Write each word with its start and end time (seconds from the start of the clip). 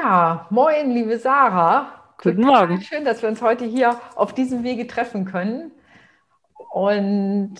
Ja, 0.00 0.46
moin, 0.50 0.92
liebe 0.92 1.18
Sarah. 1.18 2.14
Guten 2.22 2.42
Morgen. 2.42 2.80
Schön, 2.82 3.04
dass 3.04 3.20
wir 3.20 3.28
uns 3.28 3.42
heute 3.42 3.64
hier 3.64 4.00
auf 4.14 4.32
diesem 4.32 4.62
Wege 4.62 4.86
treffen 4.86 5.24
können. 5.24 5.72
Und 6.70 7.54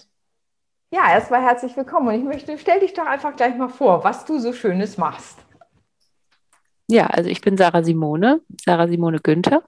ja, 0.93 1.11
erstmal 1.11 1.43
herzlich 1.43 1.77
willkommen. 1.77 2.09
Und 2.09 2.15
ich 2.15 2.23
möchte, 2.23 2.57
stell 2.59 2.79
dich 2.79 2.95
doch 2.95 3.07
einfach 3.07 3.35
gleich 3.35 3.57
mal 3.57 3.69
vor, 3.69 4.05
was 4.05 4.25
du 4.25 4.39
so 4.39 4.53
Schönes 4.53 4.99
machst. 4.99 5.39
Ja, 6.87 7.07
also 7.09 7.29
ich 7.29 7.41
bin 7.41 7.57
Sarah 7.57 7.83
Simone, 7.83 8.41
Sarah 8.65 8.87
Simone 8.87 9.19
Günther. 9.19 9.65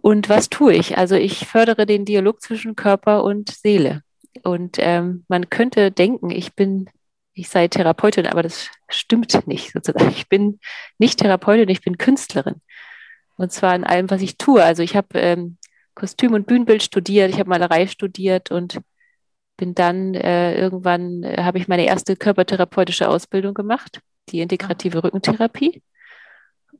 Und 0.00 0.28
was 0.28 0.50
tue 0.50 0.74
ich? 0.74 0.98
Also 0.98 1.14
ich 1.14 1.46
fördere 1.46 1.86
den 1.86 2.04
Dialog 2.04 2.42
zwischen 2.42 2.74
Körper 2.74 3.22
und 3.22 3.48
Seele. 3.48 4.02
Und 4.42 4.76
ähm, 4.80 5.24
man 5.28 5.50
könnte 5.50 5.92
denken, 5.92 6.30
ich 6.30 6.54
bin 6.56 6.90
ich 7.34 7.48
sei 7.48 7.68
Therapeutin, 7.68 8.26
aber 8.26 8.42
das 8.42 8.68
stimmt 8.88 9.46
nicht 9.46 9.72
sozusagen. 9.72 10.10
Ich 10.10 10.28
bin 10.28 10.60
nicht 10.98 11.18
Therapeutin, 11.20 11.68
ich 11.68 11.80
bin 11.80 11.98
Künstlerin. 11.98 12.60
Und 13.36 13.52
zwar 13.52 13.74
in 13.74 13.84
allem, 13.84 14.10
was 14.10 14.22
ich 14.22 14.36
tue. 14.36 14.62
Also 14.62 14.82
ich 14.82 14.96
habe 14.96 15.18
ähm, 15.18 15.56
Kostüm- 15.94 16.34
und 16.34 16.46
Bühnenbild 16.46 16.82
studiert, 16.82 17.30
ich 17.30 17.38
habe 17.38 17.50
Malerei 17.50 17.86
studiert 17.86 18.50
und 18.50 18.80
bin 19.56 19.74
dann 19.74 20.14
äh, 20.14 20.56
irgendwann, 20.58 21.22
äh, 21.22 21.42
habe 21.42 21.58
ich 21.58 21.68
meine 21.68 21.86
erste 21.86 22.16
körpertherapeutische 22.16 23.08
Ausbildung 23.08 23.54
gemacht, 23.54 24.00
die 24.28 24.40
integrative 24.40 25.04
Rückentherapie. 25.04 25.82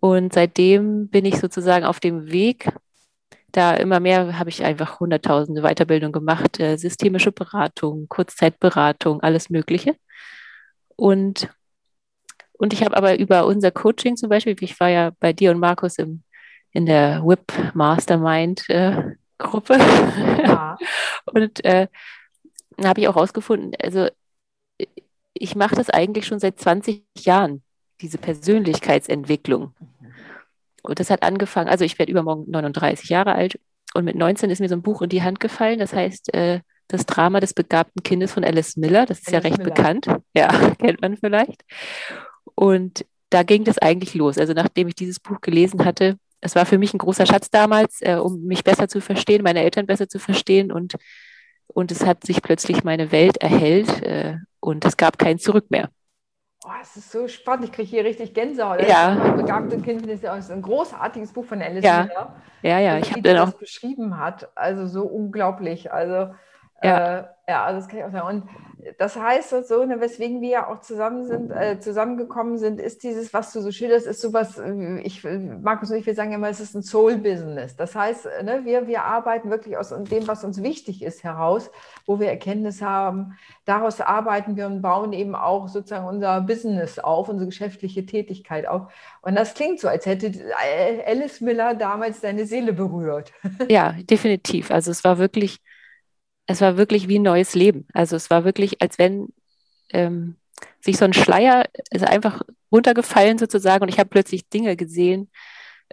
Und 0.01 0.32
seitdem 0.32 1.09
bin 1.09 1.24
ich 1.24 1.37
sozusagen 1.38 1.84
auf 1.84 2.01
dem 2.01 2.32
Weg, 2.32 2.73
da 3.52 3.74
immer 3.74 4.01
mehr 4.01 4.38
habe 4.38 4.51
ich 4.51 4.65
einfach 4.65 4.98
hunderttausende 4.98 5.62
Weiterbildungen 5.62 6.12
gemacht, 6.12 6.59
äh, 6.59 6.77
systemische 6.77 7.32
Beratung, 7.32 8.09
Kurzzeitberatung, 8.09 9.21
alles 9.21 9.51
Mögliche. 9.51 9.95
Und, 11.02 11.48
und 12.52 12.73
ich 12.73 12.84
habe 12.84 12.97
aber 12.97 13.19
über 13.19 13.45
unser 13.45 13.73
Coaching 13.73 14.16
zum 14.16 14.29
Beispiel, 14.29 14.55
ich 14.60 14.79
war 14.79 14.88
ja 14.88 15.10
bei 15.19 15.33
dir 15.33 15.51
und 15.51 15.59
Markus 15.59 15.98
im, 15.98 16.23
in 16.71 16.87
der 16.87 17.24
WIP 17.24 17.74
Mastermind 17.74 18.71
äh, 18.71 19.16
Gruppe. 19.37 19.79
Ja. 19.79 20.79
und 21.24 21.65
äh, 21.65 21.88
habe 22.85 23.01
ich 23.01 23.09
auch 23.09 23.16
rausgefunden, 23.16 23.73
also 23.82 24.07
ich 25.35 25.57
mache 25.57 25.74
das 25.74 25.90
eigentlich 25.90 26.24
schon 26.24 26.38
seit 26.38 26.60
20 26.60 27.02
Jahren, 27.18 27.65
diese 28.01 28.18
Persönlichkeitsentwicklung. 28.18 29.74
Und 30.84 31.01
das 31.01 31.10
hat 31.10 31.24
angefangen, 31.24 31.68
also 31.68 31.84
ich 31.84 31.99
werde 31.99 32.12
übermorgen 32.12 32.49
39 32.49 33.09
Jahre 33.09 33.34
alt 33.34 33.59
und 33.95 34.05
mit 34.05 34.15
19 34.15 34.51
ist 34.51 34.60
mir 34.60 34.68
so 34.68 34.77
ein 34.77 34.82
Buch 34.82 35.02
in 35.02 35.09
die 35.09 35.24
Hand 35.24 35.40
gefallen, 35.40 35.80
das 35.80 35.95
heißt 35.95 36.32
äh, 36.32 36.60
das 36.93 37.07
Drama 37.07 37.40
des 37.40 37.54
begabten 37.54 38.02
Kindes 38.02 38.32
von 38.32 38.45
Alice 38.45 38.76
Miller. 38.76 39.07
Das 39.07 39.21
ist 39.21 39.29
Alice 39.29 39.43
ja 39.43 39.48
recht 39.48 39.59
Miller. 39.59 39.74
bekannt. 39.74 40.07
Ja, 40.35 40.48
kennt 40.79 41.01
man 41.01 41.16
vielleicht. 41.16 41.62
Und 42.54 43.04
da 43.30 43.43
ging 43.43 43.65
das 43.65 43.79
eigentlich 43.79 44.15
los. 44.15 44.38
Also 44.38 44.52
nachdem 44.52 44.88
ich 44.88 44.95
dieses 44.95 45.18
Buch 45.18 45.40
gelesen 45.40 45.84
hatte, 45.84 46.16
es 46.40 46.54
war 46.54 46.66
für 46.66 46.79
mich 46.79 46.93
ein 46.93 46.99
großer 46.99 47.24
Schatz 47.24 47.51
damals, 47.51 48.02
äh, 48.02 48.16
um 48.16 48.43
mich 48.45 48.65
besser 48.65 48.88
zu 48.88 49.01
verstehen, 49.01 49.43
meine 49.43 49.62
Eltern 49.62 49.87
besser 49.87 50.09
zu 50.09 50.18
verstehen 50.18 50.73
und, 50.73 50.96
und 51.68 51.93
es 51.93 52.04
hat 52.04 52.26
sich 52.26 52.43
plötzlich 52.43 52.84
meine 52.84 53.12
Welt 53.12 53.38
erhellt 53.38 54.02
äh, 54.02 54.37
und 54.60 54.84
es 54.84 54.96
gab 54.96 55.18
kein 55.18 55.38
Zurück 55.38 55.71
mehr. 55.71 55.88
Oh, 56.65 56.71
es 56.80 56.96
ist 56.96 57.10
so 57.10 57.27
spannend, 57.27 57.65
ich 57.65 57.73
kriege 57.73 57.88
hier 57.88 58.04
richtig 58.04 58.34
Gänsehaut. 58.34 58.87
Ja. 58.87 59.16
Das 59.16 59.37
begabte 59.37 59.80
Kind 59.80 60.06
ist 60.06 60.24
ein 60.24 60.62
großartiges 60.62 61.32
Buch 61.32 61.45
von 61.45 61.60
Alice 61.60 61.84
ja. 61.84 62.04
Miller. 62.04 62.37
Ja, 62.62 62.79
ja, 62.79 62.99
ich 62.99 63.10
habe 63.10 63.23
dann 63.23 63.38
auch 63.38 63.54
beschrieben 63.54 64.19
hat. 64.19 64.49
Also 64.54 64.87
so 64.87 65.03
unglaublich. 65.03 65.93
Also 65.93 66.34
ja. 66.83 67.19
Äh, 67.19 67.25
ja, 67.49 67.65
also 67.65 67.81
das 67.81 67.88
kann 67.88 67.99
ich 67.99 68.05
auch 68.05 68.12
sagen. 68.12 68.38
Und 68.38 68.49
das 68.99 69.16
heißt 69.16 69.50
so, 69.66 69.84
ne, 69.84 70.00
weswegen 70.00 70.41
wir 70.41 70.49
ja 70.49 70.69
auch 70.69 70.81
zusammen 70.81 71.27
sind, 71.27 71.50
äh, 71.50 71.78
zusammengekommen 71.81 72.56
sind, 72.56 72.81
ist 72.81 73.03
dieses, 73.03 73.34
was 73.34 73.53
du 73.53 73.61
so 73.61 73.71
schilderst, 73.72 74.06
ist 74.06 74.21
sowas, 74.21 74.59
äh, 74.59 75.00
ich, 75.00 75.25
Markus 75.61 75.91
und 75.91 75.97
ich, 75.97 76.06
wir 76.06 76.15
sagen 76.15 76.33
immer, 76.33 76.49
es 76.49 76.61
ist 76.61 76.75
ein 76.75 76.83
Soul-Business. 76.83 77.77
Das 77.77 77.94
heißt, 77.94 78.27
ne, 78.44 78.61
wir, 78.65 78.87
wir 78.87 79.03
arbeiten 79.03 79.50
wirklich 79.50 79.77
aus 79.77 79.91
dem, 79.91 80.29
was 80.29 80.45
uns 80.45 80.62
wichtig 80.62 81.03
ist, 81.03 81.25
heraus, 81.25 81.71
wo 82.06 82.21
wir 82.21 82.29
Erkenntnis 82.29 82.81
haben. 82.81 83.37
Daraus 83.65 84.01
arbeiten 84.01 84.56
wir 84.56 84.67
und 84.67 84.81
bauen 84.81 85.12
eben 85.12 85.35
auch 85.35 85.69
sozusagen 85.69 86.06
unser 86.06 86.41
Business 86.43 86.99
auf, 86.99 87.29
unsere 87.29 87.49
geschäftliche 87.49 88.06
Tätigkeit 88.06 88.67
auf. 88.69 88.93
Und 89.21 89.35
das 89.35 89.55
klingt 89.55 89.81
so, 89.81 89.89
als 89.89 90.06
hätte 90.06 90.33
Alice 91.06 91.41
Miller 91.41 91.75
damals 91.75 92.21
deine 92.21 92.47
Seele 92.47 92.73
berührt. 92.73 93.33
Ja, 93.69 93.95
definitiv. 94.09 94.71
Also 94.71 94.91
es 94.91 95.05
war 95.05 95.19
wirklich 95.19 95.61
es 96.53 96.61
war 96.61 96.77
wirklich 96.77 97.09
wie 97.09 97.19
ein 97.19 97.23
neues 97.23 97.55
Leben. 97.55 97.87
Also 97.93 98.17
es 98.17 98.31
war 98.31 98.45
wirklich, 98.45 98.81
als 98.83 98.99
wenn 98.99 99.29
ähm, 99.91 100.37
sich 100.81 100.97
so 100.97 101.05
ein 101.05 101.13
Schleier 101.13 101.65
ist 101.91 102.07
einfach 102.07 102.43
runtergefallen 102.71 103.39
sozusagen 103.39 103.83
und 103.83 103.89
ich 103.89 103.99
habe 103.99 104.11
plötzlich 104.11 104.49
Dinge 104.49 104.77
gesehen, 104.77 105.31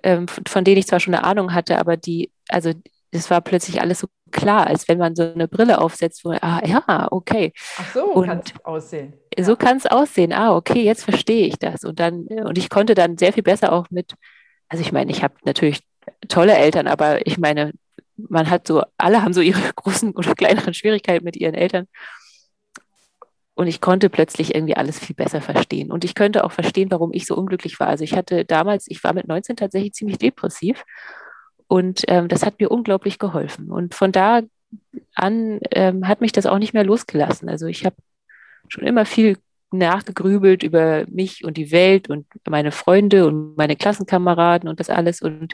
ähm, 0.04 0.28
von 0.28 0.64
denen 0.64 0.78
ich 0.78 0.88
zwar 0.88 1.00
schon 1.00 1.14
eine 1.14 1.24
Ahnung 1.24 1.54
hatte, 1.54 1.78
aber 1.78 1.98
die, 1.98 2.32
also 2.48 2.74
es 3.12 3.30
war 3.30 3.42
plötzlich 3.42 3.82
alles 3.82 4.00
so 4.00 4.08
klar, 4.32 4.68
als 4.68 4.88
wenn 4.88 4.98
man 4.98 5.16
so 5.16 5.24
eine 5.24 5.48
Brille 5.48 5.82
aufsetzt, 5.82 6.24
wo, 6.24 6.32
ah 6.32 6.62
ja, 6.66 7.08
okay. 7.12 7.54
Ach 7.78 7.94
so 7.94 8.22
kann 8.22 8.42
es 8.46 8.66
aussehen. 8.66 9.14
So 9.40 9.56
kann 9.56 9.78
es 9.78 9.88
aussehen. 9.88 10.32
Ah, 10.32 10.56
okay, 10.56 10.84
jetzt 10.84 11.04
verstehe 11.04 11.48
ich 11.48 11.58
das. 11.58 11.84
Und 11.84 12.00
dann, 12.00 12.28
und 12.28 12.58
ich 12.58 12.70
konnte 12.70 12.94
dann 12.94 13.18
sehr 13.18 13.34
viel 13.34 13.44
besser 13.44 13.74
auch 13.74 13.88
mit, 13.90 14.14
also 14.68 14.82
ich 14.82 14.92
meine, 14.92 15.12
ich 15.12 15.24
habe 15.24 15.34
natürlich 15.44 15.82
tolle 16.28 16.56
Eltern, 16.56 16.88
aber 16.88 17.26
ich 17.26 17.38
meine, 17.38 17.72
man 18.30 18.50
hat 18.50 18.68
so, 18.68 18.84
alle 18.98 19.22
haben 19.22 19.34
so 19.34 19.42
ihre 19.42 19.62
großen 19.76 20.12
oder 20.12 20.34
kleineren 20.36 20.74
Schwierigkeiten 20.74 21.24
mit 21.24 21.36
ihren 21.36 21.56
Eltern. 21.56 21.88
Und 23.56 23.68
ich 23.68 23.82
konnte 23.82 24.10
plötzlich 24.10 24.56
irgendwie 24.56 24.78
alles 24.78 25.00
viel 25.00 25.16
besser 25.16 25.42
verstehen. 25.42 25.92
Und 25.92 26.06
ich 26.06 26.16
könnte 26.16 26.46
auch 26.46 26.54
verstehen, 26.54 26.92
warum 26.92 27.12
ich 27.14 27.26
so 27.26 27.36
unglücklich 27.36 27.80
war. 27.80 27.88
Also 27.88 28.06
ich 28.06 28.14
hatte 28.14 28.46
damals, 28.46 28.86
ich 28.88 29.04
war 29.04 29.14
mit 29.14 29.28
19 29.28 29.58
tatsächlich 29.58 29.94
ziemlich 29.94 30.18
depressiv. 30.18 30.86
Und 31.68 32.04
ähm, 32.08 32.30
das 32.30 32.46
hat 32.46 32.60
mir 32.60 32.70
unglaublich 32.72 33.20
geholfen. 33.20 33.70
Und 33.70 33.96
von 33.96 34.14
da 34.14 34.42
an 35.14 35.60
ähm, 35.72 36.08
hat 36.08 36.22
mich 36.22 36.32
das 36.32 36.46
auch 36.46 36.58
nicht 36.58 36.74
mehr 36.74 36.86
losgelassen. 36.86 37.50
Also 37.50 37.68
ich 37.68 37.86
habe 37.86 37.96
schon 38.70 38.86
immer 38.86 39.06
viel 39.06 39.38
nachgegrübelt 39.72 40.64
über 40.64 41.06
mich 41.10 41.44
und 41.44 41.58
die 41.58 41.72
Welt 41.72 42.10
und 42.10 42.26
meine 42.48 42.72
Freunde 42.72 43.28
und 43.28 43.58
meine 43.58 43.76
Klassenkameraden 43.76 44.70
und 44.70 44.80
das 44.80 44.90
alles. 44.90 45.22
Und 45.22 45.54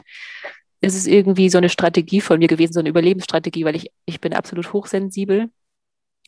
ist 0.80 0.96
es 0.96 1.06
irgendwie 1.06 1.48
so 1.48 1.58
eine 1.58 1.68
Strategie 1.68 2.20
von 2.20 2.38
mir 2.38 2.48
gewesen, 2.48 2.72
so 2.72 2.80
eine 2.80 2.88
Überlebensstrategie, 2.88 3.64
weil 3.64 3.76
ich, 3.76 3.90
ich 4.04 4.20
bin 4.20 4.34
absolut 4.34 4.72
hochsensibel 4.72 5.50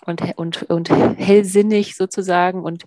und, 0.04 0.22
und, 0.36 0.62
und 0.64 0.90
hellsinnig 0.90 1.96
sozusagen. 1.96 2.62
Und 2.62 2.84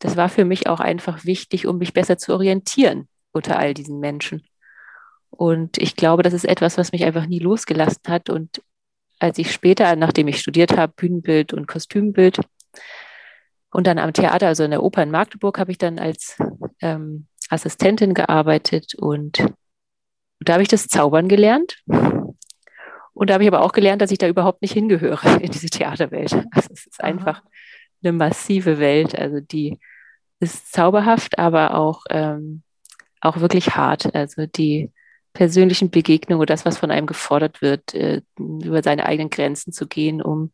das 0.00 0.16
war 0.16 0.28
für 0.28 0.44
mich 0.44 0.68
auch 0.68 0.80
einfach 0.80 1.24
wichtig, 1.24 1.66
um 1.66 1.78
mich 1.78 1.92
besser 1.92 2.18
zu 2.18 2.32
orientieren 2.32 3.08
unter 3.32 3.58
all 3.58 3.74
diesen 3.74 4.00
Menschen. 4.00 4.46
Und 5.30 5.78
ich 5.78 5.94
glaube, 5.94 6.22
das 6.22 6.32
ist 6.32 6.44
etwas, 6.44 6.78
was 6.78 6.92
mich 6.92 7.04
einfach 7.04 7.26
nie 7.26 7.38
losgelassen 7.38 8.02
hat. 8.08 8.30
Und 8.30 8.62
als 9.18 9.38
ich 9.38 9.52
später, 9.52 9.94
nachdem 9.96 10.28
ich 10.28 10.40
studiert 10.40 10.76
habe, 10.76 10.92
Bühnenbild 10.96 11.52
und 11.52 11.66
Kostümbild 11.66 12.40
und 13.70 13.86
dann 13.86 13.98
am 13.98 14.12
Theater, 14.12 14.48
also 14.48 14.64
in 14.64 14.70
der 14.70 14.82
Oper 14.82 15.02
in 15.02 15.10
Magdeburg, 15.10 15.58
habe 15.58 15.70
ich 15.70 15.78
dann 15.78 15.98
als 15.98 16.36
ähm, 16.80 17.26
Assistentin 17.50 18.14
gearbeitet 18.14 18.94
und 18.94 19.44
und 20.40 20.48
da 20.48 20.54
habe 20.54 20.62
ich 20.62 20.68
das 20.68 20.86
Zaubern 20.86 21.28
gelernt. 21.28 21.78
Und 21.86 23.30
da 23.30 23.34
habe 23.34 23.42
ich 23.42 23.48
aber 23.48 23.62
auch 23.62 23.72
gelernt, 23.72 24.00
dass 24.00 24.12
ich 24.12 24.18
da 24.18 24.28
überhaupt 24.28 24.62
nicht 24.62 24.72
hingehöre 24.72 25.20
in 25.40 25.50
diese 25.50 25.68
Theaterwelt. 25.68 26.32
Also 26.52 26.68
es 26.72 26.86
ist 26.86 27.02
einfach 27.02 27.42
eine 28.02 28.12
massive 28.12 28.78
Welt. 28.78 29.18
Also 29.18 29.40
die 29.40 29.78
ist 30.40 30.72
zauberhaft, 30.72 31.38
aber 31.38 31.74
auch, 31.74 32.04
ähm, 32.10 32.62
auch 33.20 33.40
wirklich 33.40 33.74
hart. 33.74 34.14
Also 34.14 34.46
die 34.46 34.92
persönlichen 35.32 35.90
Begegnungen 35.90 36.40
oder 36.40 36.54
das, 36.54 36.64
was 36.64 36.78
von 36.78 36.90
einem 36.90 37.06
gefordert 37.06 37.60
wird, 37.60 37.94
äh, 37.94 38.22
über 38.38 38.82
seine 38.82 39.06
eigenen 39.06 39.30
Grenzen 39.30 39.72
zu 39.72 39.88
gehen, 39.88 40.22
um, 40.22 40.52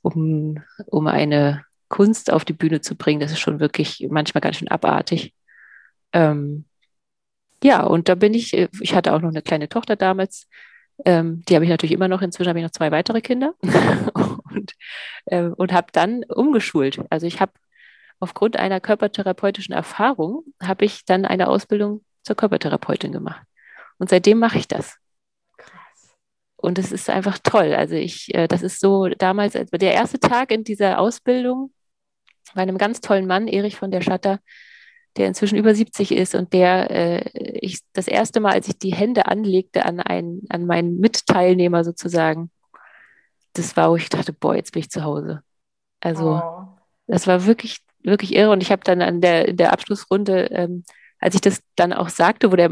um, 0.00 0.62
um 0.86 1.06
eine 1.06 1.64
Kunst 1.88 2.32
auf 2.32 2.44
die 2.44 2.52
Bühne 2.52 2.80
zu 2.80 2.96
bringen, 2.96 3.20
das 3.20 3.32
ist 3.32 3.40
schon 3.40 3.60
wirklich 3.60 4.06
manchmal 4.10 4.40
ganz 4.40 4.56
schön 4.56 4.68
abartig. 4.68 5.34
Ähm, 6.12 6.64
ja, 7.62 7.82
und 7.82 8.08
da 8.08 8.14
bin 8.14 8.34
ich, 8.34 8.54
äh, 8.54 8.68
ich 8.80 8.94
hatte 8.94 9.12
auch 9.14 9.20
noch 9.20 9.30
eine 9.30 9.42
kleine 9.42 9.68
Tochter 9.68 9.96
damals, 9.96 10.48
ähm, 11.04 11.42
die 11.48 11.54
habe 11.54 11.64
ich 11.64 11.70
natürlich 11.70 11.92
immer 11.92 12.08
noch, 12.08 12.22
inzwischen 12.22 12.48
habe 12.48 12.58
ich 12.58 12.64
noch 12.64 12.70
zwei 12.70 12.90
weitere 12.90 13.20
Kinder 13.20 13.54
und, 14.50 14.72
äh, 15.26 15.42
und 15.42 15.72
habe 15.72 15.88
dann 15.92 16.24
umgeschult. 16.24 17.00
Also 17.10 17.26
ich 17.26 17.40
habe 17.40 17.52
aufgrund 18.18 18.58
einer 18.58 18.80
körpertherapeutischen 18.80 19.74
Erfahrung, 19.74 20.44
habe 20.62 20.84
ich 20.86 21.04
dann 21.04 21.26
eine 21.26 21.48
Ausbildung 21.48 22.04
zur 22.22 22.36
Körpertherapeutin 22.36 23.12
gemacht. 23.12 23.46
Und 23.98 24.08
seitdem 24.10 24.38
mache 24.38 24.58
ich 24.58 24.68
das. 24.68 24.96
Krass. 25.58 26.16
Und 26.56 26.78
es 26.78 26.92
ist 26.92 27.10
einfach 27.10 27.38
toll. 27.38 27.74
Also 27.74 27.94
ich, 27.94 28.34
äh, 28.34 28.48
das 28.48 28.62
ist 28.62 28.80
so 28.80 29.08
damals, 29.08 29.52
der 29.52 29.92
erste 29.92 30.18
Tag 30.18 30.50
in 30.50 30.64
dieser 30.64 30.98
Ausbildung 30.98 31.72
bei 32.54 32.62
einem 32.62 32.78
ganz 32.78 33.00
tollen 33.00 33.26
Mann, 33.26 33.48
Erich 33.48 33.76
von 33.76 33.90
der 33.90 34.00
Schatter, 34.00 34.40
der 35.16 35.26
inzwischen 35.26 35.56
über 35.56 35.74
70 35.74 36.12
ist 36.12 36.34
und 36.34 36.52
der 36.52 36.90
äh, 36.90 37.58
ich 37.60 37.80
das 37.92 38.08
erste 38.08 38.40
Mal, 38.40 38.52
als 38.52 38.68
ich 38.68 38.78
die 38.78 38.94
Hände 38.94 39.26
anlegte 39.26 39.84
an 39.84 40.00
einen, 40.00 40.42
an 40.48 40.66
meinen 40.66 40.98
Mitteilnehmer 40.98 41.84
sozusagen, 41.84 42.50
das 43.54 43.76
war, 43.76 43.90
wo 43.90 43.96
ich 43.96 44.08
dachte, 44.08 44.32
boah, 44.32 44.54
jetzt 44.54 44.72
bin 44.72 44.80
ich 44.80 44.90
zu 44.90 45.04
Hause. 45.04 45.42
Also 46.00 46.40
oh. 46.42 46.68
das 47.06 47.26
war 47.26 47.46
wirklich, 47.46 47.78
wirklich 48.02 48.34
irre. 48.34 48.50
Und 48.50 48.62
ich 48.62 48.70
habe 48.70 48.84
dann 48.84 49.00
an 49.00 49.20
der, 49.20 49.48
in 49.48 49.56
der 49.56 49.72
Abschlussrunde 49.72 50.50
ähm, 50.50 50.84
als 51.18 51.34
ich 51.34 51.40
das 51.40 51.62
dann 51.76 51.92
auch 51.92 52.08
sagte, 52.08 52.52
wo 52.52 52.56
der, 52.56 52.70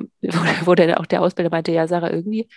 wo 0.65 0.75
der, 0.75 1.01
auch 1.01 1.07
der 1.07 1.23
Ausbilder 1.23 1.51
meinte, 1.51 1.73
ja, 1.73 1.87
Sarah, 1.87 2.11
irgendwie, 2.11 2.49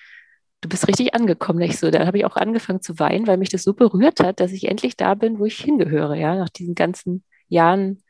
du 0.62 0.70
bist 0.70 0.88
richtig 0.88 1.14
angekommen. 1.14 1.60
Nicht 1.60 1.80
so, 1.80 1.92
dann 1.92 2.08
habe 2.08 2.18
ich 2.18 2.26
auch 2.26 2.36
angefangen 2.36 2.82
zu 2.82 3.00
weinen, 3.00 3.28
weil 3.28 3.38
mich 3.38 3.50
das 3.50 3.64
so 3.64 3.74
berührt 3.74 4.20
hat, 4.20 4.40
dass 4.40 4.52
ich 4.52 4.68
endlich 4.68 4.98
da 4.98 5.16
bin, 5.16 5.40
wo 5.40 5.46
ich 5.46 5.60
hingehöre, 5.60 6.16
ja, 6.16 6.36
nach 6.36 6.50
diesen 6.50 6.76
ganzen 6.76 7.24
Jahren 7.48 8.04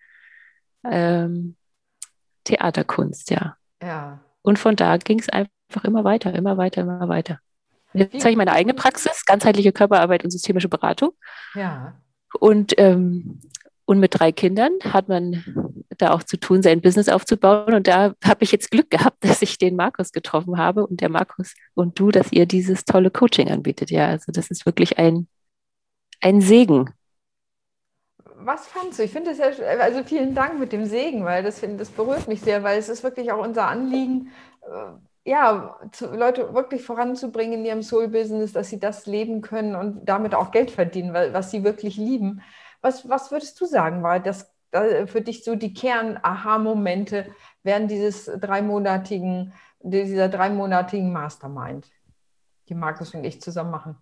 ähm, 0.83 1.55
Theaterkunst, 2.47 3.29
ja. 3.29 3.57
Ja. 3.81 4.19
Und 4.41 4.57
von 4.57 4.75
da 4.75 4.97
ging 4.97 5.19
es 5.19 5.29
einfach 5.29 5.83
immer 5.83 6.03
weiter, 6.03 6.33
immer 6.33 6.57
weiter, 6.57 6.81
immer 6.81 7.09
weiter. 7.09 7.39
Jetzt 7.93 8.21
zeige 8.21 8.31
ich 8.31 8.37
meine 8.37 8.53
eigene 8.53 8.73
Praxis, 8.73 9.25
ganzheitliche 9.25 9.71
Körperarbeit 9.71 10.23
und 10.23 10.31
systemische 10.31 10.69
Beratung. 10.69 11.11
Ja. 11.55 11.95
Und, 12.39 12.73
ähm, 12.77 13.41
und 13.85 13.99
mit 13.99 14.19
drei 14.19 14.31
Kindern 14.31 14.71
hat 14.83 15.09
man 15.09 15.43
da 15.97 16.11
auch 16.11 16.23
zu 16.23 16.37
tun, 16.37 16.61
sein 16.61 16.81
Business 16.81 17.09
aufzubauen. 17.09 17.73
Und 17.73 17.87
da 17.87 18.13
habe 18.23 18.43
ich 18.43 18.51
jetzt 18.51 18.71
Glück 18.71 18.89
gehabt, 18.89 19.17
dass 19.23 19.41
ich 19.41 19.57
den 19.57 19.75
Markus 19.75 20.11
getroffen 20.11 20.57
habe 20.57 20.85
und 20.85 21.01
der 21.01 21.09
Markus 21.09 21.53
und 21.73 21.99
du, 21.99 22.11
dass 22.11 22.31
ihr 22.31 22.45
dieses 22.45 22.85
tolle 22.85 23.11
Coaching 23.11 23.49
anbietet. 23.49 23.91
Ja, 23.91 24.07
also 24.07 24.31
das 24.31 24.51
ist 24.51 24.65
wirklich 24.65 24.97
ein, 24.97 25.27
ein 26.21 26.41
Segen. 26.41 26.91
Was 28.39 28.67
fandst 28.67 28.99
du? 28.99 29.03
Ich 29.03 29.11
finde 29.11 29.31
es 29.31 29.39
ja, 29.39 29.47
also 29.79 30.03
vielen 30.03 30.35
Dank 30.35 30.59
mit 30.59 30.71
dem 30.71 30.85
Segen, 30.85 31.25
weil 31.25 31.43
das, 31.43 31.61
das 31.61 31.89
berührt 31.89 32.27
mich 32.27 32.41
sehr, 32.41 32.63
weil 32.63 32.77
es 32.77 32.87
ist 32.87 33.03
wirklich 33.03 33.31
auch 33.31 33.43
unser 33.43 33.67
Anliegen, 33.67 34.31
äh, 34.61 35.29
ja, 35.29 35.75
zu, 35.91 36.07
Leute 36.15 36.53
wirklich 36.53 36.83
voranzubringen 36.83 37.59
in 37.59 37.65
ihrem 37.65 37.81
Soul-Business, 37.81 38.53
dass 38.53 38.69
sie 38.69 38.79
das 38.79 39.07
leben 39.07 39.41
können 39.41 39.75
und 39.75 40.05
damit 40.05 40.35
auch 40.35 40.51
Geld 40.51 40.71
verdienen, 40.71 41.13
weil, 41.13 41.33
was 41.33 41.51
sie 41.51 41.63
wirklich 41.63 41.97
lieben. 41.97 42.41
Was, 42.81 43.09
was 43.09 43.31
würdest 43.31 43.59
du 43.59 43.65
sagen, 43.65 44.03
war 44.03 44.19
das 44.19 44.53
für 45.05 45.21
dich 45.21 45.43
so 45.43 45.55
die 45.55 45.73
Kern-Aha-Momente 45.73 47.27
während 47.63 47.89
dieses 47.89 48.25
dreimonatigen, 48.25 49.53
dieser 49.81 50.29
dreimonatigen 50.29 51.11
Mastermind, 51.11 51.87
die 52.69 52.75
Markus 52.75 53.13
und 53.13 53.23
ich 53.23 53.41
zusammen 53.41 53.71
machen? 53.71 53.95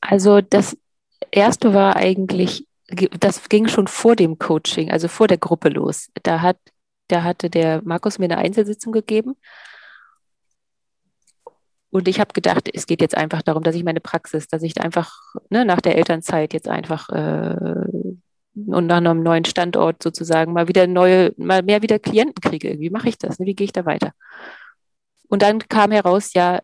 Also 0.00 0.40
das 0.40 0.76
erste 1.30 1.74
war 1.74 1.96
eigentlich, 1.96 2.67
das 2.88 3.48
ging 3.48 3.68
schon 3.68 3.86
vor 3.86 4.16
dem 4.16 4.38
Coaching, 4.38 4.90
also 4.90 5.08
vor 5.08 5.26
der 5.26 5.38
Gruppe 5.38 5.68
los. 5.68 6.10
Da 6.22 6.40
hat, 6.40 6.58
da 7.08 7.22
hatte 7.22 7.50
der 7.50 7.82
Markus 7.84 8.18
mir 8.18 8.26
eine 8.26 8.38
Einzelsitzung 8.38 8.92
gegeben. 8.92 9.36
Und 11.90 12.08
ich 12.08 12.20
habe 12.20 12.32
gedacht, 12.34 12.68
es 12.72 12.86
geht 12.86 13.00
jetzt 13.00 13.16
einfach 13.16 13.42
darum, 13.42 13.62
dass 13.62 13.74
ich 13.74 13.84
meine 13.84 14.00
Praxis, 14.00 14.46
dass 14.46 14.62
ich 14.62 14.80
einfach 14.80 15.14
ne, 15.50 15.64
nach 15.64 15.80
der 15.80 15.96
Elternzeit 15.96 16.52
jetzt 16.52 16.68
einfach 16.68 17.08
äh, 17.10 17.56
und 18.66 18.86
nach 18.86 18.96
einem 18.98 19.22
neuen 19.22 19.44
Standort 19.44 20.02
sozusagen 20.02 20.52
mal 20.52 20.68
wieder 20.68 20.86
neue, 20.86 21.32
mal 21.36 21.62
mehr 21.62 21.82
wieder 21.82 21.98
Klienten 21.98 22.40
kriege. 22.42 22.78
Wie 22.78 22.90
mache 22.90 23.08
ich 23.08 23.18
das? 23.18 23.38
Ne? 23.38 23.46
Wie 23.46 23.54
gehe 23.54 23.66
ich 23.66 23.72
da 23.72 23.86
weiter? 23.86 24.12
Und 25.28 25.42
dann 25.42 25.60
kam 25.60 25.92
heraus, 25.92 26.32
ja, 26.34 26.60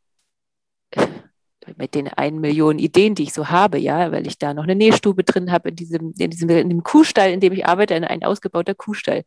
mit 1.76 1.94
den 1.94 2.08
einen 2.08 2.40
Million 2.40 2.78
Ideen, 2.78 3.14
die 3.14 3.24
ich 3.24 3.32
so 3.32 3.48
habe, 3.48 3.78
ja, 3.78 4.12
weil 4.12 4.26
ich 4.26 4.38
da 4.38 4.54
noch 4.54 4.64
eine 4.64 4.74
Nähstube 4.74 5.24
drin 5.24 5.52
habe, 5.52 5.70
in 5.70 5.76
diesem, 5.76 6.14
in 6.18 6.30
diesem 6.30 6.48
in 6.50 6.68
dem 6.68 6.82
Kuhstall, 6.82 7.30
in 7.30 7.40
dem 7.40 7.52
ich 7.52 7.66
arbeite, 7.66 7.94
ein 7.94 8.24
ausgebauter 8.24 8.74
Kuhstall. 8.74 9.24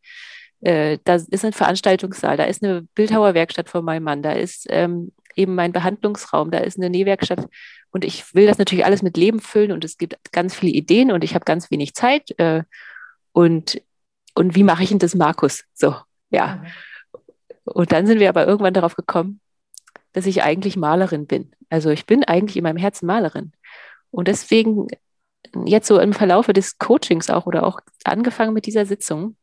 Äh, 0.61 0.97
da 1.03 1.15
ist 1.15 1.45
ein 1.45 1.53
Veranstaltungssaal, 1.53 2.37
da 2.37 2.45
ist 2.45 2.63
eine 2.63 2.83
Bildhauerwerkstatt 2.95 3.69
von 3.69 3.85
meinem 3.85 4.03
Mann, 4.03 4.23
da 4.23 4.31
ist 4.31 4.65
ähm, 4.69 5.11
eben 5.35 5.55
mein 5.55 5.71
Behandlungsraum, 5.71 6.51
da 6.51 6.59
ist 6.59 6.77
eine 6.77 6.89
Nähwerkstatt 6.89 7.47
und 7.91 8.03
ich 8.03 8.33
will 8.33 8.47
das 8.47 8.57
natürlich 8.57 8.85
alles 8.85 9.03
mit 9.03 9.17
Leben 9.17 9.39
füllen 9.39 9.71
und 9.71 9.85
es 9.85 9.97
gibt 9.97 10.15
ganz 10.31 10.55
viele 10.55 10.73
Ideen 10.73 11.11
und 11.11 11.23
ich 11.23 11.35
habe 11.35 11.45
ganz 11.45 11.71
wenig 11.71 11.93
Zeit. 11.93 12.37
Äh, 12.39 12.63
und, 13.33 13.81
und 14.33 14.55
wie 14.55 14.63
mache 14.63 14.83
ich 14.83 14.89
denn 14.89 14.99
das, 14.99 15.15
Markus? 15.15 15.63
So, 15.73 15.95
ja. 16.31 16.63
Und 17.65 17.91
dann 17.91 18.07
sind 18.07 18.19
wir 18.19 18.29
aber 18.29 18.47
irgendwann 18.47 18.73
darauf 18.73 18.95
gekommen, 18.95 19.41
dass 20.17 20.25
ich 20.25 20.41
eigentlich 20.41 20.75
Malerin 20.77 21.27
bin. 21.27 21.51
Also 21.69 21.91
ich 21.91 22.07
bin 22.07 22.23
eigentlich 22.23 22.57
in 22.57 22.63
meinem 22.63 22.77
Herzen 22.77 23.05
Malerin. 23.05 23.51
Und 24.09 24.27
deswegen 24.27 24.87
jetzt 25.63 25.87
so 25.87 25.99
im 25.99 26.11
Verlaufe 26.11 26.53
des 26.53 26.79
Coachings 26.79 27.29
auch 27.29 27.45
oder 27.45 27.63
auch 27.63 27.79
angefangen 28.03 28.55
mit 28.55 28.65
dieser 28.65 28.87
Sitzung, 28.87 29.37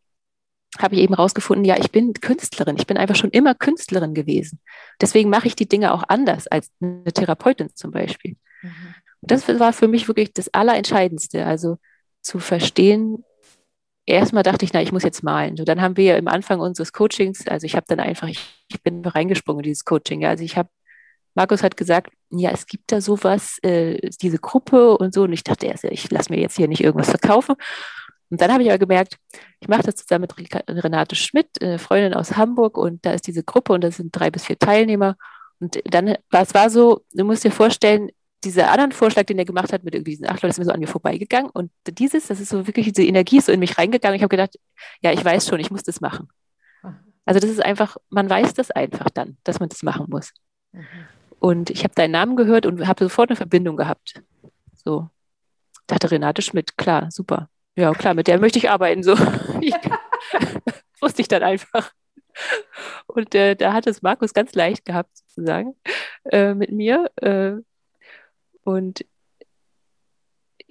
habe 0.81 0.97
ich 0.97 1.03
eben 1.03 1.15
rausgefunden, 1.15 1.65
ja, 1.65 1.77
ich 1.79 1.93
bin 1.93 2.13
Künstlerin. 2.15 2.75
Ich 2.77 2.89
bin 2.89 2.97
einfach 2.97 3.15
schon 3.15 3.31
immer 3.31 3.55
Künstlerin 3.55 4.15
gewesen. 4.15 4.59
Deswegen 5.01 5.31
mache 5.31 5.47
ich 5.47 5.55
die 5.55 5.69
Dinge 5.69 5.95
auch 5.95 6.03
anders 6.09 6.49
als 6.49 6.73
eine 6.81 7.05
Therapeutin 7.05 7.71
zum 7.75 7.93
Beispiel. 7.93 8.37
Mhm. 8.63 8.95
Das 9.23 9.49
war 9.61 9.73
für 9.73 9.87
mich 9.87 10.09
wirklich 10.09 10.33
das 10.33 10.53
Allerentscheidendste. 10.53 11.47
Also 11.47 11.79
zu 12.21 12.41
verstehen, 12.41 13.25
erstmal 14.07 14.43
dachte 14.43 14.65
ich, 14.65 14.73
na, 14.73 14.83
ich 14.83 14.91
muss 14.91 15.05
jetzt 15.05 15.23
malen. 15.23 15.57
So, 15.57 15.65
dann 15.65 15.81
haben 15.81 15.97
wir 15.97 16.05
ja 16.05 16.17
im 16.17 16.27
Anfang 16.27 16.59
unseres 16.59 16.93
Coachings, 16.93 17.47
also 17.47 17.65
ich 17.65 17.77
habe 17.77 17.87
dann 17.89 18.01
einfach, 18.01 18.29
ich, 18.29 18.64
ich 18.75 18.83
bin 18.83 19.05
reingesprungen 19.05 19.61
in 19.61 19.71
dieses 19.71 19.85
Coaching. 19.85 20.23
Ja. 20.23 20.31
Also 20.31 20.45
ich 20.45 20.57
habe, 20.57 20.69
Markus 21.35 21.63
hat 21.63 21.77
gesagt, 21.77 22.13
ja, 22.31 22.51
es 22.51 22.67
gibt 22.67 22.93
da 22.93 23.01
sowas, 23.01 23.59
äh, 23.63 24.11
diese 24.21 24.39
Gruppe 24.39 24.97
und 24.99 25.15
so. 25.15 25.23
Und 25.23 25.33
ich 25.33 25.45
dachte 25.45 25.67
erst, 25.67 25.85
ich 25.85 26.11
lasse 26.11 26.33
mir 26.33 26.41
jetzt 26.41 26.57
hier 26.57 26.69
nicht 26.69 26.83
irgendwas 26.83 27.11
verkaufen. 27.11 27.57
Und 28.31 28.41
dann 28.41 28.53
habe 28.53 28.63
ich 28.63 28.69
aber 28.69 28.79
gemerkt, 28.79 29.19
ich 29.61 29.69
mache 29.69 29.83
das 29.83 29.97
zusammen 29.97 30.27
mit 30.29 30.55
Renate 30.69 31.15
Schmidt, 31.15 31.49
eine 31.61 31.79
Freundin 31.79 32.15
aus 32.15 32.37
Hamburg, 32.37 32.77
und 32.77 33.05
da 33.05 33.13
ist 33.13 33.27
diese 33.27 33.45
Gruppe 33.45 33.73
und 33.75 33.85
da 33.85 33.91
sind 33.91 34.11
drei 34.11 34.31
bis 34.31 34.47
vier 34.47 34.59
Teilnehmer. 34.59 35.17
Und 35.61 35.81
dann 35.85 36.17
war 36.31 36.43
es 36.43 36.55
war 36.55 36.71
so, 36.71 37.05
du 37.13 37.25
musst 37.25 37.45
dir 37.45 37.53
vorstellen, 37.53 38.11
dieser 38.43 38.71
anderen 38.71 38.93
Vorschlag, 38.93 39.25
den 39.25 39.39
er 39.39 39.45
gemacht 39.45 39.73
hat 39.73 39.85
mit 39.85 39.95
irgendwie 39.95 40.13
diesen 40.13 40.27
acht 40.27 40.43
Leuten, 40.43 40.51
ist 40.51 40.59
mir 40.59 40.65
so 40.65 40.73
an 40.73 40.81
mir 40.81 40.89
vorbeigegangen. 40.89 41.51
Und 41.51 41.71
dieses, 41.87 42.27
das 42.27 42.41
ist 42.41 42.51
so 42.51 42.67
wirklich, 42.67 42.93
diese 42.93 43.07
Energie 43.07 43.39
ist 43.39 43.47
so 43.47 43.53
in 43.53 43.61
mich 43.61 43.79
reingegangen. 43.79 44.17
Ich 44.17 44.23
habe 44.23 44.37
gedacht, 44.37 44.59
ja, 45.01 45.13
ich 45.13 45.25
weiß 45.25 45.47
schon, 45.47 45.61
ich 45.61 45.71
muss 45.71 45.83
das 45.83 46.01
machen. 46.01 46.29
Also 47.25 47.41
das 47.41 47.51
ist 47.51 47.65
einfach, 47.65 47.97
man 48.11 48.29
weiß 48.29 48.55
das 48.55 48.71
einfach 48.71 49.11
dann, 49.11 49.37
dass 49.45 49.61
man 49.61 49.69
das 49.69 49.83
machen 49.83 50.07
muss. 50.09 50.33
Mhm. 50.73 50.87
Und 51.41 51.71
ich 51.71 51.85
habe 51.85 51.95
deinen 51.95 52.13
Namen 52.13 52.37
gehört 52.37 52.67
und 52.67 52.87
habe 52.87 53.05
sofort 53.05 53.31
eine 53.31 53.37
Verbindung 53.37 53.77
gehabt. 53.77 54.23
So. 54.75 55.09
Dachte 55.87 56.11
Renate 56.11 56.43
Schmidt, 56.43 56.79
klar, 56.79 57.11
super. 57.11 57.49
Ja, 57.77 57.93
klar, 57.93 58.15
mit 58.15 58.29
der 58.29 58.39
möchte 58.39 58.59
ich 58.59 58.71
arbeiten. 58.71 59.03
So. 59.03 59.17
wusste 61.01 61.23
ich 61.23 61.29
dann 61.29 61.43
einfach. 61.43 61.93
Und 63.07 63.35
äh, 63.35 63.55
da 63.55 63.73
hat 63.73 63.87
es 63.87 64.03
Markus 64.03 64.35
ganz 64.35 64.55
leicht 64.55 64.85
gehabt, 64.85 65.17
sozusagen, 65.17 65.77
äh, 66.25 66.55
mit 66.55 66.73
mir. 66.73 67.11
Äh, 67.17 67.57
und 68.65 69.05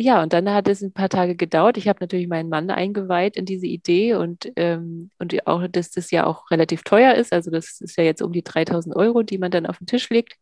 ja, 0.03 0.21
und 0.21 0.33
dann 0.33 0.49
hat 0.49 0.67
es 0.67 0.81
ein 0.81 0.91
paar 0.91 1.09
Tage 1.09 1.35
gedauert. 1.35 1.77
Ich 1.77 1.87
habe 1.87 1.99
natürlich 2.01 2.27
meinen 2.27 2.49
Mann 2.49 2.69
eingeweiht 2.69 3.37
in 3.37 3.45
diese 3.45 3.67
Idee 3.67 4.15
und, 4.15 4.51
ähm, 4.57 5.11
und 5.17 5.47
auch, 5.47 5.65
dass 5.67 5.91
das 5.91 6.11
ja 6.11 6.25
auch 6.25 6.51
relativ 6.51 6.83
teuer 6.83 7.13
ist. 7.15 7.31
Also 7.31 7.51
das 7.51 7.79
ist 7.79 7.97
ja 7.97 8.03
jetzt 8.03 8.21
um 8.21 8.33
die 8.33 8.43
3000 8.43 8.95
Euro, 8.95 9.23
die 9.23 9.37
man 9.37 9.51
dann 9.51 9.65
auf 9.65 9.77
den 9.77 9.87
Tisch 9.87 10.09
legt. 10.09 10.35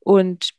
Und 0.00 0.50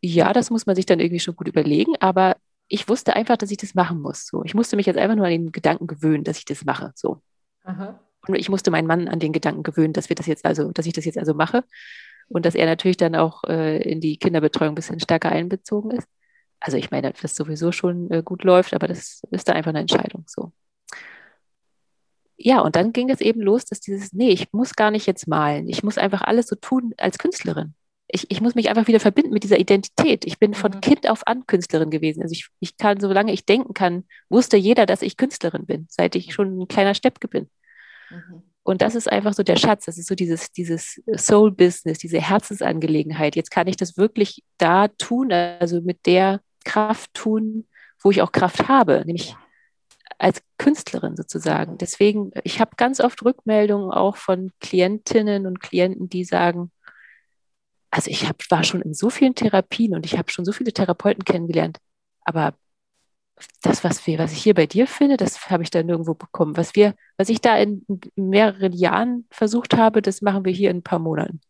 ja, 0.00 0.32
das 0.32 0.50
muss 0.50 0.66
man 0.66 0.76
sich 0.76 0.86
dann 0.86 1.00
irgendwie 1.00 1.20
schon 1.20 1.34
gut 1.34 1.48
überlegen, 1.48 1.94
aber 1.98 2.36
ich 2.68 2.88
wusste 2.88 3.16
einfach, 3.16 3.36
dass 3.36 3.50
ich 3.50 3.56
das 3.56 3.74
machen 3.74 4.00
muss. 4.00 4.26
So. 4.26 4.44
Ich 4.44 4.54
musste 4.54 4.76
mich 4.76 4.86
jetzt 4.86 4.98
einfach 4.98 5.16
nur 5.16 5.26
an 5.26 5.32
den 5.32 5.52
Gedanken 5.52 5.88
gewöhnen, 5.88 6.24
dass 6.24 6.38
ich 6.38 6.44
das 6.44 6.64
mache. 6.64 6.92
So. 6.94 7.20
Aha. 7.64 8.00
Und 8.28 8.36
ich 8.36 8.48
musste 8.48 8.70
meinen 8.70 8.86
Mann 8.86 9.08
an 9.08 9.18
den 9.18 9.32
Gedanken 9.32 9.64
gewöhnen, 9.64 9.92
dass 9.92 10.08
wir 10.08 10.16
das 10.16 10.26
jetzt 10.26 10.44
also, 10.44 10.70
dass 10.70 10.86
ich 10.86 10.92
das 10.92 11.04
jetzt 11.04 11.18
also 11.18 11.34
mache. 11.34 11.64
Und 12.28 12.46
dass 12.46 12.54
er 12.54 12.66
natürlich 12.66 12.96
dann 12.96 13.16
auch 13.16 13.44
äh, 13.44 13.82
in 13.82 14.00
die 14.00 14.18
Kinderbetreuung 14.18 14.72
ein 14.72 14.76
bisschen 14.76 15.00
stärker 15.00 15.30
einbezogen 15.30 15.90
ist. 15.90 16.08
Also 16.64 16.78
ich 16.78 16.90
meine, 16.90 17.12
das 17.12 17.34
sowieso 17.34 17.72
schon 17.72 18.10
äh, 18.10 18.22
gut 18.22 18.42
läuft, 18.42 18.72
aber 18.72 18.88
das 18.88 19.22
ist 19.30 19.48
da 19.48 19.52
einfach 19.52 19.70
eine 19.70 19.80
Entscheidung. 19.80 20.24
So. 20.26 20.52
Ja, 22.36 22.60
und 22.60 22.74
dann 22.74 22.92
ging 22.92 23.10
es 23.10 23.20
eben 23.20 23.40
los, 23.40 23.64
dass 23.64 23.80
dieses, 23.80 24.12
nee, 24.12 24.30
ich 24.30 24.52
muss 24.52 24.74
gar 24.74 24.90
nicht 24.90 25.06
jetzt 25.06 25.28
malen. 25.28 25.68
Ich 25.68 25.82
muss 25.82 25.98
einfach 25.98 26.22
alles 26.22 26.46
so 26.46 26.56
tun 26.56 26.94
als 26.96 27.18
Künstlerin 27.18 27.74
ich, 28.08 28.30
ich 28.30 28.40
muss 28.40 28.54
mich 28.54 28.68
einfach 28.68 28.86
wieder 28.86 29.00
verbinden 29.00 29.32
mit 29.32 29.44
dieser 29.44 29.58
Identität. 29.58 30.24
Ich 30.24 30.38
bin 30.38 30.54
von 30.54 30.72
mhm. 30.72 30.80
Kind 30.80 31.08
auf 31.08 31.26
an 31.26 31.46
Künstlerin 31.46 31.90
gewesen. 31.90 32.22
Also 32.22 32.32
ich, 32.32 32.48
ich 32.60 32.76
kann, 32.76 33.00
solange 33.00 33.32
ich 33.32 33.44
denken 33.44 33.74
kann, 33.74 34.04
wusste 34.28 34.56
jeder, 34.56 34.86
dass 34.86 35.02
ich 35.02 35.16
Künstlerin 35.16 35.66
bin, 35.66 35.86
seit 35.88 36.14
ich 36.14 36.34
schon 36.34 36.60
ein 36.60 36.68
kleiner 36.68 36.94
Steppke 36.94 37.28
bin. 37.28 37.48
Mhm. 38.10 38.42
Und 38.62 38.82
das 38.82 38.94
ist 38.94 39.10
einfach 39.10 39.34
so 39.34 39.42
der 39.42 39.56
Schatz. 39.56 39.86
Das 39.86 39.98
ist 39.98 40.08
so 40.08 40.14
dieses, 40.14 40.52
dieses 40.52 41.02
Soul-Business, 41.16 41.98
diese 41.98 42.20
Herzensangelegenheit. 42.20 43.36
Jetzt 43.36 43.50
kann 43.50 43.66
ich 43.66 43.76
das 43.76 43.96
wirklich 43.96 44.42
da 44.58 44.88
tun, 44.88 45.32
also 45.32 45.80
mit 45.80 46.06
der 46.06 46.40
Kraft 46.64 47.12
tun, 47.14 47.66
wo 48.00 48.10
ich 48.10 48.22
auch 48.22 48.32
Kraft 48.32 48.68
habe, 48.68 49.02
nämlich 49.06 49.36
als 50.18 50.42
Künstlerin 50.58 51.16
sozusagen. 51.16 51.78
Deswegen, 51.78 52.32
ich 52.44 52.60
habe 52.60 52.72
ganz 52.76 53.00
oft 53.00 53.22
Rückmeldungen 53.24 53.90
auch 53.90 54.16
von 54.16 54.52
Klientinnen 54.60 55.46
und 55.46 55.60
Klienten, 55.60 56.08
die 56.08 56.24
sagen, 56.24 56.70
also 57.90 58.10
ich 58.10 58.28
hab, 58.28 58.42
war 58.50 58.64
schon 58.64 58.82
in 58.82 58.94
so 58.94 59.10
vielen 59.10 59.34
Therapien 59.34 59.94
und 59.94 60.06
ich 60.06 60.18
habe 60.18 60.30
schon 60.30 60.44
so 60.44 60.52
viele 60.52 60.72
Therapeuten 60.72 61.24
kennengelernt, 61.24 61.78
aber 62.24 62.54
das, 63.62 63.84
was, 63.84 64.06
wir, 64.06 64.18
was 64.18 64.32
ich 64.32 64.42
hier 64.42 64.54
bei 64.54 64.66
dir 64.66 64.86
finde, 64.86 65.16
das 65.16 65.50
habe 65.50 65.62
ich 65.62 65.70
da 65.70 65.82
nirgendwo 65.82 66.14
bekommen. 66.14 66.56
Was, 66.56 66.74
wir, 66.74 66.94
was 67.16 67.28
ich 67.28 67.40
da 67.40 67.56
in 67.56 67.84
mehreren 68.14 68.72
Jahren 68.72 69.26
versucht 69.30 69.74
habe, 69.74 70.02
das 70.02 70.22
machen 70.22 70.44
wir 70.44 70.52
hier 70.52 70.70
in 70.70 70.78
ein 70.78 70.82
paar 70.82 71.00
Monaten. 71.00 71.40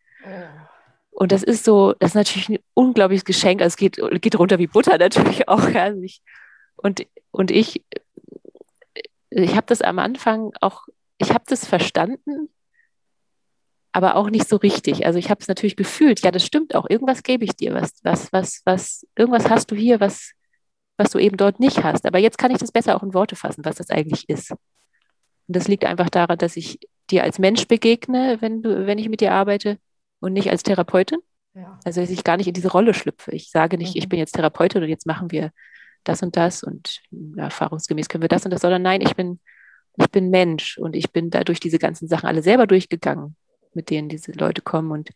Und 1.14 1.33
das 1.33 1.42
ist 1.42 1.64
so, 1.64 1.94
das 1.99 2.11
ist 2.11 2.16
natürlich 2.16 2.49
ein 2.49 2.59
unglaubliches 2.75 3.25
Geschenk. 3.25 3.62
Also 3.62 3.75
es 3.75 3.76
geht, 3.76 3.99
geht 4.21 4.38
runter 4.38 4.59
wie 4.59 4.66
Butter 4.66 4.99
natürlich 4.99 5.49
auch. 5.49 5.62
Also 5.75 6.02
ich, 6.02 6.23
und, 6.76 7.06
und 7.30 7.50
ich, 7.50 7.83
ich 9.30 9.56
habe 9.56 9.66
das 9.66 9.80
am 9.80 9.99
Anfang 9.99 10.52
auch 10.61 10.87
ich 11.18 11.30
habe 11.30 11.44
das 11.47 11.66
verstanden, 11.66 12.49
aber 13.92 14.16
auch 14.16 14.30
nicht 14.30 14.49
so 14.49 14.56
richtig. 14.56 15.06
Also 15.06 15.18
ich 15.18 15.30
habe 15.30 15.40
es 15.40 15.49
natürlich 15.49 15.76
gefühlt, 15.76 16.21
ja, 16.21 16.30
das 16.30 16.44
stimmt 16.44 16.75
auch. 16.75 16.88
Irgendwas 16.88 17.23
gebe 17.23 17.44
ich 17.44 17.54
dir, 17.54 17.75
was, 17.75 17.92
was, 18.02 18.33
was, 18.33 18.62
was, 18.64 19.06
irgendwas 19.16 19.49
hast 19.49 19.71
du 19.71 19.76
hier, 19.76 20.00
was, 20.00 20.33
was 20.97 21.11
du 21.11 21.18
eben 21.18 21.37
dort 21.37 21.61
nicht 21.61 21.83
hast. 21.85 22.06
Aber 22.06 22.18
jetzt 22.18 22.38
kann 22.38 22.50
ich 22.50 22.59
das 22.59 22.73
besser 22.73 22.97
auch 22.97 23.02
in 23.02 23.14
Worte 23.14 23.37
fassen, 23.37 23.64
was 23.64 23.76
das 23.76 23.90
eigentlich 23.90 24.28
ist. 24.28 24.50
Und 24.50 24.59
das 25.47 25.68
liegt 25.68 25.85
einfach 25.85 26.11
daran, 26.11 26.38
dass 26.38 26.56
ich 26.56 26.80
dir 27.11 27.23
als 27.23 27.38
Mensch 27.38 27.68
begegne, 27.68 28.38
wenn 28.40 28.62
du, 28.62 28.87
wenn 28.87 28.99
ich 28.99 29.09
mit 29.09 29.21
dir 29.21 29.33
arbeite 29.33 29.78
und 30.25 30.33
nicht 30.33 30.50
als 30.50 30.62
Therapeutin. 30.62 31.21
Ja. 31.54 31.78
Also 31.85 32.00
dass 32.00 32.11
ich 32.11 32.25
gar 32.25 32.37
nicht 32.37 32.49
in 32.49 32.54
diese 32.54 32.73
Rolle 32.73 32.95
schlüpfe. 32.95 33.31
Ich 33.31 33.50
sage 33.50 33.78
nicht, 33.78 33.95
mhm. 33.95 33.99
ich 33.99 34.09
bin 34.09 34.19
jetzt 34.19 34.33
Therapeutin 34.33 34.83
und 34.83 34.88
jetzt 34.88 35.07
machen 35.07 35.31
wir 35.31 35.50
das 36.02 36.23
und 36.23 36.37
das 36.37 36.62
und 36.62 37.02
erfahrungsgemäß 37.37 38.09
können 38.09 38.23
wir 38.23 38.28
das 38.28 38.45
und 38.45 38.50
das, 38.50 38.62
sondern 38.62 38.83
nein, 38.83 39.00
ich 39.00 39.14
bin, 39.14 39.40
ich 39.97 40.11
bin 40.11 40.31
Mensch 40.31 40.78
und 40.78 40.97
ich 40.97 41.12
bin 41.12 41.31
da 41.31 41.45
durch 41.45 41.61
diese 41.61 41.78
ganzen 41.78 42.09
Sachen 42.09 42.26
alle 42.26 42.43
selber 42.43 42.66
durchgegangen, 42.66 43.37
mit 43.75 43.90
denen 43.90 44.09
diese 44.09 44.33
Leute 44.33 44.62
kommen 44.62 44.90
und, 44.90 45.11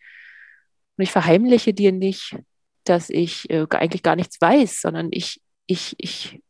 und 0.97 1.03
ich 1.03 1.11
verheimliche 1.11 1.75
dir 1.75 1.93
nicht, 1.93 2.37
dass 2.85 3.11
ich 3.11 3.51
äh, 3.51 3.67
eigentlich 3.71 4.03
gar 4.03 4.17
nichts 4.17 4.41
weiß, 4.41 4.81
sondern 4.81 5.09
ich, 5.11 5.43
ich, 5.67 5.95
ich 5.99 6.43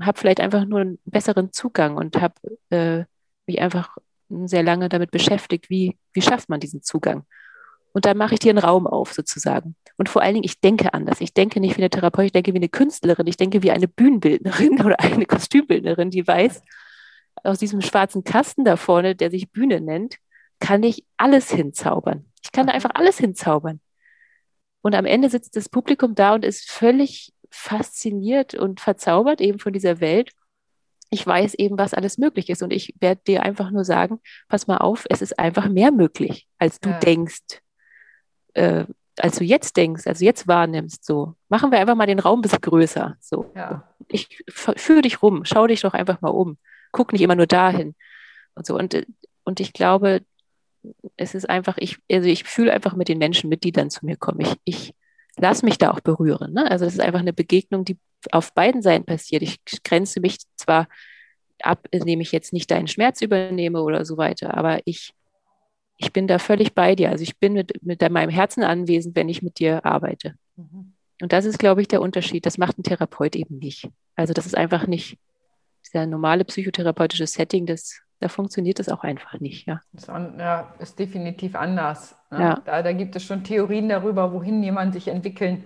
habe 0.00 0.18
vielleicht 0.18 0.40
einfach 0.40 0.64
nur 0.64 0.80
einen 0.80 0.98
besseren 1.04 1.52
Zugang 1.52 1.96
und 1.96 2.20
habe 2.20 2.34
äh, 2.70 3.04
mich 3.46 3.60
einfach 3.60 3.96
sehr 4.28 4.62
lange 4.62 4.88
damit 4.88 5.10
beschäftigt, 5.10 5.70
wie, 5.70 5.96
wie 6.12 6.22
schafft 6.22 6.48
man 6.48 6.60
diesen 6.60 6.82
Zugang. 6.82 7.24
Und 7.96 8.04
dann 8.04 8.18
mache 8.18 8.34
ich 8.34 8.40
dir 8.40 8.50
einen 8.50 8.58
Raum 8.58 8.86
auf, 8.86 9.14
sozusagen. 9.14 9.74
Und 9.96 10.10
vor 10.10 10.20
allen 10.20 10.34
Dingen, 10.34 10.44
ich 10.44 10.60
denke 10.60 10.92
anders. 10.92 11.22
Ich 11.22 11.32
denke 11.32 11.60
nicht 11.60 11.78
wie 11.78 11.80
eine 11.80 11.88
Therapeutin, 11.88 12.26
ich 12.26 12.32
denke 12.32 12.52
wie 12.52 12.58
eine 12.58 12.68
Künstlerin, 12.68 13.26
ich 13.26 13.38
denke 13.38 13.62
wie 13.62 13.70
eine 13.70 13.88
Bühnenbildnerin 13.88 14.82
oder 14.84 15.00
eine 15.00 15.24
Kostümbildnerin, 15.24 16.10
die 16.10 16.26
weiß, 16.26 16.60
aus 17.42 17.58
diesem 17.58 17.80
schwarzen 17.80 18.22
Kasten 18.22 18.66
da 18.66 18.76
vorne, 18.76 19.16
der 19.16 19.30
sich 19.30 19.50
Bühne 19.50 19.80
nennt, 19.80 20.18
kann 20.60 20.82
ich 20.82 21.06
alles 21.16 21.50
hinzaubern. 21.50 22.26
Ich 22.42 22.52
kann 22.52 22.66
da 22.66 22.74
einfach 22.74 22.90
alles 22.92 23.16
hinzaubern. 23.16 23.80
Und 24.82 24.94
am 24.94 25.06
Ende 25.06 25.30
sitzt 25.30 25.56
das 25.56 25.70
Publikum 25.70 26.14
da 26.14 26.34
und 26.34 26.44
ist 26.44 26.70
völlig 26.70 27.32
fasziniert 27.48 28.52
und 28.52 28.80
verzaubert 28.80 29.40
eben 29.40 29.58
von 29.58 29.72
dieser 29.72 30.00
Welt. 30.00 30.32
Ich 31.08 31.26
weiß 31.26 31.54
eben, 31.54 31.78
was 31.78 31.94
alles 31.94 32.18
möglich 32.18 32.50
ist. 32.50 32.62
Und 32.62 32.74
ich 32.74 32.94
werde 33.00 33.22
dir 33.26 33.42
einfach 33.42 33.70
nur 33.70 33.86
sagen, 33.86 34.20
pass 34.48 34.66
mal 34.66 34.76
auf, 34.76 35.06
es 35.08 35.22
ist 35.22 35.38
einfach 35.38 35.70
mehr 35.70 35.92
möglich, 35.92 36.46
als 36.58 36.78
du 36.78 36.90
ja. 36.90 36.98
denkst 36.98 37.62
äh, 38.56 38.86
als 39.18 39.38
du 39.38 39.44
jetzt 39.44 39.76
denkst, 39.76 40.06
als 40.06 40.18
du 40.18 40.24
jetzt 40.24 40.46
wahrnimmst, 40.46 41.04
so, 41.04 41.34
machen 41.48 41.70
wir 41.70 41.78
einfach 41.78 41.94
mal 41.94 42.06
den 42.06 42.18
Raum 42.18 42.40
ein 42.40 42.42
bisschen 42.42 42.60
größer. 42.60 43.16
So. 43.20 43.50
Ja. 43.54 43.88
Ich 44.08 44.44
führe 44.48 45.02
dich 45.02 45.22
rum, 45.22 45.44
schau 45.44 45.66
dich 45.66 45.80
doch 45.80 45.94
einfach 45.94 46.20
mal 46.20 46.28
um. 46.28 46.58
Guck 46.92 47.12
nicht 47.12 47.22
immer 47.22 47.34
nur 47.34 47.46
dahin. 47.46 47.94
Und 48.54 48.66
so. 48.66 48.76
Und, 48.76 48.94
äh, 48.94 49.06
und 49.44 49.60
ich 49.60 49.72
glaube, 49.72 50.22
es 51.16 51.34
ist 51.34 51.48
einfach, 51.48 51.76
ich, 51.78 51.98
also 52.10 52.28
ich 52.28 52.44
fühle 52.44 52.72
einfach 52.72 52.94
mit 52.94 53.08
den 53.08 53.18
Menschen 53.18 53.48
mit, 53.48 53.64
die 53.64 53.72
dann 53.72 53.90
zu 53.90 54.04
mir 54.04 54.16
kommen. 54.16 54.40
Ich, 54.40 54.54
ich 54.64 54.94
lasse 55.36 55.64
mich 55.64 55.78
da 55.78 55.90
auch 55.90 56.00
berühren. 56.00 56.52
Ne? 56.52 56.70
Also 56.70 56.84
es 56.84 56.94
ist 56.94 57.00
einfach 57.00 57.20
eine 57.20 57.32
Begegnung, 57.32 57.84
die 57.84 57.98
auf 58.32 58.52
beiden 58.54 58.82
Seiten 58.82 59.04
passiert. 59.04 59.42
Ich 59.42 59.58
grenze 59.82 60.20
mich 60.20 60.38
zwar 60.56 60.88
ab, 61.62 61.86
indem 61.90 62.20
ich 62.20 62.32
jetzt 62.32 62.52
nicht 62.52 62.70
deinen 62.70 62.88
Schmerz 62.88 63.20
übernehme 63.22 63.82
oder 63.82 64.04
so 64.04 64.16
weiter, 64.16 64.56
aber 64.56 64.80
ich 64.84 65.14
ich 65.96 66.12
bin 66.12 66.26
da 66.26 66.38
völlig 66.38 66.74
bei 66.74 66.94
dir. 66.94 67.10
Also 67.10 67.22
ich 67.22 67.38
bin 67.38 67.54
mit, 67.54 67.82
mit 67.82 68.08
meinem 68.10 68.30
Herzen 68.30 68.62
anwesend, 68.62 69.16
wenn 69.16 69.28
ich 69.28 69.42
mit 69.42 69.58
dir 69.58 69.84
arbeite. 69.84 70.34
Mhm. 70.56 70.92
Und 71.22 71.32
das 71.32 71.44
ist, 71.46 71.58
glaube 71.58 71.80
ich, 71.80 71.88
der 71.88 72.02
Unterschied. 72.02 72.44
Das 72.44 72.58
macht 72.58 72.78
ein 72.78 72.82
Therapeut 72.82 73.36
eben 73.36 73.58
nicht. 73.58 73.88
Also 74.14 74.34
das 74.34 74.46
ist 74.46 74.56
einfach 74.56 74.86
nicht 74.86 75.18
dieser 75.86 76.06
normale 76.06 76.44
psychotherapeutische 76.44 77.26
Setting, 77.26 77.64
das, 77.64 78.00
da 78.20 78.28
funktioniert 78.28 78.78
das 78.78 78.88
auch 78.88 79.04
einfach 79.04 79.38
nicht. 79.40 79.66
Ja, 79.66 79.80
das 79.92 80.08
ja, 80.08 80.74
ist 80.78 80.98
definitiv 80.98 81.54
anders. 81.54 82.16
Ne? 82.30 82.40
Ja. 82.40 82.62
Da, 82.64 82.82
da 82.82 82.92
gibt 82.92 83.14
es 83.16 83.24
schon 83.24 83.44
Theorien 83.44 83.88
darüber, 83.88 84.32
wohin 84.32 84.62
jemand 84.62 84.94
sich 84.94 85.08
entwickeln 85.08 85.64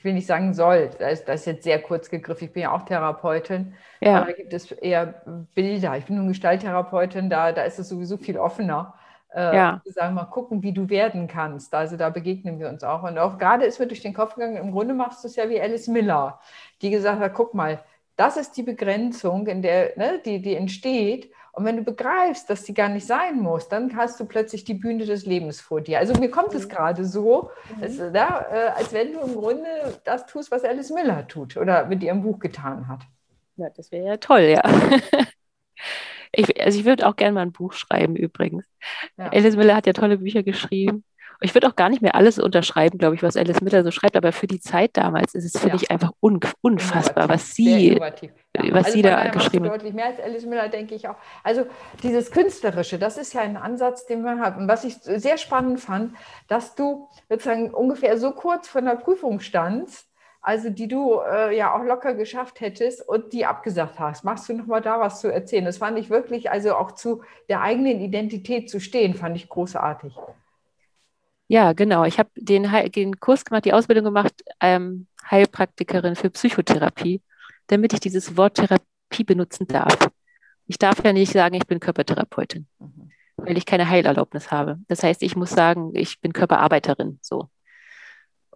ich 0.00 0.04
will 0.04 0.14
nicht 0.14 0.26
sagen 0.26 0.54
soll, 0.54 0.88
das 0.98 1.12
ist, 1.12 1.28
das 1.28 1.40
ist 1.40 1.46
jetzt 1.46 1.64
sehr 1.64 1.78
kurz 1.78 2.08
gegriffen, 2.08 2.44
ich 2.44 2.52
bin 2.54 2.62
ja 2.62 2.72
auch 2.72 2.86
Therapeutin, 2.86 3.74
ja. 4.00 4.24
da 4.24 4.32
gibt 4.32 4.52
es 4.54 4.72
eher 4.72 5.22
Bilder. 5.54 5.94
Ich 5.98 6.06
bin 6.06 6.16
nun 6.16 6.28
Gestalttherapeutin, 6.28 7.28
da, 7.28 7.52
da 7.52 7.64
ist 7.64 7.78
es 7.78 7.90
sowieso 7.90 8.16
viel 8.16 8.38
offener 8.38 8.94
äh, 9.34 9.56
ja. 9.56 9.82
sagen, 9.84 10.14
mal 10.14 10.24
gucken, 10.24 10.62
wie 10.62 10.72
du 10.72 10.88
werden 10.88 11.28
kannst. 11.28 11.74
Also 11.74 11.96
da 11.96 12.10
begegnen 12.10 12.58
wir 12.58 12.68
uns 12.68 12.82
auch. 12.82 13.02
Und 13.02 13.18
auch 13.18 13.38
gerade 13.38 13.64
ist 13.64 13.78
mir 13.78 13.86
durch 13.86 14.02
den 14.02 14.14
Kopf 14.14 14.34
gegangen, 14.34 14.56
im 14.56 14.72
Grunde 14.72 14.94
machst 14.94 15.22
du 15.24 15.28
es 15.28 15.36
ja 15.36 15.48
wie 15.48 15.60
Alice 15.60 15.88
Miller, 15.88 16.40
die 16.82 16.90
gesagt 16.90 17.20
hat, 17.20 17.34
guck 17.34 17.54
mal, 17.54 17.82
das 18.16 18.36
ist 18.36 18.56
die 18.56 18.62
Begrenzung, 18.62 19.46
in 19.46 19.62
der, 19.62 19.96
ne, 19.96 20.20
die, 20.24 20.42
die 20.42 20.54
entsteht. 20.54 21.30
Und 21.52 21.64
wenn 21.64 21.76
du 21.76 21.82
begreifst, 21.82 22.48
dass 22.48 22.64
die 22.64 22.74
gar 22.74 22.88
nicht 22.88 23.06
sein 23.06 23.40
muss, 23.40 23.68
dann 23.68 23.96
hast 23.96 24.20
du 24.20 24.24
plötzlich 24.24 24.64
die 24.64 24.74
Bühne 24.74 25.04
des 25.04 25.26
Lebens 25.26 25.60
vor 25.60 25.80
dir. 25.80 25.98
Also 25.98 26.14
mir 26.18 26.30
kommt 26.30 26.54
es 26.54 26.66
mhm. 26.66 26.70
gerade 26.70 27.04
so, 27.04 27.50
mhm. 27.78 28.14
ja, 28.14 28.46
äh, 28.52 28.68
als 28.76 28.92
wenn 28.92 29.12
du 29.12 29.20
im 29.20 29.34
Grunde 29.34 29.66
das 30.04 30.26
tust, 30.26 30.50
was 30.50 30.64
Alice 30.64 30.90
Miller 30.90 31.26
tut 31.26 31.56
oder 31.56 31.86
mit 31.86 32.02
ihrem 32.02 32.22
Buch 32.22 32.38
getan 32.38 32.88
hat. 32.88 33.00
Ja, 33.56 33.68
das 33.70 33.90
wäre 33.90 34.06
ja 34.06 34.16
toll, 34.16 34.42
ja. 34.42 34.62
Ich, 36.32 36.60
also 36.62 36.78
ich 36.78 36.84
würde 36.84 37.06
auch 37.06 37.16
gerne 37.16 37.32
mal 37.32 37.42
ein 37.42 37.52
Buch 37.52 37.72
schreiben 37.72 38.16
übrigens. 38.16 38.64
Ja. 39.16 39.28
Alice 39.28 39.56
Miller 39.56 39.76
hat 39.76 39.86
ja 39.86 39.92
tolle 39.92 40.18
Bücher 40.18 40.42
geschrieben. 40.42 41.04
Ich 41.42 41.54
würde 41.54 41.68
auch 41.68 41.76
gar 41.76 41.88
nicht 41.88 42.02
mehr 42.02 42.14
alles 42.14 42.38
unterschreiben, 42.38 42.98
glaube 42.98 43.14
ich, 43.14 43.22
was 43.22 43.34
Alice 43.34 43.62
Miller 43.62 43.82
so 43.82 43.90
schreibt, 43.90 44.14
aber 44.14 44.30
für 44.30 44.46
die 44.46 44.60
Zeit 44.60 44.90
damals 44.98 45.34
ist 45.34 45.44
es, 45.46 45.58
finde 45.58 45.76
ja. 45.76 45.82
ich, 45.82 45.90
einfach 45.90 46.10
un 46.20 46.38
unfassbar, 46.60 47.30
was 47.30 47.54
sie, 47.54 47.94
ja. 47.94 48.00
was 48.00 48.86
also 48.86 48.90
sie 48.90 49.02
da 49.02 49.28
geschrieben 49.28 49.64
hat. 49.64 49.72
Deutlich 49.72 49.94
mehr 49.94 50.06
als 50.06 50.20
Alice 50.20 50.44
Miller, 50.44 50.68
denke 50.68 50.94
ich 50.94 51.08
auch. 51.08 51.16
Also 51.42 51.64
dieses 52.02 52.30
Künstlerische, 52.30 52.98
das 52.98 53.16
ist 53.16 53.32
ja 53.32 53.40
ein 53.40 53.56
Ansatz, 53.56 54.04
den 54.04 54.20
man 54.20 54.40
hat. 54.40 54.58
Und 54.58 54.68
was 54.68 54.84
ich 54.84 54.96
sehr 54.96 55.38
spannend 55.38 55.80
fand, 55.80 56.14
dass 56.46 56.74
du 56.74 57.08
sozusagen 57.30 57.72
ungefähr 57.72 58.18
so 58.18 58.32
kurz 58.32 58.68
von 58.68 58.84
der 58.84 58.96
Prüfung 58.96 59.40
standst, 59.40 60.09
also 60.42 60.70
die 60.70 60.88
du 60.88 61.20
äh, 61.20 61.56
ja 61.56 61.74
auch 61.74 61.84
locker 61.84 62.14
geschafft 62.14 62.60
hättest 62.60 63.06
und 63.06 63.32
die 63.32 63.44
abgesagt 63.44 63.98
hast. 63.98 64.24
Machst 64.24 64.48
du 64.48 64.54
nochmal 64.54 64.80
da 64.80 64.98
was 64.98 65.20
zu 65.20 65.32
erzählen? 65.32 65.64
Das 65.64 65.78
fand 65.78 65.98
ich 65.98 66.08
wirklich, 66.08 66.50
also 66.50 66.76
auch 66.76 66.92
zu 66.92 67.22
der 67.48 67.60
eigenen 67.60 68.00
Identität 68.00 68.70
zu 68.70 68.80
stehen, 68.80 69.14
fand 69.14 69.36
ich 69.36 69.48
großartig. 69.48 70.14
Ja, 71.48 71.72
genau. 71.72 72.04
Ich 72.04 72.18
habe 72.18 72.30
den, 72.36 72.70
den 72.94 73.18
Kurs 73.18 73.44
gemacht, 73.44 73.64
die 73.64 73.72
Ausbildung 73.72 74.04
gemacht, 74.04 74.32
ähm, 74.60 75.08
Heilpraktikerin 75.30 76.16
für 76.16 76.30
Psychotherapie, 76.30 77.22
damit 77.66 77.92
ich 77.92 78.00
dieses 78.00 78.36
Wort 78.36 78.54
Therapie 78.54 79.24
benutzen 79.24 79.66
darf. 79.66 79.98
Ich 80.66 80.78
darf 80.78 81.04
ja 81.04 81.12
nicht 81.12 81.32
sagen, 81.32 81.56
ich 81.56 81.66
bin 81.66 81.80
Körpertherapeutin, 81.80 82.66
mhm. 82.78 83.10
weil 83.36 83.58
ich 83.58 83.66
keine 83.66 83.88
Heilerlaubnis 83.88 84.52
habe. 84.52 84.78
Das 84.86 85.02
heißt, 85.02 85.22
ich 85.22 85.34
muss 85.34 85.50
sagen, 85.50 85.90
ich 85.94 86.20
bin 86.20 86.32
Körperarbeiterin. 86.32 87.18
So. 87.20 87.50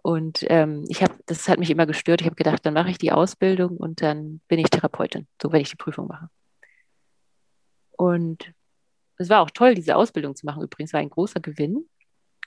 Und 0.05 0.45
ähm, 0.49 0.85
ich 0.87 1.01
habe, 1.01 1.15
das 1.25 1.49
hat 1.49 1.57
mich 1.57 1.71
immer 1.71 1.87
gestört. 1.87 2.21
Ich 2.21 2.27
habe 2.27 2.35
gedacht, 2.35 2.63
dann 2.63 2.75
mache 2.75 2.91
ich 2.91 2.99
die 2.99 3.11
Ausbildung 3.11 3.75
und 3.77 4.03
dann 4.03 4.39
bin 4.47 4.59
ich 4.59 4.69
Therapeutin, 4.69 5.25
so 5.41 5.51
wenn 5.51 5.61
ich 5.61 5.71
die 5.71 5.77
Prüfung 5.77 6.05
mache. 6.05 6.29
Und 7.89 8.53
es 9.17 9.29
war 9.29 9.41
auch 9.41 9.49
toll, 9.49 9.73
diese 9.73 9.95
Ausbildung 9.95 10.35
zu 10.35 10.45
machen. 10.45 10.61
Übrigens 10.61 10.93
war 10.93 10.99
ein 10.99 11.09
großer 11.09 11.39
Gewinn. 11.39 11.89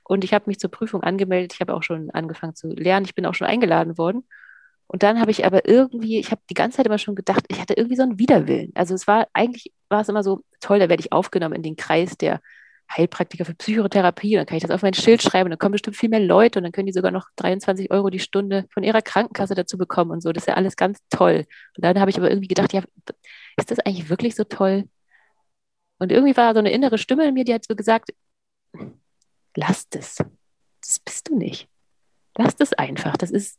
Und 0.04 0.22
ich 0.22 0.34
habe 0.34 0.44
mich 0.46 0.60
zur 0.60 0.70
Prüfung 0.70 1.02
angemeldet. 1.02 1.52
Ich 1.52 1.60
habe 1.60 1.74
auch 1.74 1.82
schon 1.82 2.10
angefangen 2.10 2.54
zu 2.54 2.68
lernen. 2.68 3.06
Ich 3.06 3.16
bin 3.16 3.26
auch 3.26 3.34
schon 3.34 3.48
eingeladen 3.48 3.98
worden. 3.98 4.22
Und 4.86 5.02
dann 5.02 5.20
habe 5.20 5.32
ich 5.32 5.44
aber 5.44 5.68
irgendwie, 5.68 6.20
ich 6.20 6.30
habe 6.30 6.42
die 6.48 6.54
ganze 6.54 6.76
Zeit 6.76 6.86
immer 6.86 6.98
schon 6.98 7.16
gedacht, 7.16 7.44
ich 7.48 7.60
hatte 7.60 7.74
irgendwie 7.74 7.96
so 7.96 8.04
einen 8.04 8.20
Widerwillen. 8.20 8.70
Also 8.76 8.94
es 8.94 9.08
war 9.08 9.26
eigentlich, 9.32 9.72
war 9.88 10.02
es 10.02 10.08
immer 10.08 10.22
so 10.22 10.44
toll, 10.60 10.78
da 10.78 10.88
werde 10.88 11.00
ich 11.00 11.10
aufgenommen 11.10 11.56
in 11.56 11.64
den 11.64 11.74
Kreis 11.74 12.16
der 12.16 12.40
Heilpraktiker 12.90 13.44
für 13.44 13.54
Psychotherapie. 13.54 14.34
Dann 14.34 14.46
kann 14.46 14.56
ich 14.56 14.62
das 14.62 14.70
auf 14.70 14.82
mein 14.82 14.94
Schild 14.94 15.22
schreiben. 15.22 15.50
Dann 15.50 15.58
kommen 15.58 15.72
bestimmt 15.72 15.96
viel 15.96 16.08
mehr 16.08 16.20
Leute 16.20 16.58
und 16.58 16.62
dann 16.64 16.72
können 16.72 16.86
die 16.86 16.92
sogar 16.92 17.10
noch 17.10 17.28
23 17.36 17.90
Euro 17.90 18.10
die 18.10 18.18
Stunde 18.18 18.66
von 18.70 18.82
ihrer 18.82 19.02
Krankenkasse 19.02 19.54
dazu 19.54 19.76
bekommen 19.76 20.10
und 20.10 20.22
so. 20.22 20.32
Das 20.32 20.44
ist 20.44 20.48
ja 20.48 20.54
alles 20.54 20.76
ganz 20.76 20.98
toll. 21.10 21.46
Und 21.76 21.84
dann 21.84 22.00
habe 22.00 22.10
ich 22.10 22.18
aber 22.18 22.30
irgendwie 22.30 22.48
gedacht, 22.48 22.72
ja, 22.72 22.82
ist 23.56 23.70
das 23.70 23.80
eigentlich 23.80 24.08
wirklich 24.08 24.34
so 24.34 24.44
toll? 24.44 24.88
Und 25.98 26.12
irgendwie 26.12 26.36
war 26.36 26.54
so 26.54 26.60
eine 26.60 26.70
innere 26.70 26.98
Stimme 26.98 27.26
in 27.26 27.34
mir, 27.34 27.44
die 27.44 27.54
hat 27.54 27.66
so 27.66 27.74
gesagt, 27.74 28.10
lass 29.56 29.88
das. 29.88 30.16
Das 30.80 30.98
bist 31.00 31.28
du 31.28 31.36
nicht. 31.36 31.68
Lass 32.36 32.56
das 32.56 32.72
einfach. 32.72 33.16
Das 33.16 33.30
ist. 33.30 33.58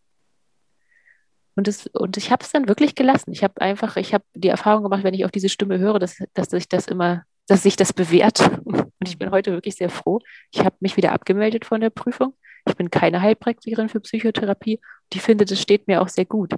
Und, 1.56 1.68
das, 1.68 1.88
und 1.88 2.16
ich 2.16 2.32
habe 2.32 2.44
es 2.44 2.52
dann 2.52 2.70
wirklich 2.70 2.96
gelassen. 2.96 3.34
Ich 3.34 3.44
habe 3.44 3.60
einfach, 3.60 3.98
ich 3.98 4.14
habe 4.14 4.24
die 4.34 4.48
Erfahrung 4.48 4.84
gemacht, 4.84 5.04
wenn 5.04 5.14
ich 5.14 5.26
auf 5.26 5.32
diese 5.32 5.50
Stimme 5.50 5.78
höre, 5.78 6.00
dass, 6.00 6.18
dass 6.34 6.50
sich 6.50 6.70
das 6.70 6.88
immer 6.88 7.26
dass 7.50 7.64
sich 7.64 7.76
das 7.76 7.94
bewährt. 7.94 8.48
Und 8.64 9.08
ich 9.08 9.18
bin 9.18 9.32
heute 9.32 9.52
wirklich 9.52 9.76
sehr 9.76 9.90
froh. 9.90 10.20
Ich 10.52 10.60
habe 10.60 10.76
mich 10.82 10.98
wieder 10.98 11.12
abgemeldet 11.12 11.66
von 11.66 11.82
der 11.82 11.90
Prüfung. 11.90 12.36
Ich 12.68 12.76
bin 12.76 12.92
keine 12.92 13.22
Heilpraktikerin 13.22 13.90
für 13.90 14.00
Psychotherapie. 14.00 14.76
Und 14.78 15.16
ich 15.16 15.22
finde, 15.22 15.46
das 15.46 15.60
steht 15.60 15.88
mir 15.88 16.02
auch 16.02 16.10
sehr 16.10 16.26
gut. 16.26 16.54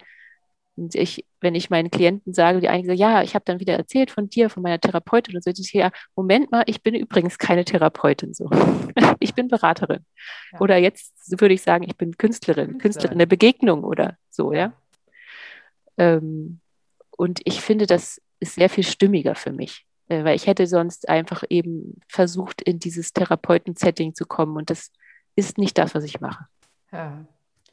Und 0.76 0.96
ich, 0.96 1.26
wenn 1.40 1.56
ich 1.56 1.70
meinen 1.70 1.92
Klienten 1.92 2.34
sage, 2.34 2.60
die 2.60 2.68
einige 2.68 2.90
sagen, 2.90 3.00
ja, 3.00 3.24
ich 3.24 3.36
habe 3.36 3.46
dann 3.46 3.62
wieder 3.62 3.76
erzählt 3.76 4.12
von 4.12 4.30
dir, 4.30 4.50
von 4.50 4.64
meiner 4.64 4.82
Therapeutin, 4.82 5.36
und 5.36 5.44
so, 5.44 5.50
ich 5.50 5.74
ja, 5.74 5.92
Moment 6.16 6.52
mal, 6.52 6.64
ich 6.66 6.84
bin 6.84 6.94
übrigens 6.94 7.38
keine 7.38 7.64
Therapeutin 7.64 8.34
so. 8.34 8.50
ich 9.20 9.34
bin 9.34 9.48
Beraterin. 9.48 10.06
Ja. 10.52 10.60
Oder 10.60 10.76
jetzt 10.76 11.40
würde 11.40 11.54
ich 11.54 11.62
sagen, 11.62 11.86
ich 11.88 11.96
bin 11.96 12.18
Künstlerin, 12.18 12.80
Künstlerin 12.80 13.18
der 13.18 13.26
Begegnung 13.28 13.86
oder 13.86 14.18
so, 14.30 14.52
ja. 14.52 14.74
Ähm, 15.98 16.60
und 17.12 17.40
ich 17.46 17.62
finde, 17.62 17.86
das 17.86 18.22
ist 18.42 18.56
sehr 18.56 18.70
viel 18.70 18.84
stimmiger 18.84 19.36
für 19.36 19.54
mich. 19.54 19.86
Äh, 20.12 20.26
weil 20.26 20.36
ich 20.36 20.48
hätte 20.48 20.68
sonst 20.68 21.08
einfach 21.08 21.44
eben 21.50 22.02
versucht, 22.08 22.62
in 22.62 22.80
dieses 22.80 23.14
Therapeuten-Setting 23.14 24.14
zu 24.14 24.26
kommen 24.26 24.58
und 24.58 24.70
das 24.70 24.92
ist 25.36 25.58
nicht 25.58 25.78
das, 25.78 25.96
was 25.96 26.04
ich 26.04 26.20
mache. 26.20 26.46
Ja. 26.92 27.26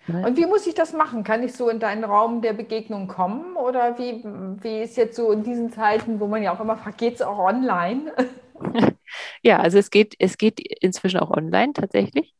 Ne? 0.07 0.26
Und 0.26 0.37
wie 0.37 0.47
muss 0.47 0.66
ich 0.66 0.75
das 0.75 0.92
machen? 0.92 1.25
Kann 1.25 1.42
ich 1.42 1.52
so 1.52 1.68
in 1.68 1.80
deinen 1.80 2.04
Raum 2.04 2.40
der 2.40 2.52
Begegnung 2.52 3.09
kommen? 3.09 3.57
Oder 3.57 3.99
wie, 3.99 4.25
wie 4.62 4.80
ist 4.80 4.97
jetzt 4.97 5.16
so 5.16 5.33
in 5.33 5.42
diesen 5.42 5.73
Zeiten, 5.73 6.21
wo 6.21 6.28
man 6.28 6.42
ja 6.42 6.54
auch 6.54 6.61
immer 6.61 6.76
fragt, 6.76 6.99
geht 6.99 7.16
es 7.16 7.23
auch 7.23 7.38
online? 7.38 8.12
Ja, 9.42 9.59
also 9.59 9.78
es 9.78 9.90
geht, 9.90 10.14
es 10.18 10.38
geht 10.38 10.61
inzwischen 10.61 11.21
auch 11.21 11.30
online 11.30 11.73
tatsächlich. 11.73 12.35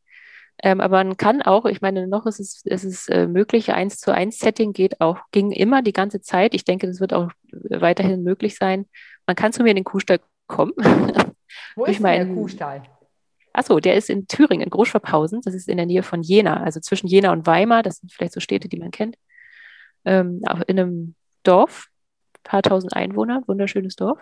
Ähm, 0.61 0.81
aber 0.81 1.03
man 1.03 1.17
kann 1.17 1.41
auch, 1.41 1.65
ich 1.65 1.81
meine, 1.81 2.07
noch 2.07 2.25
ist 2.25 2.39
es, 2.39 2.61
ist 2.65 2.83
es 2.83 3.07
äh, 3.07 3.27
möglich, 3.27 3.71
eins 3.71 3.97
zu 3.97 4.13
eins 4.13 4.39
Setting 4.39 4.73
geht 4.73 4.99
auch, 4.99 5.19
ging 5.31 5.51
immer 5.51 5.81
die 5.81 5.93
ganze 5.93 6.19
Zeit. 6.21 6.53
Ich 6.53 6.65
denke, 6.65 6.85
das 6.85 6.99
wird 6.99 7.13
auch 7.13 7.31
weiterhin 7.51 8.23
möglich 8.23 8.57
sein. 8.57 8.85
Man 9.29 9.35
kann 9.35 9.53
zu 9.53 9.61
mir 9.61 9.69
in 9.69 9.75
den 9.75 9.83
Kuhstall 9.83 10.21
kommen. 10.47 10.73
Wo 11.75 11.85
ist 11.85 11.99
mein, 11.99 12.25
der 12.25 12.35
Kuhstall? 12.35 12.81
Achso, 13.53 13.79
der 13.79 13.93
ist 13.93 14.09
in 14.09 14.25
Thüringen, 14.25 14.63
in 14.63 14.71
Großschwabhausen. 14.71 15.41
Das 15.41 15.53
ist 15.53 15.69
in 15.69 15.77
der 15.77 15.85
Nähe 15.85 16.01
von 16.01 16.23
Jena, 16.23 16.63
also 16.63 16.79
zwischen 16.79 17.05
Jena 17.05 17.31
und 17.31 17.45
Weimar. 17.45 17.83
Das 17.83 17.97
sind 17.97 18.11
vielleicht 18.11 18.33
so 18.33 18.39
Städte, 18.39 18.67
die 18.67 18.79
man 18.79 18.89
kennt. 18.89 19.17
Ähm, 20.03 20.41
auch 20.47 20.61
in 20.61 20.79
einem 20.79 21.15
Dorf, 21.43 21.89
ein 22.37 22.41
paar 22.43 22.63
tausend 22.63 22.95
Einwohner, 22.95 23.43
wunderschönes 23.45 23.95
Dorf. 23.95 24.19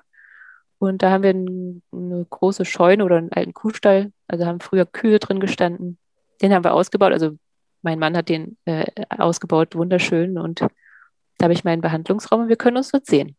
Und 0.78 1.02
da 1.04 1.10
haben 1.10 1.24
wir 1.24 1.30
ein, 1.30 1.84
eine 1.94 2.26
große 2.30 2.66
Scheune 2.66 3.06
oder 3.06 3.16
einen 3.16 3.32
alten 3.32 3.54
Kuhstall. 3.54 4.12
Also 4.28 4.46
haben 4.46 4.60
früher 4.60 4.86
Kühe 4.86 5.20
drin 5.20 5.40
gestanden. 5.40 6.00
Den 6.42 6.54
haben 6.54 6.66
wir 6.66 6.74
ausgebaut. 6.74 7.14
Also 7.14 7.38
mein 7.82 7.98
Mann 7.98 8.18
hat 8.18 8.28
den 8.28 8.58
äh, 8.66 8.92
ausgebaut, 9.08 9.74
wunderschön. 9.74 10.38
Und 10.38 10.60
da 10.60 11.44
habe 11.44 11.54
ich 11.54 11.64
meinen 11.64 11.82
Behandlungsraum 11.82 12.42
und 12.42 12.50
wir 12.50 12.58
können 12.58 12.76
uns 12.76 12.92
dort 12.92 13.06
sehen. 13.06 13.38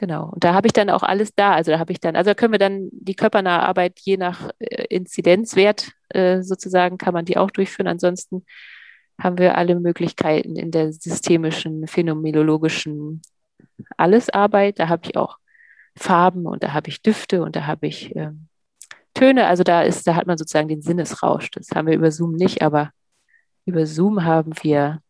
Genau. 0.00 0.30
Und 0.30 0.44
da 0.44 0.54
habe 0.54 0.66
ich 0.66 0.72
dann 0.72 0.88
auch 0.88 1.02
alles 1.02 1.34
da. 1.34 1.52
Also 1.52 1.72
da 1.72 1.78
habe 1.78 1.92
ich 1.92 2.00
dann, 2.00 2.16
also 2.16 2.30
da 2.30 2.34
können 2.34 2.52
wir 2.52 2.58
dann 2.58 2.88
die 2.90 3.14
körpernahe 3.14 3.60
Arbeit 3.60 4.00
je 4.00 4.16
nach 4.16 4.48
äh, 4.58 4.86
Inzidenzwert 4.88 5.92
äh, 6.08 6.40
sozusagen, 6.40 6.96
kann 6.96 7.12
man 7.12 7.26
die 7.26 7.36
auch 7.36 7.50
durchführen. 7.50 7.86
Ansonsten 7.86 8.46
haben 9.20 9.36
wir 9.36 9.58
alle 9.58 9.78
Möglichkeiten 9.78 10.56
in 10.56 10.70
der 10.70 10.94
systemischen, 10.94 11.86
phänomenologischen 11.86 13.20
Allesarbeit. 13.98 14.78
Da 14.78 14.88
habe 14.88 15.02
ich 15.04 15.18
auch 15.18 15.36
Farben 15.98 16.46
und 16.46 16.62
da 16.62 16.72
habe 16.72 16.88
ich 16.88 17.02
Düfte 17.02 17.42
und 17.42 17.54
da 17.54 17.66
habe 17.66 17.86
ich 17.86 18.16
äh, 18.16 18.30
Töne. 19.12 19.48
Also 19.48 19.64
da 19.64 19.82
ist, 19.82 20.06
da 20.06 20.14
hat 20.14 20.26
man 20.26 20.38
sozusagen 20.38 20.68
den 20.68 20.80
Sinnesrausch. 20.80 21.50
Das 21.50 21.72
haben 21.74 21.88
wir 21.88 21.94
über 21.94 22.10
Zoom 22.10 22.32
nicht, 22.36 22.62
aber 22.62 22.90
über 23.66 23.84
Zoom 23.84 24.24
haben 24.24 24.52
wir 24.62 25.02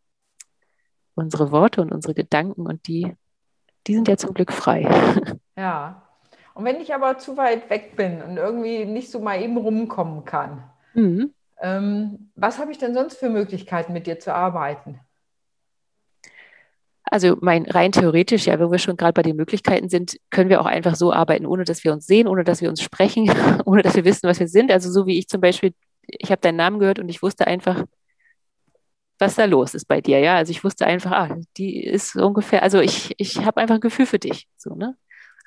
unsere 1.15 1.53
Worte 1.53 1.81
und 1.81 1.93
unsere 1.93 2.15
Gedanken 2.15 2.67
und 2.67 2.89
die 2.89 3.15
die 3.91 3.97
sind 3.97 4.07
ja 4.07 4.17
zum 4.17 4.35
Glück 4.35 4.53
frei. 4.53 4.89
Ja. 5.59 6.07
Und 6.55 6.65
wenn 6.65 6.81
ich 6.81 6.95
aber 6.95 7.19
zu 7.19 7.37
weit 7.37 7.69
weg 7.69 7.95
bin 7.95 8.23
und 8.23 8.39
irgendwie 8.39 8.87
nicht 8.87 9.11
so 9.11 9.21
mal 9.21 9.43
eben 9.43 9.59
rumkommen 9.59 10.25
kann, 10.25 10.65
mhm. 10.95 11.35
ähm, 11.61 12.31
was 12.35 12.59
habe 12.59 12.73
ich 12.73 12.79
denn 12.79 12.95
sonst 12.95 13.19
für 13.19 13.29
Möglichkeiten, 13.29 13.93
mit 13.93 14.07
dir 14.07 14.19
zu 14.19 14.35
arbeiten? 14.35 15.01
Also 17.05 17.37
mein 17.43 17.67
rein 17.67 17.93
theoretisch, 17.93 18.47
ja, 18.47 18.59
wo 18.59 18.71
wir 18.71 18.79
schon 18.79 18.97
gerade 18.97 19.13
bei 19.13 19.23
den 19.23 19.37
Möglichkeiten 19.37 19.91
sind, 19.91 20.17
können 20.31 20.49
wir 20.49 20.63
auch 20.63 20.67
einfach 20.67 20.95
so 20.95 21.13
arbeiten, 21.13 21.45
ohne 21.45 21.65
dass 21.65 21.85
wir 21.85 21.93
uns 21.93 22.07
sehen, 22.07 22.27
ohne 22.27 22.45
dass 22.45 22.63
wir 22.63 22.71
uns 22.71 22.81
sprechen, 22.81 23.31
ohne 23.67 23.83
dass 23.83 23.97
wir 23.97 24.07
wissen, 24.07 24.27
was 24.27 24.41
wir 24.41 24.49
sind. 24.49 24.73
Also 24.73 24.91
so 24.91 25.05
wie 25.07 25.19
ich 25.19 25.29
zum 25.29 25.43
Beispiel, 25.43 25.75
ich 26.07 26.31
habe 26.31 26.41
deinen 26.41 26.57
Namen 26.57 26.79
gehört 26.79 27.01
und 27.01 27.11
ich 27.11 27.21
wusste 27.21 27.47
einfach, 27.47 27.85
was 29.21 29.37
da 29.37 29.45
los 29.45 29.75
ist 29.75 29.87
bei 29.87 30.01
dir. 30.01 30.19
Ja, 30.19 30.37
also 30.37 30.51
ich 30.51 30.65
wusste 30.65 30.87
einfach, 30.87 31.13
ah, 31.13 31.37
die 31.57 31.85
ist 31.85 32.17
ungefähr, 32.17 32.63
also 32.63 32.81
ich, 32.81 33.15
ich 33.19 33.45
habe 33.45 33.61
einfach 33.61 33.77
ein 33.77 33.81
Gefühl 33.81 34.07
für 34.07 34.19
dich. 34.19 34.49
So, 34.57 34.75
ne? 34.75 34.97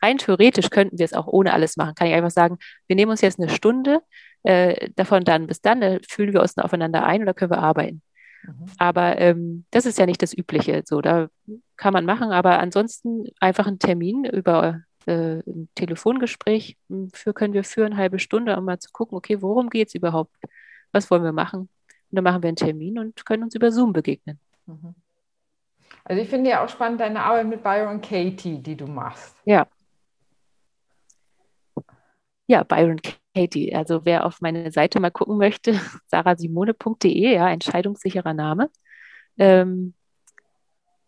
Rein 0.02 0.18
theoretisch 0.18 0.70
könnten 0.70 1.00
wir 1.00 1.06
es 1.06 1.14
auch 1.14 1.28
ohne 1.28 1.54
alles 1.54 1.78
machen. 1.78 1.96
Kann 1.96 2.08
ich 2.08 2.14
einfach 2.14 2.32
sagen, 2.32 2.58
wir 2.88 2.96
nehmen 2.96 3.12
uns 3.12 3.22
jetzt 3.22 3.40
eine 3.40 3.50
Stunde 3.50 4.02
äh, 4.44 4.90
davon 4.96 5.24
dann 5.24 5.48
bis 5.48 5.62
dann, 5.62 5.82
da 5.82 5.98
fühlen 6.08 6.34
wir 6.34 6.42
uns 6.42 6.58
aufeinander 6.58 7.06
ein 7.06 7.22
oder 7.24 7.34
können 7.34 7.52
wir 7.52 7.60
arbeiten. 7.60 8.02
Mhm. 8.44 8.66
Aber 8.78 9.18
ähm, 9.20 9.66
das 9.72 9.86
ist 9.86 9.98
ja 9.98 10.06
nicht 10.06 10.22
das 10.22 10.38
Übliche. 10.38 10.84
So, 10.86 11.02
da 11.02 11.30
kann 11.78 11.94
man 11.94 12.06
machen, 12.06 12.32
aber 12.32 12.60
ansonsten 12.60 13.26
einfach 13.40 13.68
einen 13.68 13.80
Termin 13.80 14.26
über 14.26 14.82
äh, 15.06 15.40
ein 15.48 15.70
Telefongespräch 15.76 16.78
hm, 16.90 17.10
für 17.14 17.34
können 17.34 17.54
wir 17.54 17.64
führen, 17.64 17.94
eine 17.94 18.02
halbe 18.02 18.20
Stunde, 18.20 18.58
um 18.58 18.66
mal 18.66 18.80
zu 18.80 18.90
gucken, 18.92 19.18
okay, 19.18 19.42
worum 19.42 19.70
geht 19.70 19.88
es 19.90 19.96
überhaupt? 19.96 20.36
Was 20.92 21.10
wollen 21.10 21.24
wir 21.24 21.32
machen? 21.32 21.70
Und 22.14 22.18
dann 22.18 22.26
machen 22.26 22.44
wir 22.44 22.50
einen 22.50 22.58
Termin 22.58 23.00
und 23.00 23.26
können 23.26 23.42
uns 23.42 23.56
über 23.56 23.72
Zoom 23.72 23.92
begegnen. 23.92 24.40
Mhm. 24.68 24.94
Also 26.04 26.22
ich 26.22 26.30
finde 26.30 26.52
ja 26.52 26.64
auch 26.64 26.70
spannend 26.70 27.02
deine 27.02 27.24
Arbeit 27.24 27.48
mit 27.48 27.64
Byron 27.64 28.02
Katie, 28.02 28.60
die 28.60 28.78
du 28.78 28.86
machst. 28.86 29.36
Ja. 29.46 29.66
Ja, 32.46 32.62
Byron 32.62 33.00
Katie. 33.34 33.74
Also 33.74 34.06
wer 34.06 34.28
auf 34.28 34.42
meine 34.42 34.70
Seite 34.72 35.00
mal 35.00 35.10
gucken 35.10 35.40
möchte, 35.40 35.74
sarasimone.de, 36.06 37.34
ja, 37.34 37.50
entscheidungssicherer 37.50 38.36
Name. 38.36 38.70
Ähm, 39.40 39.96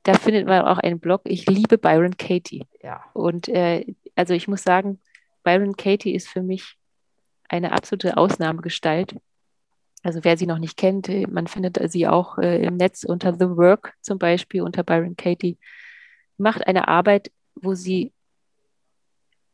da 0.01 0.15
findet 0.15 0.47
man 0.47 0.65
auch 0.65 0.79
einen 0.79 0.99
Blog. 0.99 1.21
Ich 1.25 1.45
liebe 1.45 1.77
Byron 1.77 2.17
Katie. 2.17 2.65
Ja. 2.81 3.03
Und 3.13 3.47
äh, 3.47 3.93
also 4.15 4.33
ich 4.33 4.47
muss 4.47 4.63
sagen, 4.63 4.99
Byron 5.43 5.77
Katie 5.77 6.15
ist 6.15 6.29
für 6.29 6.41
mich 6.41 6.79
eine 7.47 7.73
absolute 7.73 8.17
Ausnahmegestalt. 8.17 9.15
Also 10.05 10.23
wer 10.23 10.37
sie 10.37 10.45
noch 10.45 10.59
nicht 10.59 10.77
kennt, 10.77 11.09
äh, 11.09 11.25
man 11.27 11.47
findet 11.47 11.79
sie 11.91 12.07
auch 12.07 12.37
äh, 12.37 12.63
im 12.63 12.77
Netz 12.77 13.03
unter 13.03 13.33
The 13.33 13.57
Work 13.57 13.93
zum 14.01 14.19
Beispiel, 14.19 14.61
unter 14.61 14.83
Byron 14.83 15.15
Katie, 15.15 15.57
macht 16.37 16.67
eine 16.67 16.87
Arbeit, 16.87 17.31
wo 17.55 17.73
sie, 17.73 18.13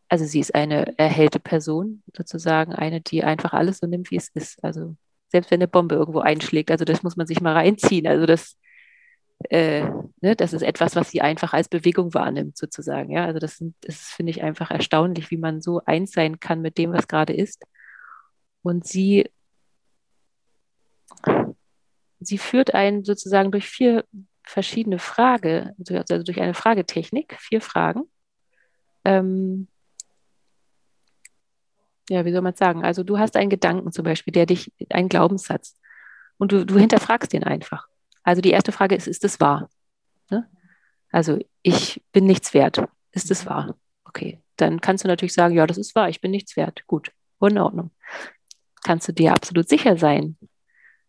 also 0.09 0.25
sie 0.25 0.41
ist 0.41 0.53
eine 0.53 0.97
erhellte 0.99 1.39
Person, 1.39 2.03
sozusagen 2.15 2.73
eine, 2.73 2.99
die 2.99 3.23
einfach 3.23 3.53
alles 3.53 3.77
so 3.79 3.87
nimmt, 3.87 4.11
wie 4.11 4.17
es 4.17 4.27
ist. 4.33 4.61
Also 4.61 4.97
selbst 5.29 5.51
wenn 5.51 5.59
eine 5.59 5.69
Bombe 5.69 5.95
irgendwo 5.95 6.19
einschlägt, 6.19 6.69
also 6.69 6.83
das 6.83 7.01
muss 7.01 7.15
man 7.15 7.27
sich 7.27 7.39
mal 7.39 7.53
reinziehen. 7.53 8.05
Also 8.05 8.25
das, 8.25 8.57
äh, 9.49 9.85
ne, 10.19 10.35
das 10.35 10.51
ist 10.51 10.63
etwas, 10.63 10.97
was 10.97 11.11
sie 11.11 11.21
einfach 11.21 11.53
als 11.53 11.69
Bewegung 11.69 12.13
wahrnimmt, 12.13 12.57
sozusagen. 12.57 13.11
Ja, 13.11 13.25
also 13.25 13.39
das, 13.39 13.63
das 13.81 13.95
finde 14.09 14.31
ich 14.31 14.43
einfach 14.43 14.69
erstaunlich, 14.69 15.31
wie 15.31 15.37
man 15.37 15.61
so 15.61 15.81
eins 15.85 16.11
sein 16.11 16.41
kann 16.41 16.61
mit 16.61 16.77
dem, 16.77 16.91
was 16.91 17.07
gerade 17.07 17.33
ist. 17.33 17.63
Und 18.63 18.85
sie 18.85 19.29
sie 22.21 22.37
führt 22.37 22.73
einen 22.73 23.03
sozusagen 23.03 23.51
durch 23.51 23.67
vier 23.67 24.05
verschiedene 24.43 24.99
Fragen, 24.99 25.75
also 25.77 26.23
durch 26.23 26.41
eine 26.41 26.53
Fragetechnik, 26.53 27.35
vier 27.39 27.61
Fragen. 27.61 28.03
Ähm, 29.05 29.67
ja, 32.09 32.25
wie 32.25 32.31
soll 32.31 32.41
man 32.41 32.55
sagen? 32.55 32.83
Also 32.83 33.03
du 33.03 33.19
hast 33.19 33.35
einen 33.35 33.49
Gedanken 33.49 33.91
zum 33.91 34.03
Beispiel, 34.03 34.31
der 34.31 34.45
dich, 34.45 34.71
einen 34.89 35.09
Glaubenssatz, 35.09 35.77
und 36.37 36.51
du, 36.51 36.65
du 36.65 36.77
hinterfragst 36.79 37.31
den 37.33 37.43
einfach. 37.43 37.87
Also 38.23 38.41
die 38.41 38.49
erste 38.49 38.71
Frage 38.71 38.95
ist, 38.95 39.07
ist 39.07 39.23
es 39.23 39.39
wahr? 39.39 39.69
Ne? 40.29 40.49
Also 41.11 41.37
ich 41.61 42.03
bin 42.11 42.25
nichts 42.25 42.53
wert. 42.53 42.83
Ist 43.11 43.29
es 43.29 43.45
wahr? 43.45 43.75
Okay, 44.05 44.41
dann 44.57 44.81
kannst 44.81 45.03
du 45.03 45.07
natürlich 45.07 45.33
sagen, 45.33 45.55
ja, 45.55 45.67
das 45.67 45.77
ist 45.77 45.95
wahr, 45.95 46.09
ich 46.09 46.19
bin 46.19 46.31
nichts 46.31 46.57
wert. 46.57 46.83
Gut, 46.87 47.11
in 47.41 47.57
Ordnung. 47.57 47.91
Kannst 48.83 49.07
du 49.07 49.13
dir 49.13 49.33
absolut 49.33 49.69
sicher 49.69 49.97
sein, 49.97 50.37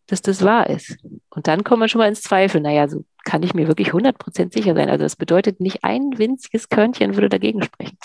dass 0.06 0.22
das 0.22 0.44
wahr 0.44 0.68
ist. 0.68 0.96
Und 1.30 1.46
dann 1.46 1.64
kommen 1.64 1.82
wir 1.82 1.88
schon 1.88 2.00
mal 2.00 2.08
ins 2.08 2.22
Zweifel. 2.22 2.60
Naja, 2.60 2.88
so 2.88 3.04
kann 3.24 3.42
ich 3.42 3.54
mir 3.54 3.68
wirklich 3.68 3.92
100% 3.92 4.52
sicher 4.52 4.74
sein. 4.74 4.90
Also 4.90 5.04
das 5.04 5.16
bedeutet, 5.16 5.60
nicht 5.60 5.84
ein 5.84 6.18
winziges 6.18 6.68
Körnchen 6.68 7.14
würde 7.14 7.28
dagegen 7.28 7.62
sprechen. 7.62 7.96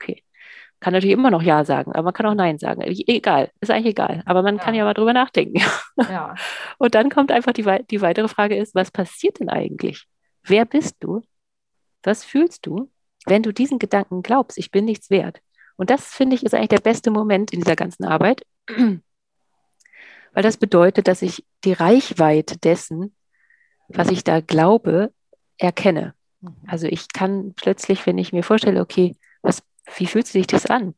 Okay. 0.00 0.22
Kann 0.80 0.92
natürlich 0.92 1.14
immer 1.14 1.30
noch 1.30 1.42
Ja 1.42 1.64
sagen, 1.64 1.92
aber 1.92 2.04
man 2.04 2.12
kann 2.14 2.26
auch 2.26 2.34
Nein 2.34 2.58
sagen. 2.58 2.82
Egal, 2.82 3.50
ist 3.60 3.70
eigentlich 3.70 3.92
egal. 3.92 4.22
Aber 4.26 4.42
man 4.42 4.56
ja. 4.56 4.62
kann 4.62 4.74
ja 4.74 4.84
mal 4.84 4.94
drüber 4.94 5.12
nachdenken. 5.12 5.62
Ja. 6.08 6.34
Und 6.78 6.94
dann 6.94 7.10
kommt 7.10 7.30
einfach 7.30 7.52
die, 7.52 7.64
die 7.90 8.00
weitere 8.00 8.26
Frage 8.26 8.56
ist, 8.56 8.74
was 8.74 8.90
passiert 8.90 9.40
denn 9.40 9.50
eigentlich? 9.50 10.06
Wer 10.42 10.64
bist 10.64 10.96
du? 11.00 11.20
Was 12.02 12.24
fühlst 12.24 12.66
du, 12.66 12.90
wenn 13.26 13.42
du 13.42 13.52
diesen 13.52 13.78
Gedanken 13.78 14.22
glaubst, 14.22 14.56
ich 14.56 14.70
bin 14.70 14.86
nichts 14.86 15.10
wert? 15.10 15.40
Und 15.76 15.90
das, 15.90 16.14
finde 16.14 16.34
ich, 16.34 16.44
ist 16.44 16.54
eigentlich 16.54 16.68
der 16.68 16.80
beste 16.80 17.10
Moment 17.10 17.52
in 17.52 17.60
dieser 17.60 17.76
ganzen 17.76 18.04
Arbeit, 18.04 18.42
weil 20.32 20.42
das 20.42 20.56
bedeutet, 20.56 21.08
dass 21.08 21.22
ich 21.22 21.44
die 21.64 21.72
Reichweite 21.72 22.58
dessen, 22.58 23.14
was 23.88 24.08
ich 24.10 24.24
da 24.24 24.40
glaube, 24.40 25.12
erkenne. 25.58 26.14
Mhm. 26.40 26.56
Also 26.66 26.86
ich 26.86 27.08
kann 27.12 27.54
plötzlich, 27.54 28.06
wenn 28.06 28.18
ich 28.18 28.32
mir 28.32 28.42
vorstelle, 28.42 28.80
okay, 28.80 29.16
was, 29.42 29.62
wie 29.96 30.06
fühlt 30.06 30.26
sich 30.26 30.46
das 30.46 30.66
an? 30.66 30.94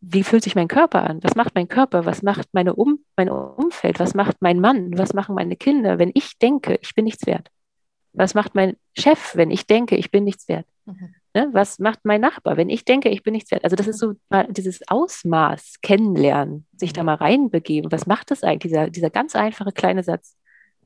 Wie 0.00 0.22
fühlt 0.22 0.44
sich 0.44 0.54
mein 0.54 0.68
Körper 0.68 1.08
an? 1.08 1.22
Was 1.22 1.34
macht 1.34 1.54
mein 1.54 1.68
Körper? 1.68 2.04
Was 2.04 2.22
macht 2.22 2.48
meine 2.52 2.74
um, 2.74 3.00
mein 3.16 3.28
Umfeld? 3.28 3.98
Was 3.98 4.14
macht 4.14 4.36
mein 4.40 4.60
Mann? 4.60 4.96
Was 4.98 5.14
machen 5.14 5.34
meine 5.34 5.56
Kinder, 5.56 5.98
wenn 5.98 6.10
ich 6.14 6.38
denke, 6.38 6.78
ich 6.82 6.94
bin 6.94 7.04
nichts 7.06 7.26
wert? 7.26 7.50
Was 8.12 8.34
macht 8.34 8.54
mein 8.54 8.76
Chef, 8.96 9.34
wenn 9.34 9.50
ich 9.50 9.66
denke, 9.66 9.96
ich 9.96 10.10
bin 10.10 10.24
nichts 10.24 10.48
wert? 10.48 10.66
Mhm. 10.84 11.14
Ne? 11.36 11.50
Was 11.52 11.78
macht 11.78 12.00
mein 12.04 12.22
Nachbar, 12.22 12.56
wenn 12.56 12.70
ich 12.70 12.84
denke, 12.86 13.10
ich 13.10 13.22
bin 13.22 13.32
nichts 13.32 13.50
wert? 13.50 13.62
Also 13.62 13.76
das 13.76 13.86
ist 13.86 13.98
so 13.98 14.14
mal 14.30 14.46
dieses 14.50 14.80
Ausmaß 14.88 15.80
kennenlernen, 15.82 16.66
sich 16.76 16.92
da 16.92 17.02
mal 17.02 17.16
reinbegeben. 17.16 17.92
Was 17.92 18.06
macht 18.06 18.30
das 18.30 18.42
eigentlich, 18.42 18.72
dieser, 18.72 18.88
dieser 18.88 19.10
ganz 19.10 19.36
einfache 19.36 19.72
kleine 19.72 20.02
Satz? 20.02 20.36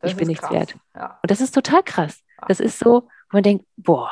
Das 0.01 0.11
ich 0.11 0.17
bin 0.17 0.27
nichts 0.27 0.43
krass. 0.43 0.53
wert. 0.53 0.75
Ja. 0.97 1.21
Und 1.23 1.31
das 1.31 1.41
ist 1.41 1.55
total 1.55 1.83
krass. 1.85 2.21
Das 2.49 2.59
ist 2.59 2.81
so, 2.81 3.03
wo 3.31 3.37
man 3.37 3.45
denkt, 3.45 3.65
boah, 3.77 4.11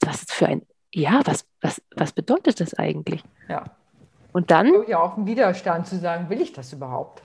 was 0.00 0.22
ist 0.22 0.32
für 0.32 0.46
ein 0.46 0.62
ja, 0.94 1.20
was, 1.24 1.46
was, 1.60 1.82
was 1.96 2.12
bedeutet 2.12 2.60
das 2.60 2.74
eigentlich? 2.74 3.22
Ja. 3.48 3.64
Und 4.32 4.50
dann. 4.50 4.72
Ja, 4.88 5.00
auch 5.00 5.16
ein 5.16 5.26
Widerstand 5.26 5.86
zu 5.86 5.98
sagen, 5.98 6.28
will 6.30 6.40
ich 6.40 6.52
das 6.52 6.72
überhaupt? 6.72 7.22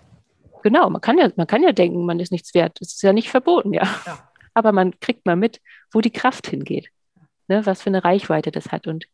Genau, 0.64 0.90
man 0.90 1.02
kann 1.02 1.18
ja, 1.18 1.30
man 1.36 1.48
kann 1.48 1.64
ja 1.64 1.72
denken, 1.72 2.06
man 2.06 2.20
ist 2.20 2.32
nichts 2.32 2.54
wert. 2.54 2.80
Das 2.80 2.94
ist 2.94 3.02
ja 3.02 3.14
nicht 3.14 3.30
verboten, 3.30 3.74
ja. 3.74 3.84
ja. 4.06 4.18
Aber 4.54 4.72
man 4.72 5.00
kriegt 5.00 5.26
mal 5.26 5.36
mit, 5.36 5.62
wo 5.92 6.02
die 6.02 6.12
Kraft 6.12 6.48
hingeht. 6.48 6.90
Ne, 7.48 7.66
was 7.66 7.82
für 7.82 7.90
eine 7.90 8.04
Reichweite 8.04 8.52
das 8.52 8.72
hat. 8.72 8.88
Und 8.88 9.06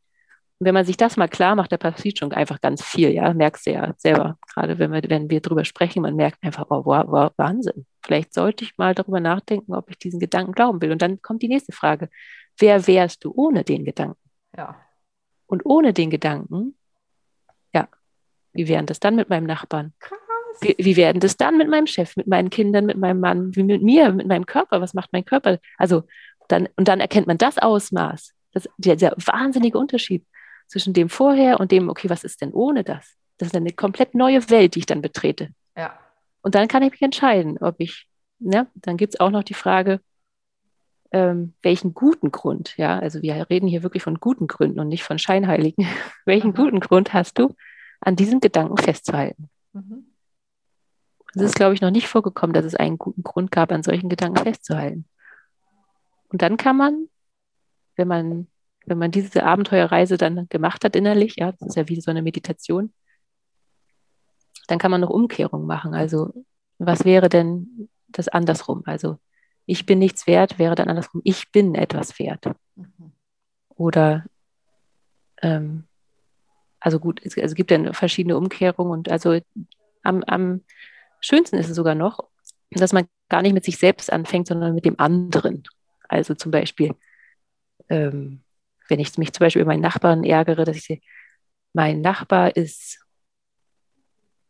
wenn 0.59 0.73
man 0.73 0.85
sich 0.85 0.95
das 0.95 1.17
mal 1.17 1.27
klar 1.27 1.55
macht, 1.55 1.71
da 1.71 1.77
passiert 1.77 2.19
schon 2.19 2.31
einfach 2.33 2.61
ganz 2.61 2.83
viel, 2.83 3.09
ja, 3.09 3.33
merkst 3.33 3.65
du 3.65 3.71
ja 3.71 3.93
selber, 3.97 4.37
gerade 4.53 4.77
wenn 4.77 4.91
wir, 4.91 5.01
wenn 5.09 5.29
wir 5.29 5.41
drüber 5.41 5.65
sprechen, 5.65 6.03
man 6.03 6.15
merkt 6.15 6.43
einfach, 6.43 6.67
oh, 6.69 6.85
wow, 6.85 7.03
wow, 7.07 7.31
Wahnsinn. 7.37 7.85
Vielleicht 8.03 8.33
sollte 8.33 8.63
ich 8.63 8.77
mal 8.77 8.93
darüber 8.93 9.19
nachdenken, 9.19 9.73
ob 9.73 9.89
ich 9.89 9.97
diesen 9.97 10.19
Gedanken 10.19 10.51
glauben 10.51 10.81
will. 10.81 10.91
Und 10.91 11.01
dann 11.01 11.21
kommt 11.21 11.41
die 11.41 11.47
nächste 11.47 11.71
Frage. 11.71 12.09
Wer 12.59 12.85
wärst 12.85 13.23
du 13.23 13.33
ohne 13.35 13.63
den 13.63 13.85
Gedanken? 13.85 14.19
Ja. 14.55 14.79
Und 15.47 15.65
ohne 15.65 15.93
den 15.93 16.11
Gedanken, 16.11 16.75
ja, 17.73 17.87
wie 18.53 18.67
wären 18.67 18.85
das 18.85 18.99
dann 18.99 19.15
mit 19.15 19.29
meinem 19.29 19.47
Nachbarn? 19.47 19.93
Krass. 19.99 20.19
Wie, 20.59 20.75
wie 20.77 20.95
werden 20.95 21.19
das 21.19 21.37
dann 21.37 21.57
mit 21.57 21.69
meinem 21.69 21.87
Chef, 21.87 22.15
mit 22.17 22.27
meinen 22.27 22.49
Kindern, 22.49 22.85
mit 22.85 22.97
meinem 22.97 23.19
Mann, 23.19 23.55
wie 23.55 23.63
mit 23.63 23.81
mir, 23.81 24.11
mit 24.11 24.27
meinem 24.27 24.45
Körper? 24.45 24.79
Was 24.79 24.93
macht 24.93 25.11
mein 25.11 25.25
Körper? 25.25 25.57
Also 25.77 26.03
dann, 26.51 26.67
und 26.75 26.87
dann 26.87 26.99
erkennt 26.99 27.27
man 27.27 27.37
das 27.37 27.57
Ausmaß, 27.57 28.33
das, 28.53 28.69
der, 28.77 28.95
der 28.95 29.15
wahnsinnige 29.17 29.77
Unterschied 29.77 30.25
zwischen 30.67 30.93
dem 30.93 31.09
vorher 31.09 31.59
und 31.59 31.71
dem, 31.71 31.89
okay, 31.89 32.09
was 32.09 32.23
ist 32.23 32.41
denn 32.41 32.51
ohne 32.53 32.83
das? 32.83 33.15
Das 33.37 33.47
ist 33.47 33.55
eine 33.55 33.71
komplett 33.71 34.15
neue 34.15 34.49
Welt, 34.49 34.75
die 34.75 34.79
ich 34.79 34.85
dann 34.85 35.01
betrete. 35.01 35.49
Ja. 35.75 35.97
Und 36.41 36.55
dann 36.55 36.67
kann 36.67 36.83
ich 36.83 36.91
mich 36.91 37.01
entscheiden, 37.01 37.57
ob 37.59 37.75
ich, 37.79 38.07
ne, 38.39 38.67
dann 38.75 38.97
gibt 38.97 39.13
es 39.13 39.19
auch 39.19 39.31
noch 39.31 39.43
die 39.43 39.53
Frage, 39.53 39.99
ähm, 41.11 41.53
welchen 41.61 41.93
guten 41.93 42.31
Grund, 42.31 42.77
ja, 42.77 42.97
also 42.99 43.21
wir 43.21 43.49
reden 43.49 43.67
hier 43.67 43.83
wirklich 43.83 44.03
von 44.03 44.19
guten 44.19 44.47
Gründen 44.47 44.79
und 44.79 44.87
nicht 44.87 45.03
von 45.03 45.19
Scheinheiligen. 45.19 45.87
welchen 46.25 46.51
mhm. 46.51 46.55
guten 46.55 46.79
Grund 46.79 47.13
hast 47.13 47.37
du, 47.37 47.53
an 47.99 48.15
diesem 48.15 48.39
Gedanken 48.39 48.77
festzuhalten? 48.77 49.49
Mhm. 49.73 50.05
Es 51.35 51.41
ist, 51.41 51.55
glaube 51.55 51.73
ich, 51.73 51.81
noch 51.81 51.91
nicht 51.91 52.07
vorgekommen, 52.07 52.53
dass 52.53 52.65
es 52.65 52.75
einen 52.75 52.97
guten 52.97 53.23
Grund 53.23 53.51
gab, 53.51 53.71
an 53.71 53.83
solchen 53.83 54.09
Gedanken 54.09 54.43
festzuhalten. 54.43 55.05
Und 56.31 56.41
dann 56.41 56.57
kann 56.57 56.77
man, 56.77 57.07
wenn 57.95 58.07
man 58.07 58.47
wenn 58.85 58.97
man 58.97 59.11
diese 59.11 59.43
Abenteuerreise 59.43 60.17
dann 60.17 60.47
gemacht 60.49 60.83
hat 60.83 60.95
innerlich, 60.95 61.35
ja, 61.37 61.51
das 61.51 61.69
ist 61.69 61.75
ja 61.75 61.87
wie 61.87 62.01
so 62.01 62.11
eine 62.11 62.21
Meditation, 62.21 62.93
dann 64.67 64.79
kann 64.79 64.91
man 64.91 65.01
noch 65.01 65.09
Umkehrung 65.09 65.65
machen. 65.65 65.93
Also 65.93 66.33
was 66.77 67.05
wäre 67.05 67.29
denn 67.29 67.89
das 68.07 68.27
andersrum? 68.27 68.81
Also 68.85 69.17
ich 69.65 69.85
bin 69.85 69.99
nichts 69.99 70.25
wert, 70.27 70.57
wäre 70.57 70.75
dann 70.75 70.89
andersrum, 70.89 71.21
ich 71.23 71.51
bin 71.51 71.75
etwas 71.75 72.17
wert. 72.19 72.45
Mhm. 72.75 73.11
Oder 73.69 74.25
ähm, 75.41 75.83
also 76.79 76.99
gut, 76.99 77.21
es, 77.23 77.37
also 77.37 77.53
gibt 77.53 77.69
dann 77.69 77.93
verschiedene 77.93 78.37
Umkehrungen 78.37 78.91
und 78.91 79.09
also 79.09 79.39
am, 80.03 80.23
am 80.23 80.61
schönsten 81.19 81.57
ist 81.57 81.69
es 81.69 81.75
sogar 81.75 81.93
noch, 81.93 82.27
dass 82.71 82.93
man 82.93 83.05
gar 83.29 83.43
nicht 83.43 83.53
mit 83.53 83.65
sich 83.65 83.77
selbst 83.77 84.11
anfängt, 84.11 84.47
sondern 84.47 84.73
mit 84.73 84.85
dem 84.85 84.99
anderen. 84.99 85.63
Also 86.12 86.36
zum 86.36 86.52
Beispiel, 86.52 86.93
ähm, 87.89 88.43
wenn 88.89 89.00
ich 89.00 89.17
mich 89.17 89.32
zum 89.32 89.45
Beispiel 89.45 89.62
über 89.62 89.71
meinen 89.71 89.82
Nachbarn 89.82 90.24
ärgere, 90.26 90.65
dass 90.65 90.76
ich 90.76 90.84
sehe, 90.84 91.02
mein 91.74 92.02
Nachbar 92.02 92.56
ist 92.56 93.00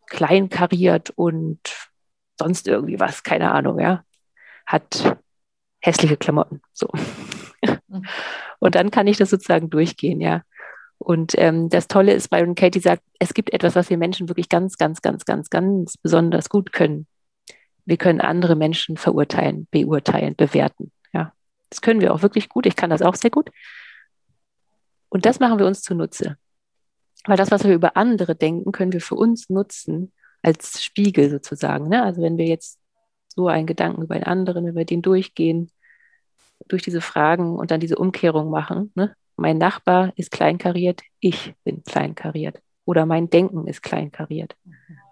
kleinkariert 0.08 1.12
und 1.12 1.60
sonst 2.40 2.68
irgendwie 2.68 3.00
was, 3.00 3.22
keine 3.24 3.52
Ahnung, 3.52 3.80
ja, 3.80 4.04
hat 4.66 5.18
hässliche 5.82 6.18
Klamotten, 6.18 6.62
so. 6.74 6.90
Mhm. 7.88 8.06
und 8.60 8.74
dann 8.74 8.90
kann 8.90 9.06
ich 9.06 9.18
das 9.18 9.30
sozusagen 9.30 9.70
durchgehen, 9.70 10.20
ja. 10.20 10.42
Und 10.98 11.34
ähm, 11.38 11.70
das 11.70 11.88
Tolle 11.88 12.14
ist, 12.14 12.30
Byron 12.30 12.56
Katie 12.56 12.80
sagt, 12.80 13.04
es 13.20 13.34
gibt 13.34 13.54
etwas, 13.54 13.76
was 13.76 13.90
wir 13.90 13.98
Menschen 13.98 14.30
wirklich 14.30 14.50
ganz, 14.50 14.78
ganz, 14.78 15.02
ganz, 15.02 15.26
ganz, 15.26 15.50
ganz 15.50 15.98
besonders 15.98 16.50
gut 16.50 16.74
können. 16.74 17.08
Wir 17.86 17.98
können 17.98 18.22
andere 18.22 18.56
Menschen 18.56 18.98
verurteilen, 18.98 19.68
beurteilen, 19.72 20.36
bewerten. 20.36 20.92
Das 21.72 21.82
können 21.82 22.02
wir 22.02 22.14
auch 22.14 22.22
wirklich 22.22 22.50
gut. 22.50 22.68
Ich 22.68 22.76
kann 22.76 22.92
das 22.92 23.02
auch 23.02 23.16
sehr 23.16 23.32
gut. 23.32 23.50
Und 25.10 25.26
das 25.26 25.40
machen 25.40 25.58
wir 25.58 25.66
uns 25.66 25.82
zunutze. 25.82 26.38
Weil 27.26 27.38
das, 27.38 27.50
was 27.50 27.64
wir 27.64 27.74
über 27.74 27.98
andere 27.98 28.36
denken, 28.36 28.72
können 28.72 28.94
wir 28.94 29.02
für 29.02 29.16
uns 29.16 29.50
nutzen 29.50 30.12
als 30.44 30.84
Spiegel 30.84 31.32
sozusagen. 31.32 31.90
Ne? 31.90 32.04
Also 32.04 32.22
wenn 32.22 32.38
wir 32.38 32.46
jetzt 32.46 32.80
so 33.28 33.48
einen 33.48 33.66
Gedanken 33.66 34.04
über 34.04 34.16
einen 34.16 34.26
anderen, 34.26 34.66
wenn 34.66 34.76
wir 34.76 34.86
den 34.86 35.02
durchgehen, 35.02 35.72
durch 36.68 36.84
diese 36.84 37.02
Fragen 37.02 37.56
und 37.56 37.72
dann 37.72 37.80
diese 37.80 37.98
Umkehrung 37.98 38.50
machen. 38.50 38.92
Ne? 38.96 39.16
Mein 39.36 39.58
Nachbar 39.58 40.14
ist 40.16 40.32
kleinkariert, 40.32 41.02
ich 41.20 41.54
bin 41.64 41.84
kleinkariert. 41.84 42.62
Oder 42.86 43.06
mein 43.06 43.30
Denken 43.30 43.68
ist 43.68 43.82
kleinkariert. 43.82 44.56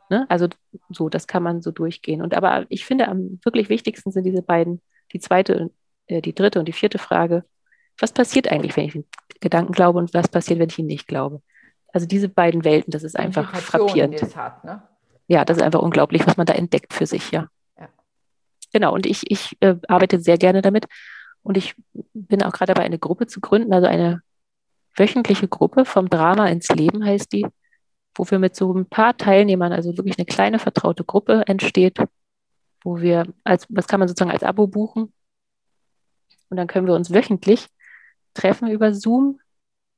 Ne? 0.09 0.25
Also 0.29 0.47
so, 0.89 1.09
das 1.09 1.27
kann 1.27 1.43
man 1.43 1.61
so 1.61 1.71
durchgehen. 1.71 2.21
Und 2.21 2.33
aber 2.33 2.65
ich 2.69 2.85
finde, 2.85 3.07
am 3.07 3.39
wirklich 3.43 3.69
wichtigsten 3.69 4.11
sind 4.11 4.23
diese 4.23 4.41
beiden, 4.41 4.81
die 5.13 5.19
zweite, 5.19 5.71
äh, 6.09 6.21
die 6.21 6.35
dritte 6.35 6.59
und 6.59 6.67
die 6.67 6.73
vierte 6.73 6.97
Frage 6.99 7.43
was 8.01 8.11
passiert 8.11 8.47
eigentlich, 8.51 8.75
wenn 8.75 8.85
ich 8.85 8.93
den 8.93 9.05
Gedanken 9.39 9.73
glaube 9.73 9.99
und 9.99 10.13
was 10.13 10.27
passiert, 10.27 10.59
wenn 10.59 10.69
ich 10.69 10.79
ihn 10.79 10.87
nicht 10.87 11.07
glaube. 11.07 11.41
Also 11.91 12.05
diese 12.05 12.29
beiden 12.29 12.63
Welten, 12.63 12.91
das 12.91 13.03
ist 13.03 13.17
einfach 13.17 13.55
frappierend. 13.55 14.35
Hat, 14.35 14.63
ne? 14.63 14.83
Ja, 15.27 15.45
das 15.45 15.57
ist 15.57 15.63
einfach 15.63 15.81
unglaublich, 15.81 16.25
was 16.25 16.37
man 16.37 16.45
da 16.45 16.53
entdeckt 16.53 16.93
für 16.93 17.05
sich, 17.05 17.31
ja. 17.31 17.47
ja. 17.77 17.89
Genau, 18.73 18.93
und 18.93 19.05
ich, 19.05 19.29
ich 19.29 19.57
äh, 19.59 19.75
arbeite 19.87 20.19
sehr 20.19 20.37
gerne 20.37 20.61
damit 20.61 20.85
und 21.41 21.57
ich 21.57 21.75
bin 22.13 22.43
auch 22.43 22.51
gerade 22.51 22.73
dabei, 22.73 22.85
eine 22.85 22.99
Gruppe 22.99 23.27
zu 23.27 23.39
gründen, 23.39 23.73
also 23.73 23.87
eine 23.87 24.21
wöchentliche 24.95 25.47
Gruppe 25.47 25.85
vom 25.85 26.09
Drama 26.09 26.47
ins 26.47 26.69
Leben 26.69 27.05
heißt 27.05 27.31
die, 27.31 27.45
wo 28.15 28.29
wir 28.29 28.39
mit 28.39 28.55
so 28.55 28.73
ein 28.73 28.85
paar 28.85 29.15
Teilnehmern, 29.15 29.71
also 29.71 29.97
wirklich 29.97 30.17
eine 30.17 30.25
kleine 30.25 30.59
vertraute 30.59 31.03
Gruppe 31.03 31.43
entsteht, 31.47 31.97
wo 32.83 32.99
wir 32.99 33.25
als, 33.43 33.65
was 33.69 33.87
kann 33.87 33.99
man 33.99 34.07
sozusagen 34.07 34.31
als 34.31 34.43
Abo 34.43 34.67
buchen. 34.67 35.13
Und 36.49 36.57
dann 36.57 36.67
können 36.67 36.87
wir 36.87 36.93
uns 36.93 37.13
wöchentlich 37.13 37.67
treffen 38.33 38.69
über 38.69 38.93
Zoom 38.93 39.39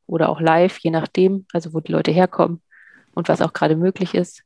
oder 0.05 0.29
auch 0.29 0.41
live, 0.41 0.77
je 0.79 0.91
nachdem, 0.91 1.45
also 1.53 1.73
wo 1.73 1.79
die 1.79 1.91
Leute 1.91 2.11
herkommen 2.11 2.61
und 3.13 3.29
was 3.29 3.41
auch 3.41 3.53
gerade 3.53 3.75
möglich 3.75 4.13
ist. 4.15 4.43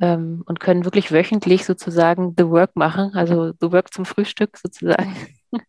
Ähm, 0.00 0.42
und 0.46 0.60
können 0.60 0.84
wirklich 0.84 1.12
wöchentlich 1.12 1.64
sozusagen 1.64 2.34
The 2.38 2.48
Work 2.48 2.74
machen, 2.74 3.14
also 3.14 3.52
The 3.60 3.72
Work 3.72 3.92
zum 3.92 4.06
Frühstück 4.06 4.56
sozusagen. 4.56 5.14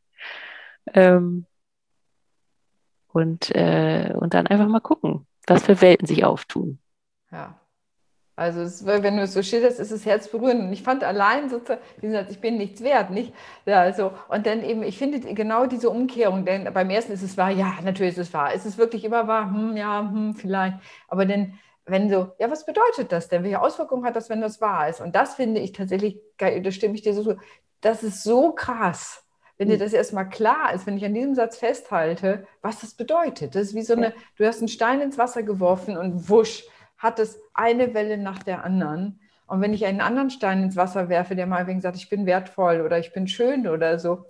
ähm, 0.94 1.46
und, 3.10 3.54
äh, 3.56 4.14
und 4.16 4.34
dann 4.34 4.48
einfach 4.48 4.68
mal 4.68 4.80
gucken, 4.80 5.28
was 5.48 5.64
für 5.64 5.82
Welten 5.82 6.08
sich 6.08 6.24
auftun. 6.26 6.80
Ja. 7.32 7.60
Also 8.38 8.62
es, 8.62 8.86
wenn 8.86 9.16
du 9.16 9.24
es 9.24 9.34
so 9.34 9.42
schilderst, 9.42 9.80
ist 9.80 9.92
es 9.92 10.06
herzberührend. 10.06 10.62
Und 10.62 10.74
ich 10.74 10.84
fand 10.84 11.04
allein 11.04 11.50
sozusagen, 11.50 11.82
ich 12.30 12.42
bin 12.42 12.58
nichts 12.58 12.84
wert, 12.84 13.10
nicht? 13.10 13.34
Ja, 13.66 13.80
also, 13.80 14.12
und 14.28 14.46
dann 14.46 14.62
eben, 14.64 14.84
ich 14.84 14.98
finde 14.98 15.20
genau 15.34 15.66
diese 15.66 15.90
Umkehrung, 15.90 16.44
denn 16.44 16.72
beim 16.74 16.90
ersten 16.90 17.14
ist 17.14 17.24
es 17.24 17.38
wahr, 17.38 17.52
ja, 17.52 17.76
natürlich 17.84 18.18
ist 18.18 18.28
es 18.28 18.34
wahr. 18.34 18.54
Ist 18.54 18.66
es 18.66 18.78
wirklich 18.78 19.06
immer 19.06 19.28
wahr? 19.28 19.52
Hm, 19.52 19.78
ja, 19.78 20.02
hm, 20.02 20.36
vielleicht. 20.36 20.78
Aber 21.08 21.26
dann, 21.26 21.58
wenn 21.86 22.10
so, 22.10 22.32
ja, 22.38 22.52
was 22.52 22.66
bedeutet 22.66 23.12
das 23.12 23.30
denn? 23.30 23.44
Welche 23.44 23.62
Auswirkungen 23.62 24.04
hat 24.04 24.18
das, 24.18 24.30
wenn 24.30 24.42
das 24.42 24.60
wahr 24.60 24.90
ist? 24.90 25.00
Und 25.00 25.16
das 25.16 25.36
finde 25.36 25.62
ich 25.62 25.72
tatsächlich, 25.72 26.20
da 26.38 26.72
stimme 26.72 26.96
ich 26.96 27.04
dir 27.04 27.14
so 27.14 27.24
zu, 27.24 27.38
das 27.80 28.04
ist 28.04 28.24
so 28.24 28.52
krass 28.52 29.26
wenn 29.58 29.70
dir 29.70 29.76
hm. 29.76 29.80
das 29.80 29.94
erstmal 29.94 30.28
klar 30.28 30.74
ist, 30.74 30.86
wenn 30.86 30.98
ich 30.98 31.06
an 31.06 31.14
diesem 31.14 31.36
Satz 31.36 31.58
festhalte, 31.58 32.46
was 32.62 32.82
das 32.82 32.94
bedeutet. 32.94 33.56
Das 33.56 33.68
ist 33.68 33.76
wie 33.76 33.84
so 33.84 33.94
eine, 33.94 34.14
du 34.38 34.46
hast 34.46 34.60
einen 34.60 34.68
Stein 34.68 35.02
ins 35.02 35.18
Wasser 35.18 35.44
geworfen 35.44 35.98
und 35.98 36.30
wusch, 36.30 36.66
hat 36.98 37.20
es 37.20 37.40
eine 37.54 37.94
Welle 37.94 38.18
nach 38.18 38.44
der 38.44 38.64
anderen. 38.64 39.20
Und 39.48 39.62
wenn 39.62 39.74
ich 39.74 39.86
einen 39.86 40.02
anderen 40.02 40.30
Stein 40.30 40.64
ins 40.64 40.76
Wasser 40.76 41.10
werfe, 41.10 41.36
der 41.36 41.46
mal 41.46 41.68
wegen 41.68 41.82
sagt, 41.82 41.98
ich 41.98 42.10
bin 42.10 42.26
wertvoll 42.26 42.82
oder 42.82 42.98
ich 43.00 43.14
bin 43.14 43.28
schön 43.28 43.68
oder 43.68 44.00
so, 44.00 44.26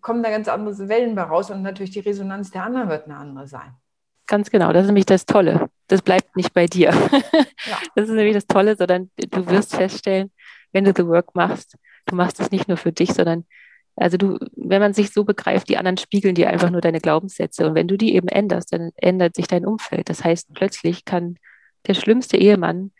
kommen 0.00 0.22
da 0.22 0.30
ganz 0.30 0.48
andere 0.48 0.88
Wellen 0.88 1.14
bei 1.14 1.22
raus 1.22 1.50
und 1.50 1.62
natürlich 1.62 1.92
die 1.92 2.00
Resonanz 2.00 2.50
der 2.50 2.64
anderen 2.64 2.88
wird 2.88 3.06
eine 3.06 3.16
andere 3.16 3.46
sein. 3.48 3.74
Ganz 4.26 4.50
genau, 4.50 4.72
das 4.72 4.82
ist 4.82 4.88
nämlich 4.88 5.06
das 5.06 5.24
Tolle. 5.24 5.70
Das 5.86 6.02
bleibt 6.02 6.36
nicht 6.36 6.52
bei 6.52 6.66
dir. 6.66 6.90
Ja. 6.90 7.78
Das 7.94 8.08
ist 8.08 8.14
nämlich 8.14 8.34
das 8.34 8.46
Tolle, 8.46 8.76
sondern 8.76 9.10
du 9.16 9.46
wirst 9.48 9.74
feststellen, 9.74 10.30
wenn 10.72 10.84
du 10.84 10.92
The 10.94 11.06
Work 11.06 11.34
machst, 11.34 11.76
du 12.06 12.14
machst 12.14 12.38
es 12.38 12.52
nicht 12.52 12.68
nur 12.68 12.76
für 12.76 12.92
dich, 12.92 13.12
sondern 13.12 13.44
also 13.96 14.16
du, 14.16 14.38
wenn 14.54 14.80
man 14.80 14.94
sich 14.94 15.12
so 15.12 15.24
begreift, 15.24 15.68
die 15.68 15.76
anderen 15.76 15.96
spiegeln 15.96 16.34
dir 16.34 16.50
einfach 16.50 16.70
nur 16.70 16.80
deine 16.80 17.00
Glaubenssätze. 17.00 17.66
Und 17.66 17.74
wenn 17.74 17.88
du 17.88 17.96
die 17.96 18.14
eben 18.14 18.28
änderst, 18.28 18.72
dann 18.72 18.90
ändert 18.96 19.34
sich 19.34 19.48
dein 19.48 19.66
Umfeld. 19.66 20.08
Das 20.08 20.22
heißt, 20.22 20.54
plötzlich 20.54 21.04
kann 21.04 21.36
der 21.88 21.94
schlimmste 21.94 22.36
Ehemann 22.36 22.92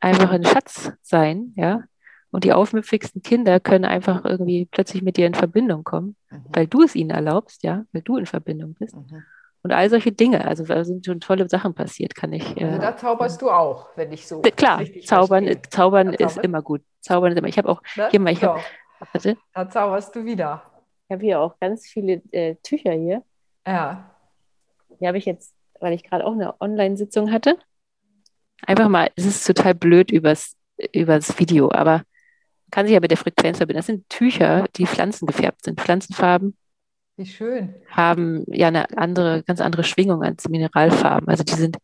einfach 0.00 0.30
ein 0.30 0.44
Schatz 0.44 0.92
sein, 1.02 1.52
ja. 1.56 1.82
Und 2.30 2.42
die 2.42 2.52
aufmüpfigsten 2.52 3.22
Kinder 3.22 3.60
können 3.60 3.84
einfach 3.84 4.24
irgendwie 4.24 4.66
plötzlich 4.66 5.02
mit 5.02 5.16
dir 5.16 5.26
in 5.26 5.34
Verbindung 5.34 5.84
kommen, 5.84 6.16
mhm. 6.30 6.44
weil 6.52 6.66
du 6.66 6.82
es 6.82 6.96
ihnen 6.96 7.10
erlaubst, 7.10 7.62
ja, 7.62 7.84
weil 7.92 8.02
du 8.02 8.16
in 8.16 8.26
Verbindung 8.26 8.74
bist. 8.74 8.96
Mhm. 8.96 9.22
Und 9.62 9.72
all 9.72 9.88
solche 9.88 10.12
Dinge, 10.12 10.44
also 10.44 10.64
da 10.64 10.84
sind 10.84 11.06
schon 11.06 11.20
tolle 11.20 11.48
Sachen 11.48 11.74
passiert, 11.74 12.14
kann 12.14 12.32
ich. 12.34 12.44
Also 12.60 12.78
da 12.78 12.96
zauberst 12.96 13.40
du 13.40 13.50
auch, 13.50 13.86
wenn 13.96 14.12
ich 14.12 14.26
so. 14.26 14.42
Klar, 14.42 14.82
zaubern, 15.04 15.48
zaubern 15.70 16.12
ist 16.12 16.36
immer 16.38 16.60
gut. 16.60 16.82
Zaubern 17.00 17.32
ist 17.32 17.38
immer. 17.38 17.48
Ich 17.48 17.56
habe 17.56 17.70
auch 17.70 17.80
ne? 17.96 18.08
hier 18.10 18.20
mal, 18.20 18.32
ich 18.32 18.42
habe. 18.44 18.60
Warte. 19.12 19.36
Da 19.54 19.68
zauberst 19.68 20.14
du 20.14 20.24
wieder. 20.24 20.62
Ich 21.08 21.14
habe 21.14 21.24
hier 21.24 21.40
auch 21.40 21.58
ganz 21.60 21.86
viele 21.86 22.20
äh, 22.32 22.56
Tücher 22.62 22.92
hier. 22.92 23.22
Ja. 23.66 24.10
die 25.00 25.06
habe 25.06 25.16
ich 25.18 25.24
jetzt, 25.24 25.54
weil 25.80 25.94
ich 25.94 26.04
gerade 26.04 26.26
auch 26.26 26.32
eine 26.32 26.60
Online-Sitzung 26.60 27.30
hatte, 27.32 27.56
einfach 28.66 28.88
mal, 28.88 29.10
es 29.16 29.24
ist 29.26 29.46
total 29.46 29.74
blöd 29.74 30.10
übers, 30.10 30.56
übers 30.92 31.38
Video, 31.38 31.70
aber 31.70 32.02
kann 32.70 32.86
sich 32.86 32.94
ja 32.94 33.00
mit 33.00 33.10
der 33.10 33.18
Frequenz 33.18 33.58
verbinden. 33.58 33.78
Das 33.78 33.86
sind 33.86 34.08
Tücher, 34.08 34.66
die 34.76 34.86
pflanzengefärbt 34.86 35.64
sind, 35.64 35.80
Pflanzenfarben. 35.80 36.56
Wie 37.16 37.26
schön. 37.26 37.74
Haben 37.88 38.44
ja 38.48 38.68
eine 38.68 38.98
andere, 38.98 39.44
ganz 39.44 39.60
andere 39.60 39.84
Schwingung 39.84 40.24
als 40.24 40.48
Mineralfarben. 40.48 41.28
Also 41.28 41.44
die 41.44 41.54
sind, 41.54 41.76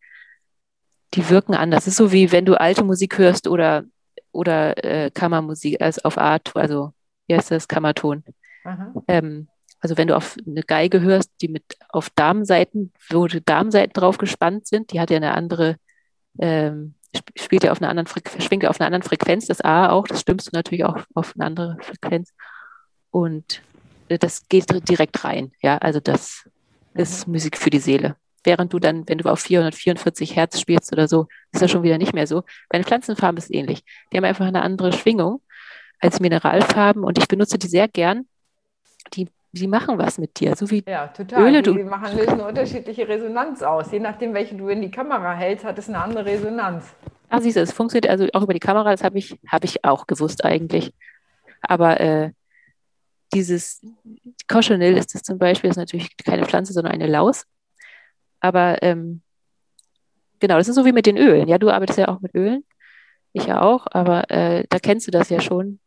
die 1.14 1.28
wirken 1.28 1.54
anders. 1.54 1.84
Es 1.84 1.92
ist 1.92 1.96
so 1.96 2.10
wie 2.10 2.32
wenn 2.32 2.44
du 2.44 2.58
alte 2.58 2.82
Musik 2.82 3.18
hörst 3.18 3.46
oder, 3.46 3.84
oder 4.32 4.84
äh, 4.84 5.10
Kammermusik, 5.12 5.80
also 5.80 6.00
auf 6.02 6.18
Art, 6.18 6.56
also 6.56 6.92
wie 7.28 7.36
heißt 7.36 7.52
das, 7.52 7.68
Kammerton. 7.68 8.24
Ähm, 9.06 9.46
also 9.80 9.96
wenn 9.96 10.08
du 10.08 10.16
auf 10.16 10.36
eine 10.44 10.62
Geige 10.62 11.00
hörst, 11.00 11.30
die 11.40 11.48
mit 11.48 11.64
auf 11.88 12.10
Darmseiten, 12.10 12.92
wo 13.08 13.26
die 13.26 13.44
Darmseiten 13.44 13.92
drauf 13.92 14.18
gespannt 14.18 14.66
sind, 14.66 14.92
die 14.92 15.00
hat 15.00 15.10
ja 15.10 15.16
eine 15.16 15.34
andere, 15.34 15.76
ähm, 16.38 16.94
spielt 17.36 17.64
ja 17.64 17.72
auf 17.72 17.80
einer 17.80 17.90
anderen 17.90 18.06
Frequenz, 18.06 18.44
schwingt 18.44 18.62
ja 18.62 18.70
auf 18.70 18.80
einer 18.80 18.86
anderen 18.86 19.02
Frequenz, 19.02 19.46
das 19.46 19.60
A 19.60 19.90
auch, 19.90 20.06
das 20.06 20.20
stimmst 20.20 20.48
du 20.48 20.50
natürlich 20.54 20.84
auch 20.84 20.98
auf 21.14 21.34
eine 21.34 21.46
andere 21.46 21.76
Frequenz. 21.80 22.32
Und 23.10 23.62
äh, 24.08 24.18
das 24.18 24.48
geht 24.48 24.66
direkt 24.88 25.24
rein, 25.24 25.52
ja, 25.60 25.78
also 25.78 26.00
das 26.00 26.48
mhm. 26.94 27.00
ist 27.00 27.28
Musik 27.28 27.56
für 27.56 27.70
die 27.70 27.78
Seele. 27.78 28.16
Während 28.42 28.72
du 28.72 28.78
dann, 28.78 29.06
wenn 29.06 29.18
du 29.18 29.30
auf 29.30 29.40
444 29.40 30.34
Hertz 30.34 30.60
spielst 30.60 30.92
oder 30.92 31.08
so, 31.08 31.26
ist 31.52 31.60
das 31.60 31.70
schon 31.70 31.82
wieder 31.82 31.98
nicht 31.98 32.14
mehr 32.14 32.26
so. 32.26 32.42
Bei 32.70 32.78
den 32.78 32.84
Pflanzenfarben 32.84 33.36
ist 33.36 33.44
es 33.44 33.50
ähnlich. 33.50 33.82
Die 34.10 34.16
haben 34.16 34.24
einfach 34.24 34.46
eine 34.46 34.62
andere 34.62 34.92
Schwingung 34.92 35.42
als 35.98 36.20
Mineralfarben 36.20 37.04
und 37.04 37.18
ich 37.18 37.28
benutze 37.28 37.58
die 37.58 37.68
sehr 37.68 37.86
gern. 37.86 38.26
Die 39.12 39.28
die 39.52 39.66
machen 39.66 39.98
was 39.98 40.18
mit 40.18 40.38
dir, 40.38 40.54
so 40.54 40.70
wie 40.70 40.84
ja, 40.86 41.08
total. 41.08 41.42
Öle. 41.42 41.62
Die, 41.62 41.72
die 41.72 41.82
machen, 41.82 42.16
lösen 42.16 42.34
eine 42.34 42.46
unterschiedliche 42.46 43.08
Resonanz 43.08 43.62
aus. 43.62 43.90
Je 43.90 43.98
nachdem, 43.98 44.32
welche 44.32 44.54
du 44.54 44.68
in 44.68 44.80
die 44.80 44.90
Kamera 44.90 45.34
hältst, 45.34 45.64
hat 45.64 45.78
es 45.78 45.88
eine 45.88 46.00
andere 46.00 46.24
Resonanz. 46.24 46.84
Ah, 47.28 47.40
siehst 47.40 47.56
du, 47.56 47.60
es 47.60 47.72
funktioniert 47.72 48.10
also 48.10 48.26
auch 48.32 48.42
über 48.42 48.54
die 48.54 48.60
Kamera, 48.60 48.90
das 48.90 49.02
habe 49.02 49.18
ich, 49.18 49.38
hab 49.46 49.64
ich 49.64 49.84
auch 49.84 50.06
gewusst 50.06 50.44
eigentlich. 50.44 50.92
Aber 51.62 52.00
äh, 52.00 52.32
dieses 53.32 53.80
Cochineal 54.48 54.96
ist 54.96 55.14
das 55.14 55.22
zum 55.22 55.38
Beispiel, 55.38 55.70
ist 55.70 55.76
natürlich 55.76 56.16
keine 56.16 56.44
Pflanze, 56.44 56.72
sondern 56.72 56.92
eine 56.92 57.06
Laus. 57.06 57.46
Aber 58.40 58.82
ähm, 58.82 59.22
genau, 60.40 60.56
das 60.56 60.68
ist 60.68 60.74
so 60.74 60.84
wie 60.84 60.92
mit 60.92 61.06
den 61.06 61.16
Ölen. 61.16 61.48
Ja, 61.48 61.58
du 61.58 61.70
arbeitest 61.70 61.98
ja 61.98 62.08
auch 62.08 62.20
mit 62.20 62.34
Ölen. 62.34 62.64
Ich 63.32 63.46
ja 63.46 63.62
auch, 63.62 63.86
aber 63.90 64.28
äh, 64.30 64.64
da 64.68 64.78
kennst 64.80 65.06
du 65.06 65.12
das 65.12 65.28
ja 65.28 65.40
schon 65.40 65.78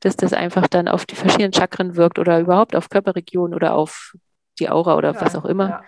dass 0.00 0.16
das 0.16 0.32
einfach 0.32 0.68
dann 0.68 0.88
auf 0.88 1.06
die 1.06 1.16
verschiedenen 1.16 1.52
Chakren 1.52 1.96
wirkt 1.96 2.18
oder 2.18 2.40
überhaupt 2.40 2.76
auf 2.76 2.88
Körperregionen 2.88 3.54
oder 3.54 3.74
auf 3.74 4.14
die 4.58 4.68
Aura 4.68 4.96
oder 4.96 5.12
ja, 5.14 5.20
was 5.20 5.34
auch 5.34 5.44
immer. 5.44 5.68
Ja. 5.68 5.84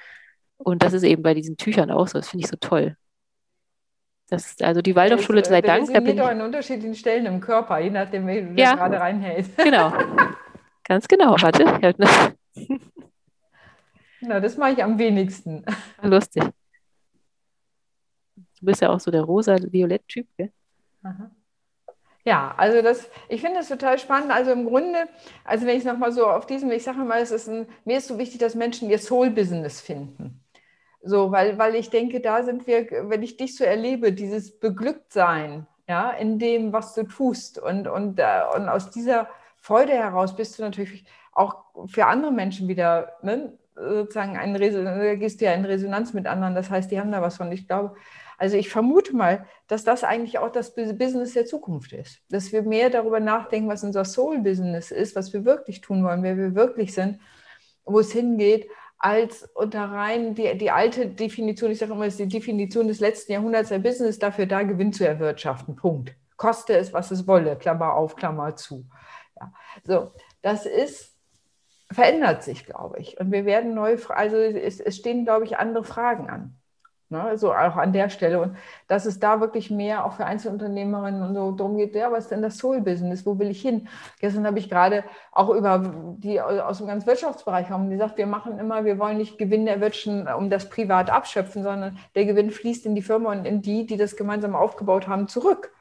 Und 0.58 0.82
das 0.82 0.92
ist 0.92 1.04
eben 1.04 1.22
bei 1.22 1.34
diesen 1.34 1.56
Tüchern 1.56 1.90
auch 1.90 2.08
so. 2.08 2.18
Das 2.18 2.28
finde 2.28 2.44
ich 2.44 2.50
so 2.50 2.56
toll. 2.56 2.96
Das, 4.28 4.60
also 4.60 4.80
die 4.80 4.94
Waldorfschule 4.94 5.44
sei 5.44 5.60
Dank. 5.60 5.92
Da 5.92 6.00
bin 6.00 6.16
ich 6.16 6.22
an 6.22 6.40
unterschiedlichen 6.40 6.94
Stellen 6.94 7.26
im 7.26 7.40
Körper, 7.40 7.80
je 7.80 7.90
nachdem, 7.90 8.26
wie 8.28 8.42
du 8.42 8.52
ja, 8.60 8.74
gerade 8.74 9.00
reinhältst. 9.00 9.56
Genau. 9.64 9.92
Ganz 10.84 11.06
genau. 11.08 11.36
Warte. 11.40 11.64
Na, 14.20 14.40
das 14.40 14.56
mache 14.56 14.72
ich 14.72 14.84
am 14.84 14.98
wenigsten. 14.98 15.64
Lustig. 16.02 16.44
Du 18.34 18.66
bist 18.66 18.82
ja 18.82 18.90
auch 18.90 19.00
so 19.00 19.10
der 19.10 19.22
rosa-violett-Typ, 19.22 20.26
gell? 20.36 20.52
Aha. 21.02 21.30
Ja, 22.24 22.54
also 22.56 22.82
das, 22.82 23.08
ich 23.28 23.40
finde 23.40 23.58
das 23.58 23.68
total 23.68 23.98
spannend. 23.98 24.30
Also 24.30 24.52
im 24.52 24.66
Grunde, 24.66 25.08
also 25.44 25.66
wenn 25.66 25.76
ich 25.76 25.84
es 25.84 25.90
nochmal 25.90 26.12
so 26.12 26.26
auf 26.26 26.46
diesem, 26.46 26.70
ich 26.70 26.82
sage 26.84 26.98
mal, 26.98 27.20
es 27.20 27.30
ist 27.30 27.48
ein, 27.48 27.66
mir 27.84 27.98
ist 27.98 28.08
so 28.08 28.18
wichtig, 28.18 28.38
dass 28.38 28.54
Menschen 28.54 28.90
ihr 28.90 28.98
Soul-Business 28.98 29.80
finden. 29.80 30.42
So, 31.02 31.32
weil, 31.32 31.56
weil 31.58 31.74
ich 31.76 31.88
denke, 31.88 32.20
da 32.20 32.42
sind 32.42 32.66
wir, 32.66 32.86
wenn 33.08 33.22
ich 33.22 33.38
dich 33.38 33.56
so 33.56 33.64
erlebe, 33.64 34.12
dieses 34.12 34.58
Beglücktsein, 34.60 35.66
ja, 35.88 36.10
in 36.10 36.38
dem, 36.38 36.72
was 36.72 36.94
du 36.94 37.04
tust. 37.04 37.58
Und, 37.58 37.88
und, 37.88 38.18
äh, 38.18 38.42
und 38.54 38.68
aus 38.68 38.90
dieser 38.90 39.28
Freude 39.56 39.92
heraus 39.92 40.36
bist 40.36 40.58
du 40.58 40.62
natürlich 40.62 41.04
auch 41.32 41.64
für 41.86 42.06
andere 42.06 42.32
Menschen 42.32 42.68
wieder, 42.68 43.14
ne, 43.22 43.58
sozusagen 43.74 44.36
ein 44.36 44.54
gehst 45.18 45.40
du 45.40 45.44
ja 45.46 45.52
in 45.52 45.64
Resonanz 45.64 46.12
mit 46.12 46.26
anderen. 46.26 46.54
Das 46.54 46.70
heißt, 46.70 46.90
die 46.90 47.00
haben 47.00 47.12
da 47.12 47.22
was 47.22 47.38
von. 47.38 47.50
Ich 47.50 47.66
glaube, 47.66 47.96
also 48.40 48.56
ich 48.56 48.70
vermute 48.70 49.14
mal, 49.14 49.44
dass 49.66 49.84
das 49.84 50.02
eigentlich 50.02 50.38
auch 50.38 50.50
das 50.50 50.74
Business 50.74 51.34
der 51.34 51.44
Zukunft 51.44 51.92
ist. 51.92 52.22
Dass 52.30 52.52
wir 52.52 52.62
mehr 52.62 52.88
darüber 52.88 53.20
nachdenken, 53.20 53.68
was 53.68 53.84
unser 53.84 54.06
Soul-Business 54.06 54.92
ist, 54.92 55.14
was 55.14 55.34
wir 55.34 55.44
wirklich 55.44 55.82
tun 55.82 56.02
wollen, 56.02 56.22
wer 56.22 56.38
wir 56.38 56.54
wirklich 56.54 56.94
sind, 56.94 57.20
wo 57.84 58.00
es 58.00 58.12
hingeht, 58.12 58.66
als 58.98 59.46
unter 59.54 59.84
rein 59.84 60.34
die, 60.34 60.56
die 60.56 60.70
alte 60.70 61.08
Definition, 61.08 61.70
ich 61.70 61.78
sage 61.78 61.92
immer, 61.92 62.06
ist 62.06 62.18
die 62.18 62.28
Definition 62.28 62.88
des 62.88 63.00
letzten 63.00 63.32
Jahrhunderts, 63.32 63.68
der 63.68 63.78
Business 63.78 64.18
dafür 64.18 64.46
da, 64.46 64.62
Gewinn 64.62 64.94
zu 64.94 65.06
erwirtschaften. 65.06 65.76
Punkt. 65.76 66.16
Koste 66.38 66.74
es, 66.78 66.94
was 66.94 67.10
es 67.10 67.26
wolle, 67.26 67.56
Klammer 67.56 67.92
auf, 67.92 68.16
Klammer 68.16 68.56
zu. 68.56 68.86
Ja. 69.38 69.52
So, 69.84 70.12
das 70.40 70.64
ist, 70.64 71.14
verändert 71.92 72.42
sich, 72.42 72.64
glaube 72.64 73.00
ich. 73.00 73.20
Und 73.20 73.32
wir 73.32 73.44
werden 73.44 73.74
neu, 73.74 73.98
also 74.08 74.36
es, 74.36 74.80
es 74.80 74.96
stehen, 74.96 75.26
glaube 75.26 75.44
ich, 75.44 75.58
andere 75.58 75.84
Fragen 75.84 76.30
an. 76.30 76.56
Ne, 77.12 77.20
also 77.20 77.52
auch 77.52 77.76
an 77.76 77.92
der 77.92 78.08
Stelle. 78.08 78.40
Und 78.40 78.56
dass 78.86 79.04
es 79.04 79.18
da 79.18 79.40
wirklich 79.40 79.68
mehr 79.68 80.04
auch 80.04 80.12
für 80.12 80.26
Einzelunternehmerinnen 80.26 81.22
und 81.22 81.34
so 81.34 81.50
darum 81.50 81.76
geht, 81.76 81.96
ja, 81.96 82.12
was 82.12 82.24
ist 82.24 82.30
denn 82.30 82.40
das 82.40 82.58
Soul-Business? 82.58 83.26
Wo 83.26 83.36
will 83.40 83.50
ich 83.50 83.60
hin? 83.60 83.88
Gestern 84.20 84.46
habe 84.46 84.60
ich 84.60 84.70
gerade 84.70 85.02
auch 85.32 85.48
über 85.48 85.92
die 86.18 86.40
aus 86.40 86.78
dem 86.78 86.86
ganzen 86.86 87.08
Wirtschaftsbereich 87.08 87.68
haben, 87.68 87.90
die 87.90 87.96
sagt, 87.96 88.16
wir 88.16 88.28
machen 88.28 88.60
immer, 88.60 88.84
wir 88.84 89.00
wollen 89.00 89.18
nicht 89.18 89.38
Gewinn 89.38 89.66
erwirtschaften, 89.66 90.28
um 90.28 90.50
das 90.50 90.68
privat 90.68 91.10
abschöpfen, 91.10 91.64
sondern 91.64 91.98
der 92.14 92.26
Gewinn 92.26 92.52
fließt 92.52 92.86
in 92.86 92.94
die 92.94 93.02
Firma 93.02 93.32
und 93.32 93.44
in 93.44 93.60
die, 93.60 93.86
die 93.86 93.96
das 93.96 94.14
gemeinsam 94.14 94.54
aufgebaut 94.54 95.08
haben, 95.08 95.26
zurück. 95.26 95.72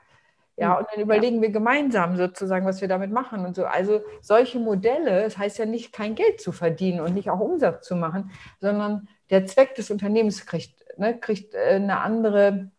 Ja, 0.57 0.79
und 0.79 0.87
dann 0.91 1.01
überlegen 1.01 1.37
ja. 1.37 1.41
wir 1.43 1.51
gemeinsam 1.51 2.17
sozusagen, 2.17 2.65
was 2.65 2.81
wir 2.81 2.87
damit 2.87 3.11
machen 3.11 3.45
und 3.45 3.55
so. 3.55 3.65
Also 3.65 4.01
solche 4.19 4.57
Modelle, 4.57 5.21
das 5.21 5.37
heißt 5.37 5.59
ja 5.59 5.67
nicht, 5.67 5.93
kein 5.93 6.15
Geld 6.15 6.41
zu 6.41 6.51
verdienen 6.51 7.01
und 7.01 7.13
nicht 7.13 7.29
auch 7.29 7.39
Umsatz 7.39 7.85
zu 7.87 7.95
machen, 7.95 8.31
sondern 8.59 9.07
der 9.29 9.45
Zweck 9.45 9.75
des 9.75 9.91
Unternehmens 9.91 10.47
kriegt 10.47 10.88
ne, 10.99 11.17
kriegt 11.17 11.53
äh, 11.53 11.75
eine 11.75 11.99
andere, 12.01 12.71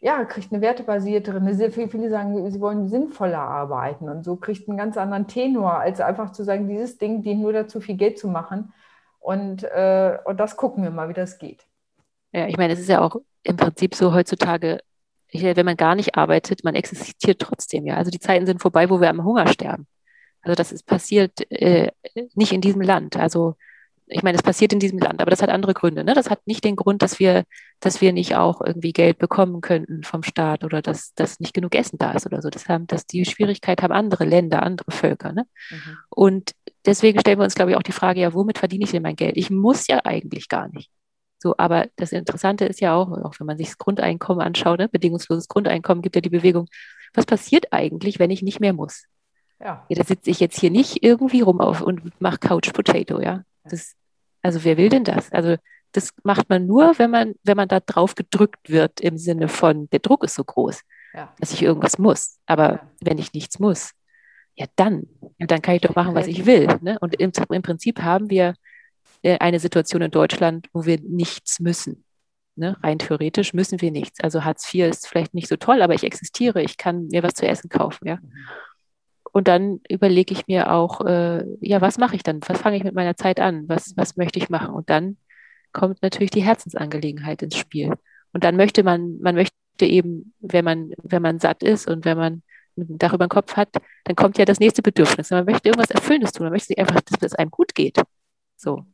ja, 0.00 0.24
kriegt 0.24 0.52
eine 0.52 0.60
wertebasiertere, 0.60 1.38
eine, 1.38 1.70
viele 1.70 2.10
sagen, 2.10 2.50
sie 2.50 2.60
wollen 2.60 2.88
sinnvoller 2.88 3.38
arbeiten 3.38 4.08
und 4.08 4.24
so 4.24 4.36
kriegt 4.36 4.68
einen 4.68 4.78
ganz 4.78 4.96
anderen 4.96 5.26
Tenor, 5.26 5.74
als 5.74 6.00
einfach 6.00 6.32
zu 6.32 6.44
sagen, 6.44 6.68
dieses 6.68 6.98
Ding 6.98 7.22
dient 7.22 7.40
nur 7.40 7.52
dazu, 7.52 7.80
viel 7.80 7.96
Geld 7.96 8.18
zu 8.18 8.28
machen. 8.28 8.72
Und, 9.20 9.64
äh, 9.64 10.18
und 10.24 10.38
das 10.38 10.56
gucken 10.56 10.84
wir 10.84 10.90
mal, 10.90 11.08
wie 11.08 11.14
das 11.14 11.38
geht. 11.38 11.66
Ja, 12.32 12.46
ich 12.46 12.56
meine, 12.56 12.74
es 12.74 12.80
ist 12.80 12.88
ja 12.88 13.00
auch 13.00 13.16
im 13.42 13.56
Prinzip 13.56 13.94
so 13.94 14.14
heutzutage, 14.14 14.80
wenn 15.32 15.66
man 15.66 15.76
gar 15.76 15.94
nicht 15.94 16.16
arbeitet, 16.16 16.64
man 16.64 16.74
existiert 16.74 17.40
trotzdem, 17.40 17.86
ja. 17.86 17.96
Also 17.96 18.10
die 18.10 18.20
Zeiten 18.20 18.46
sind 18.46 18.62
vorbei, 18.62 18.88
wo 18.88 19.00
wir 19.00 19.10
am 19.10 19.24
Hunger 19.24 19.48
sterben. 19.48 19.86
Also 20.42 20.54
das 20.54 20.70
ist 20.70 20.86
passiert 20.86 21.50
äh, 21.50 21.90
nicht 22.34 22.52
in 22.52 22.60
diesem 22.60 22.80
Land. 22.80 23.16
Also 23.16 23.56
ich 24.08 24.22
meine, 24.22 24.36
es 24.36 24.42
passiert 24.42 24.72
in 24.72 24.78
diesem 24.78 24.98
Land, 24.98 25.20
aber 25.20 25.30
das 25.30 25.42
hat 25.42 25.50
andere 25.50 25.74
Gründe. 25.74 26.04
Ne? 26.04 26.14
Das 26.14 26.30
hat 26.30 26.46
nicht 26.46 26.64
den 26.64 26.76
Grund, 26.76 27.02
dass 27.02 27.18
wir, 27.18 27.44
dass 27.80 28.00
wir 28.00 28.12
nicht 28.12 28.36
auch 28.36 28.60
irgendwie 28.60 28.92
Geld 28.92 29.18
bekommen 29.18 29.60
könnten 29.60 30.04
vom 30.04 30.22
Staat 30.22 30.62
oder 30.62 30.80
dass, 30.80 31.12
dass 31.14 31.40
nicht 31.40 31.54
genug 31.54 31.74
Essen 31.74 31.98
da 31.98 32.12
ist 32.12 32.24
oder 32.26 32.40
so. 32.40 32.48
Das 32.48 32.68
haben, 32.68 32.86
dass 32.86 33.06
die 33.06 33.24
Schwierigkeit 33.24 33.82
haben 33.82 33.92
andere 33.92 34.24
Länder, 34.24 34.62
andere 34.62 34.92
Völker. 34.92 35.32
Ne? 35.32 35.46
Mhm. 35.70 35.96
Und 36.08 36.52
deswegen 36.84 37.18
stellen 37.20 37.38
wir 37.38 37.44
uns, 37.44 37.56
glaube 37.56 37.72
ich, 37.72 37.76
auch 37.76 37.82
die 37.82 37.92
Frage, 37.92 38.20
ja, 38.20 38.32
womit 38.32 38.58
verdiene 38.58 38.84
ich 38.84 38.92
denn 38.92 39.02
mein 39.02 39.16
Geld? 39.16 39.36
Ich 39.36 39.50
muss 39.50 39.88
ja 39.88 40.00
eigentlich 40.04 40.48
gar 40.48 40.68
nicht. 40.68 40.90
So, 41.38 41.54
aber 41.58 41.88
das 41.96 42.12
Interessante 42.12 42.64
ist 42.64 42.80
ja 42.80 42.94
auch, 42.94 43.10
auch 43.10 43.34
wenn 43.38 43.46
man 43.46 43.58
sich 43.58 43.68
das 43.68 43.78
Grundeinkommen 43.78 44.44
anschaut, 44.44 44.78
ne? 44.78 44.88
bedingungsloses 44.88 45.48
Grundeinkommen 45.48 46.02
gibt 46.02 46.14
ja 46.14 46.22
die 46.22 46.30
Bewegung, 46.30 46.68
was 47.12 47.26
passiert 47.26 47.72
eigentlich, 47.72 48.18
wenn 48.18 48.30
ich 48.30 48.42
nicht 48.42 48.60
mehr 48.60 48.72
muss? 48.72 49.04
Ja. 49.60 49.84
ja 49.88 49.96
da 49.96 50.04
sitze 50.04 50.30
ich 50.30 50.40
jetzt 50.40 50.58
hier 50.60 50.70
nicht 50.70 51.02
irgendwie 51.02 51.40
rum 51.40 51.60
auf 51.60 51.82
und 51.82 52.20
mache 52.20 52.38
Couch 52.38 52.72
Potato, 52.72 53.20
ja. 53.20 53.42
Das, 53.70 53.94
also 54.42 54.64
wer 54.64 54.76
will 54.76 54.88
denn 54.88 55.04
das? 55.04 55.32
Also 55.32 55.56
das 55.92 56.10
macht 56.24 56.48
man 56.48 56.66
nur, 56.66 56.98
wenn 56.98 57.10
man, 57.10 57.34
wenn 57.42 57.56
man 57.56 57.68
da 57.68 57.80
drauf 57.80 58.14
gedrückt 58.14 58.68
wird 58.68 59.00
im 59.00 59.16
Sinne 59.18 59.48
von, 59.48 59.88
der 59.90 60.00
Druck 60.00 60.24
ist 60.24 60.34
so 60.34 60.44
groß, 60.44 60.82
ja. 61.14 61.34
dass 61.40 61.52
ich 61.52 61.62
irgendwas 61.62 61.98
muss. 61.98 62.38
Aber 62.46 62.72
ja. 62.72 62.90
wenn 63.00 63.18
ich 63.18 63.32
nichts 63.32 63.58
muss, 63.58 63.92
ja 64.54 64.66
dann, 64.76 65.06
ja, 65.38 65.46
dann 65.46 65.62
kann 65.62 65.76
ich 65.76 65.82
doch 65.82 65.94
machen, 65.94 66.14
was 66.14 66.26
ich 66.26 66.46
will. 66.46 66.68
Ne? 66.80 66.98
Und 67.00 67.14
im, 67.20 67.32
im 67.50 67.62
Prinzip 67.62 68.02
haben 68.02 68.30
wir 68.30 68.54
äh, 69.22 69.38
eine 69.38 69.60
Situation 69.60 70.02
in 70.02 70.10
Deutschland, 70.10 70.68
wo 70.72 70.84
wir 70.84 71.00
nichts 71.00 71.60
müssen. 71.60 72.04
Ne? 72.56 72.76
Rein 72.82 72.98
theoretisch 72.98 73.52
müssen 73.52 73.80
wir 73.80 73.90
nichts. 73.90 74.20
Also 74.20 74.44
Hartz 74.44 74.72
IV 74.72 74.86
ist 74.86 75.06
vielleicht 75.06 75.34
nicht 75.34 75.48
so 75.48 75.56
toll, 75.56 75.82
aber 75.82 75.94
ich 75.94 76.04
existiere, 76.04 76.62
ich 76.62 76.78
kann 76.78 77.06
mir 77.08 77.22
was 77.22 77.34
zu 77.34 77.46
essen 77.46 77.68
kaufen. 77.68 78.08
Ja? 78.08 78.18
Und 79.36 79.48
dann 79.48 79.80
überlege 79.90 80.32
ich 80.32 80.46
mir 80.46 80.72
auch, 80.72 81.02
äh, 81.02 81.44
ja, 81.60 81.82
was 81.82 81.98
mache 81.98 82.16
ich 82.16 82.22
dann? 82.22 82.40
Was 82.46 82.58
fange 82.58 82.78
ich 82.78 82.84
mit 82.84 82.94
meiner 82.94 83.16
Zeit 83.16 83.38
an? 83.38 83.68
Was, 83.68 83.94
was 83.94 84.16
möchte 84.16 84.38
ich 84.38 84.48
machen? 84.48 84.74
Und 84.74 84.88
dann 84.88 85.18
kommt 85.72 86.00
natürlich 86.00 86.30
die 86.30 86.42
Herzensangelegenheit 86.42 87.42
ins 87.42 87.54
Spiel. 87.54 87.92
Und 88.32 88.44
dann 88.44 88.56
möchte 88.56 88.82
man, 88.82 89.18
man 89.20 89.34
möchte 89.34 89.52
eben, 89.80 90.32
wenn 90.40 90.64
man, 90.64 90.92
wenn 91.02 91.20
man 91.20 91.38
satt 91.38 91.62
ist 91.62 91.86
und 91.86 92.06
wenn 92.06 92.16
man 92.16 92.42
ein 92.78 92.96
Dach 92.96 93.12
über 93.12 93.26
den 93.26 93.28
Kopf 93.28 93.56
hat, 93.56 93.68
dann 94.04 94.16
kommt 94.16 94.38
ja 94.38 94.46
das 94.46 94.58
nächste 94.58 94.80
Bedürfnis. 94.80 95.28
Man 95.28 95.44
möchte 95.44 95.68
irgendwas 95.68 95.90
Erfüllendes 95.90 96.32
tun. 96.32 96.44
Man 96.46 96.52
möchte 96.52 96.68
sich 96.68 96.78
einfach, 96.78 97.02
dass 97.02 97.20
es 97.20 97.34
einem 97.34 97.50
gut 97.50 97.74
geht. 97.74 98.00
So. 98.56 98.86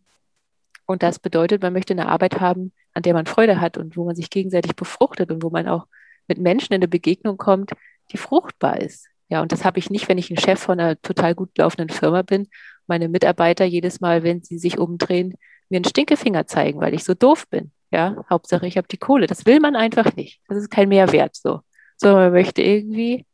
Und 0.87 1.05
das 1.05 1.21
bedeutet, 1.21 1.63
man 1.63 1.73
möchte 1.73 1.93
eine 1.95 2.09
Arbeit 2.09 2.41
haben, 2.41 2.73
an 2.95 3.05
der 3.05 3.15
man 3.15 3.27
Freude 3.27 3.61
hat 3.61 3.79
und 3.79 3.97
wo 3.97 4.05
man 4.07 4.17
sich 4.17 4.29
gegenseitig 4.29 4.75
befruchtet 4.75 5.31
und 5.31 5.45
wo 5.45 5.51
man 5.51 5.69
auch 5.69 5.87
mit 6.27 6.39
Menschen 6.39 6.73
in 6.73 6.81
eine 6.81 6.89
Begegnung 6.89 7.37
kommt, 7.37 7.75
die 8.11 8.17
fruchtbar 8.17 8.81
ist. 8.81 9.07
Ja, 9.33 9.40
und 9.40 9.51
das 9.51 9.64
habe 9.64 9.79
ich 9.79 9.88
nicht, 9.88 10.11
wenn 10.11 10.18
ich 10.18 10.31
ein 10.31 10.37
Chef 10.37 10.61
von 10.61 10.79
einer 10.79 11.01
total 11.01 11.35
gut 11.35 11.57
laufenden 11.57 11.88
Firma 11.88 12.21
bin. 12.21 12.49
Meine 12.87 13.09
Mitarbeiter 13.09 13.64
jedes 13.64 13.99
Mal, 14.03 14.23
wenn 14.25 14.42
sie 14.42 14.59
sich 14.59 14.79
umdrehen, 14.79 15.38
mir 15.71 15.77
einen 15.77 15.87
Stinkefinger 15.87 16.47
zeigen, 16.47 16.83
weil 16.83 16.92
ich 16.92 17.03
so 17.03 17.14
doof 17.14 17.49
bin. 17.49 17.73
Ja, 17.90 18.27
Hauptsache 18.29 18.66
ich 18.66 18.77
habe 18.77 18.88
die 18.88 18.99
Kohle. 18.99 19.27
Das 19.27 19.47
will 19.47 19.59
man 19.59 19.75
einfach 19.75 20.14
nicht. 20.16 20.42
Das 20.49 20.59
ist 20.59 20.68
kein 20.71 20.90
Mehrwert 20.90 21.35
so. 21.35 21.61
So, 21.97 22.12
man 22.12 22.31
möchte 22.31 22.61
irgendwie 22.61 23.25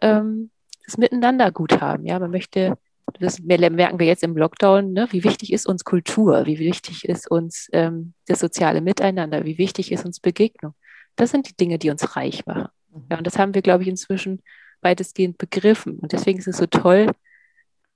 ähm, 0.00 0.52
das 0.86 0.96
Miteinander 0.96 1.50
gut 1.50 1.80
haben. 1.80 2.06
Ja, 2.06 2.20
man 2.20 2.30
möchte 2.30 2.78
das 3.18 3.40
merken 3.40 3.98
wir 3.98 4.06
jetzt 4.06 4.22
im 4.22 4.36
Lockdown, 4.36 4.92
ne, 4.92 5.08
wie 5.10 5.24
wichtig 5.24 5.52
ist 5.52 5.66
uns 5.66 5.82
Kultur, 5.82 6.46
wie 6.46 6.60
wichtig 6.60 7.04
ist 7.04 7.28
uns 7.28 7.68
ähm, 7.72 8.14
das 8.28 8.38
soziale 8.38 8.80
Miteinander, 8.80 9.44
wie 9.44 9.58
wichtig 9.58 9.90
ist 9.90 10.04
uns 10.04 10.20
Begegnung. 10.20 10.74
Das 11.16 11.32
sind 11.32 11.48
die 11.48 11.56
Dinge, 11.56 11.80
die 11.80 11.90
uns 11.90 12.14
reich 12.14 12.46
machen. 12.46 12.68
Mhm. 12.92 13.06
Ja, 13.10 13.18
und 13.18 13.26
das 13.26 13.38
haben 13.38 13.54
wir, 13.54 13.62
glaube 13.62 13.82
ich, 13.82 13.88
inzwischen 13.88 14.40
weitestgehend 14.84 15.38
begriffen. 15.38 15.98
Und 15.98 16.12
deswegen 16.12 16.38
ist 16.38 16.48
es 16.48 16.58
so 16.58 16.66
toll, 16.66 17.10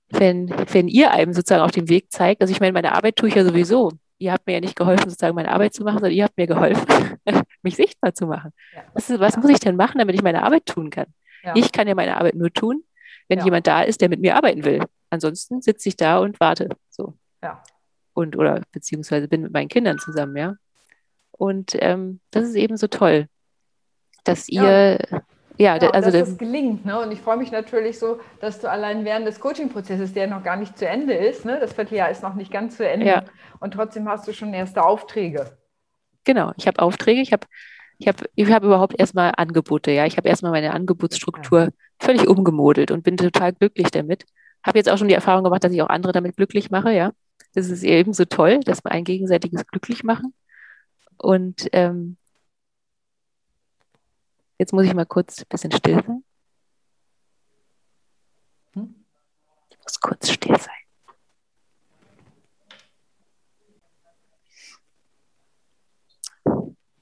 wenn, 0.09 0.49
wenn 0.71 0.87
ihr 0.87 1.11
einem 1.11 1.33
sozusagen 1.33 1.63
auf 1.63 1.71
den 1.71 1.89
Weg 1.89 2.11
zeigt. 2.11 2.41
Also 2.41 2.51
ich 2.51 2.59
meine, 2.59 2.73
meine 2.73 2.93
Arbeit 2.93 3.15
tue 3.15 3.29
ich 3.29 3.35
ja 3.35 3.45
sowieso. 3.45 3.91
Ihr 4.17 4.33
habt 4.33 4.47
mir 4.47 4.53
ja 4.53 4.59
nicht 4.59 4.75
geholfen, 4.75 5.09
sozusagen 5.09 5.35
meine 5.35 5.51
Arbeit 5.51 5.73
zu 5.73 5.83
machen, 5.83 5.99
sondern 5.99 6.11
ihr 6.11 6.25
habt 6.25 6.37
mir 6.37 6.47
geholfen, 6.47 6.85
mich 7.61 7.75
sichtbar 7.75 8.13
zu 8.13 8.25
machen. 8.25 8.51
Ja. 8.75 8.83
Was, 8.93 9.09
was 9.19 9.35
ja. 9.35 9.39
muss 9.39 9.51
ich 9.51 9.59
denn 9.59 9.75
machen, 9.75 9.99
damit 9.99 10.15
ich 10.15 10.21
meine 10.21 10.43
Arbeit 10.43 10.65
tun 10.65 10.89
kann? 10.89 11.07
Ja. 11.43 11.55
Ich 11.55 11.71
kann 11.71 11.87
ja 11.87 11.95
meine 11.95 12.17
Arbeit 12.17 12.35
nur 12.35 12.51
tun, 12.51 12.83
wenn 13.29 13.43
jemand 13.45 13.67
da 13.67 13.83
ist, 13.83 14.01
der 14.01 14.09
mit 14.09 14.19
mir 14.19 14.35
arbeiten 14.35 14.65
will. 14.65 14.83
Ansonsten 15.09 15.61
sitze 15.61 15.87
ich 15.87 15.95
da 15.95 16.19
und 16.19 16.39
warte. 16.39 16.69
So. 16.89 17.13
Ja. 17.41 17.63
Und 18.13 18.35
oder 18.35 18.61
beziehungsweise 18.71 19.27
bin 19.27 19.43
mit 19.43 19.53
meinen 19.53 19.69
Kindern 19.69 19.99
zusammen, 19.99 20.35
ja. 20.35 20.55
Und 21.31 21.77
ähm, 21.79 22.19
das 22.31 22.43
ist 22.45 22.55
eben 22.55 22.75
so 22.75 22.87
toll, 22.87 23.27
dass 24.25 24.49
ihr, 24.49 24.99
ja, 25.59 25.77
ja 25.77 25.89
also 25.89 26.11
dass 26.11 26.29
es 26.29 26.37
gelingt. 26.37 26.85
Ne? 26.85 26.99
Und 26.99 27.11
ich 27.11 27.21
freue 27.21 27.37
mich 27.37 27.51
natürlich 27.51 27.99
so, 27.99 28.19
dass 28.39 28.59
du 28.59 28.69
allein 28.69 29.05
während 29.05 29.27
des 29.27 29.39
Coaching-Prozesses, 29.39 30.13
der 30.13 30.27
noch 30.27 30.43
gar 30.43 30.55
nicht 30.55 30.77
zu 30.77 30.87
Ende 30.87 31.13
ist, 31.13 31.45
ne? 31.45 31.59
das 31.59 31.73
Vierteljahr 31.73 32.09
ist 32.09 32.23
noch 32.23 32.35
nicht 32.35 32.51
ganz 32.51 32.77
zu 32.77 32.87
Ende, 32.87 33.05
ja. 33.05 33.23
und 33.59 33.73
trotzdem 33.73 34.07
hast 34.07 34.27
du 34.27 34.33
schon 34.33 34.53
erste 34.53 34.83
Aufträge. 34.83 35.57
Genau, 36.23 36.51
ich 36.57 36.67
habe 36.67 36.81
Aufträge, 36.81 37.21
ich 37.21 37.33
habe 37.33 37.47
ich 37.97 38.07
habe 38.07 38.25
ich 38.35 38.49
hab 38.49 38.63
überhaupt 38.63 38.97
erstmal 38.97 39.33
Angebote, 39.35 39.91
ja. 39.91 40.05
Ich 40.05 40.15
habe 40.15 40.29
erstmal 40.29 40.53
meine 40.53 40.73
Angebotsstruktur 40.73 41.59
ja. 41.59 41.69
völlig 41.99 42.27
umgemodelt 42.27 42.91
und 42.91 43.03
bin 43.03 43.17
total 43.17 43.51
glücklich 43.51 43.91
damit 43.91 44.25
habe 44.63 44.77
jetzt 44.77 44.89
auch 44.89 44.97
schon 44.97 45.07
die 45.07 45.13
Erfahrung 45.13 45.43
gemacht, 45.43 45.63
dass 45.63 45.73
ich 45.73 45.81
auch 45.81 45.89
andere 45.89 46.13
damit 46.13 46.35
glücklich 46.35 46.71
mache, 46.71 46.91
ja. 46.91 47.11
Das 47.53 47.69
ist 47.69 47.83
eben 47.83 48.13
so 48.13 48.25
toll, 48.25 48.59
dass 48.59 48.83
wir 48.83 48.91
ein 48.91 49.03
gegenseitiges 49.03 49.65
glücklich 49.67 50.03
machen. 50.03 50.33
Und 51.17 51.67
ähm, 51.73 52.17
jetzt 54.59 54.73
muss 54.73 54.85
ich 54.85 54.93
mal 54.93 55.05
kurz 55.05 55.39
ein 55.39 55.45
bisschen 55.49 55.71
still 55.71 56.03
sein. 56.05 56.23
Hm? 58.73 59.05
Ich 59.69 59.77
muss 59.81 59.99
kurz 59.99 60.29
still 60.29 60.57
sein. 60.57 60.73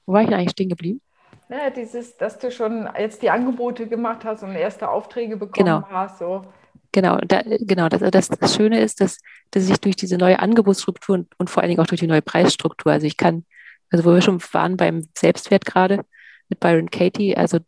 Wo 0.06 0.14
war 0.14 0.22
ich 0.22 0.28
denn 0.28 0.38
eigentlich 0.38 0.52
stehen 0.52 0.70
geblieben? 0.70 1.02
Ja, 1.50 1.70
dieses, 1.70 2.16
dass 2.16 2.38
du 2.38 2.50
schon 2.50 2.88
jetzt 2.98 3.22
die 3.22 3.30
Angebote 3.30 3.88
gemacht 3.88 4.24
hast 4.24 4.42
und 4.42 4.54
erste 4.54 4.88
Aufträge 4.88 5.36
bekommen 5.36 5.66
genau. 5.66 5.88
hast. 5.90 6.18
So. 6.18 6.46
Genau, 6.92 7.18
da, 7.18 7.42
genau. 7.42 7.88
Das, 7.88 8.00
das, 8.10 8.28
das 8.28 8.54
Schöne 8.54 8.80
ist, 8.80 9.00
dass, 9.00 9.18
dass 9.50 9.68
ich 9.68 9.78
durch 9.80 9.96
diese 9.96 10.16
neue 10.16 10.38
Angebotsstruktur 10.38 11.16
und, 11.16 11.38
und 11.38 11.50
vor 11.50 11.62
allen 11.62 11.70
Dingen 11.70 11.80
auch 11.80 11.86
durch 11.86 12.00
die 12.00 12.06
neue 12.06 12.22
Preisstruktur, 12.22 12.92
also 12.92 13.06
ich 13.06 13.16
kann, 13.16 13.44
also 13.90 14.04
wo 14.04 14.14
wir 14.14 14.20
schon 14.22 14.42
waren 14.52 14.76
beim 14.76 15.08
Selbstwert 15.16 15.64
gerade 15.64 16.04
mit 16.48 16.60
Byron 16.60 16.90
Katie, 16.90 17.36
also 17.36 17.58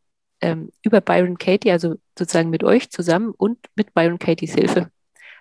ähm, 0.41 0.71
über 0.83 1.01
Byron 1.01 1.39
Katie, 1.39 1.71
also 1.71 1.97
sozusagen 2.19 2.51
mit 2.51 2.65
euch 2.65 2.91
zusammen 2.91 3.33
und 3.37 3.59
mit 3.75 3.95
Byron 3.95 4.19
Katies 4.19 4.55
Hilfe, 4.55 4.91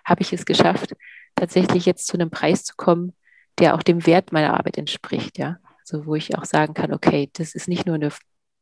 habe 0.04 0.22
ich 0.22 0.32
es 0.32 0.44
geschafft, 0.44 0.94
tatsächlich 1.34 1.86
jetzt 1.86 2.06
zu 2.06 2.14
einem 2.14 2.30
Preis 2.30 2.64
zu 2.64 2.74
kommen, 2.76 3.14
der 3.58 3.74
auch 3.74 3.82
dem 3.82 4.06
Wert 4.06 4.32
meiner 4.32 4.54
Arbeit 4.54 4.78
entspricht, 4.78 5.38
ja. 5.38 5.58
Also 5.80 6.06
wo 6.06 6.14
ich 6.14 6.36
auch 6.36 6.44
sagen 6.44 6.74
kann, 6.74 6.92
okay, 6.92 7.30
das 7.32 7.54
ist 7.54 7.68
nicht 7.68 7.86
nur 7.86 7.96
eine, 7.96 8.10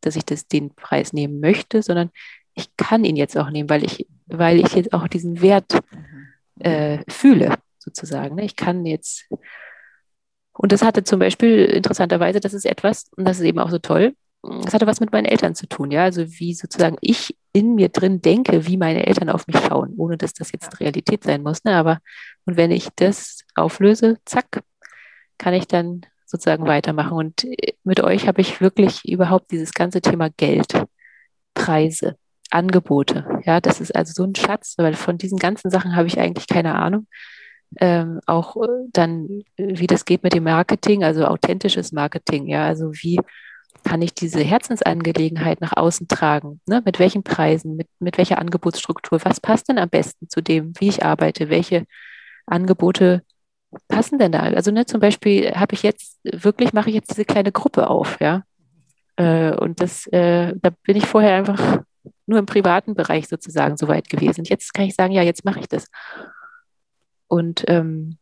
dass 0.00 0.16
ich 0.16 0.24
das, 0.24 0.46
den 0.46 0.74
Preis 0.74 1.12
nehmen 1.12 1.40
möchte, 1.40 1.82
sondern 1.82 2.10
ich 2.54 2.74
kann 2.76 3.04
ihn 3.04 3.16
jetzt 3.16 3.36
auch 3.36 3.50
nehmen, 3.50 3.68
weil 3.68 3.84
ich, 3.84 4.06
weil 4.26 4.58
ich 4.60 4.74
jetzt 4.74 4.92
auch 4.92 5.08
diesen 5.08 5.40
Wert 5.40 5.78
äh, 6.60 6.98
fühle, 7.08 7.54
sozusagen. 7.78 8.36
Ne? 8.36 8.44
Ich 8.44 8.56
kann 8.56 8.86
jetzt, 8.86 9.28
und 10.52 10.72
das 10.72 10.82
hatte 10.82 11.04
zum 11.04 11.20
Beispiel 11.20 11.64
interessanterweise, 11.66 12.40
das 12.40 12.54
ist 12.54 12.66
etwas, 12.66 13.10
und 13.16 13.24
das 13.26 13.38
ist 13.38 13.44
eben 13.44 13.58
auch 13.58 13.70
so 13.70 13.78
toll, 13.78 14.14
das 14.42 14.72
hatte 14.72 14.86
was 14.86 15.00
mit 15.00 15.12
meinen 15.12 15.24
Eltern 15.24 15.54
zu 15.54 15.66
tun, 15.66 15.90
ja, 15.90 16.04
also 16.04 16.24
wie 16.38 16.54
sozusagen 16.54 16.96
ich 17.00 17.36
in 17.52 17.74
mir 17.74 17.88
drin 17.88 18.22
denke, 18.22 18.66
wie 18.66 18.76
meine 18.76 19.06
Eltern 19.06 19.30
auf 19.30 19.46
mich 19.46 19.58
schauen, 19.58 19.94
ohne 19.96 20.16
dass 20.16 20.32
das 20.32 20.52
jetzt 20.52 20.80
Realität 20.80 21.24
sein 21.24 21.42
muss, 21.42 21.64
ne? 21.64 21.74
aber 21.74 21.98
und 22.44 22.56
wenn 22.56 22.70
ich 22.70 22.88
das 22.96 23.44
auflöse, 23.54 24.18
zack, 24.24 24.62
kann 25.38 25.54
ich 25.54 25.66
dann 25.66 26.02
sozusagen 26.28 26.66
weitermachen. 26.66 27.12
Und 27.12 27.44
äh, 27.44 27.74
mit 27.84 28.00
euch 28.00 28.28
habe 28.28 28.40
ich 28.40 28.60
wirklich 28.60 29.08
überhaupt 29.08 29.50
dieses 29.50 29.72
ganze 29.72 30.00
Thema 30.00 30.30
Geld, 30.30 30.84
Preise, 31.54 32.16
Angebote. 32.50 33.26
Ja, 33.44 33.60
das 33.60 33.80
ist 33.80 33.94
also 33.96 34.12
so 34.14 34.24
ein 34.24 34.34
Schatz, 34.34 34.74
weil 34.78 34.94
von 34.94 35.18
diesen 35.18 35.38
ganzen 35.38 35.70
Sachen 35.70 35.96
habe 35.96 36.06
ich 36.06 36.18
eigentlich 36.18 36.46
keine 36.46 36.74
Ahnung. 36.74 37.06
Ähm, 37.80 38.20
auch 38.26 38.56
äh, 38.56 38.68
dann, 38.92 39.42
wie 39.56 39.86
das 39.86 40.04
geht 40.04 40.22
mit 40.22 40.34
dem 40.34 40.44
Marketing, 40.44 41.04
also 41.04 41.26
authentisches 41.26 41.92
Marketing. 41.92 42.46
Ja, 42.46 42.66
also 42.66 42.92
wie 42.92 43.18
kann 43.84 44.02
ich 44.02 44.14
diese 44.14 44.40
Herzensangelegenheit 44.40 45.60
nach 45.60 45.76
außen 45.76 46.08
tragen? 46.08 46.60
Ne? 46.66 46.82
Mit 46.84 46.98
welchen 46.98 47.22
Preisen, 47.22 47.76
mit, 47.76 47.88
mit 47.98 48.18
welcher 48.18 48.38
Angebotsstruktur? 48.38 49.20
Was 49.24 49.40
passt 49.40 49.68
denn 49.68 49.78
am 49.78 49.88
besten 49.88 50.28
zu 50.28 50.40
dem, 50.40 50.72
wie 50.78 50.88
ich 50.88 51.04
arbeite? 51.04 51.48
Welche 51.48 51.84
Angebote 52.46 53.22
passen 53.88 54.18
denn 54.18 54.32
da? 54.32 54.40
Also 54.40 54.70
ne, 54.70 54.86
zum 54.86 55.00
Beispiel 55.00 55.52
habe 55.52 55.74
ich 55.74 55.82
jetzt, 55.82 56.18
wirklich 56.24 56.72
mache 56.72 56.88
ich 56.90 56.94
jetzt 56.94 57.10
diese 57.10 57.24
kleine 57.24 57.52
Gruppe 57.52 57.88
auf, 57.88 58.18
ja. 58.20 58.42
Äh, 59.16 59.54
und 59.56 59.80
das, 59.80 60.06
äh, 60.08 60.54
da 60.60 60.70
bin 60.84 60.96
ich 60.96 61.06
vorher 61.06 61.36
einfach 61.36 61.82
nur 62.26 62.38
im 62.38 62.46
privaten 62.46 62.94
Bereich 62.94 63.28
sozusagen 63.28 63.76
so 63.76 63.88
weit 63.88 64.08
gewesen. 64.08 64.44
Jetzt 64.44 64.74
kann 64.74 64.84
ich 64.84 64.94
sagen, 64.94 65.12
ja, 65.12 65.22
jetzt 65.22 65.44
mache 65.44 65.60
ich 65.60 65.68
das. 65.68 65.86
Und 67.26 67.64
ähm, 67.68 68.18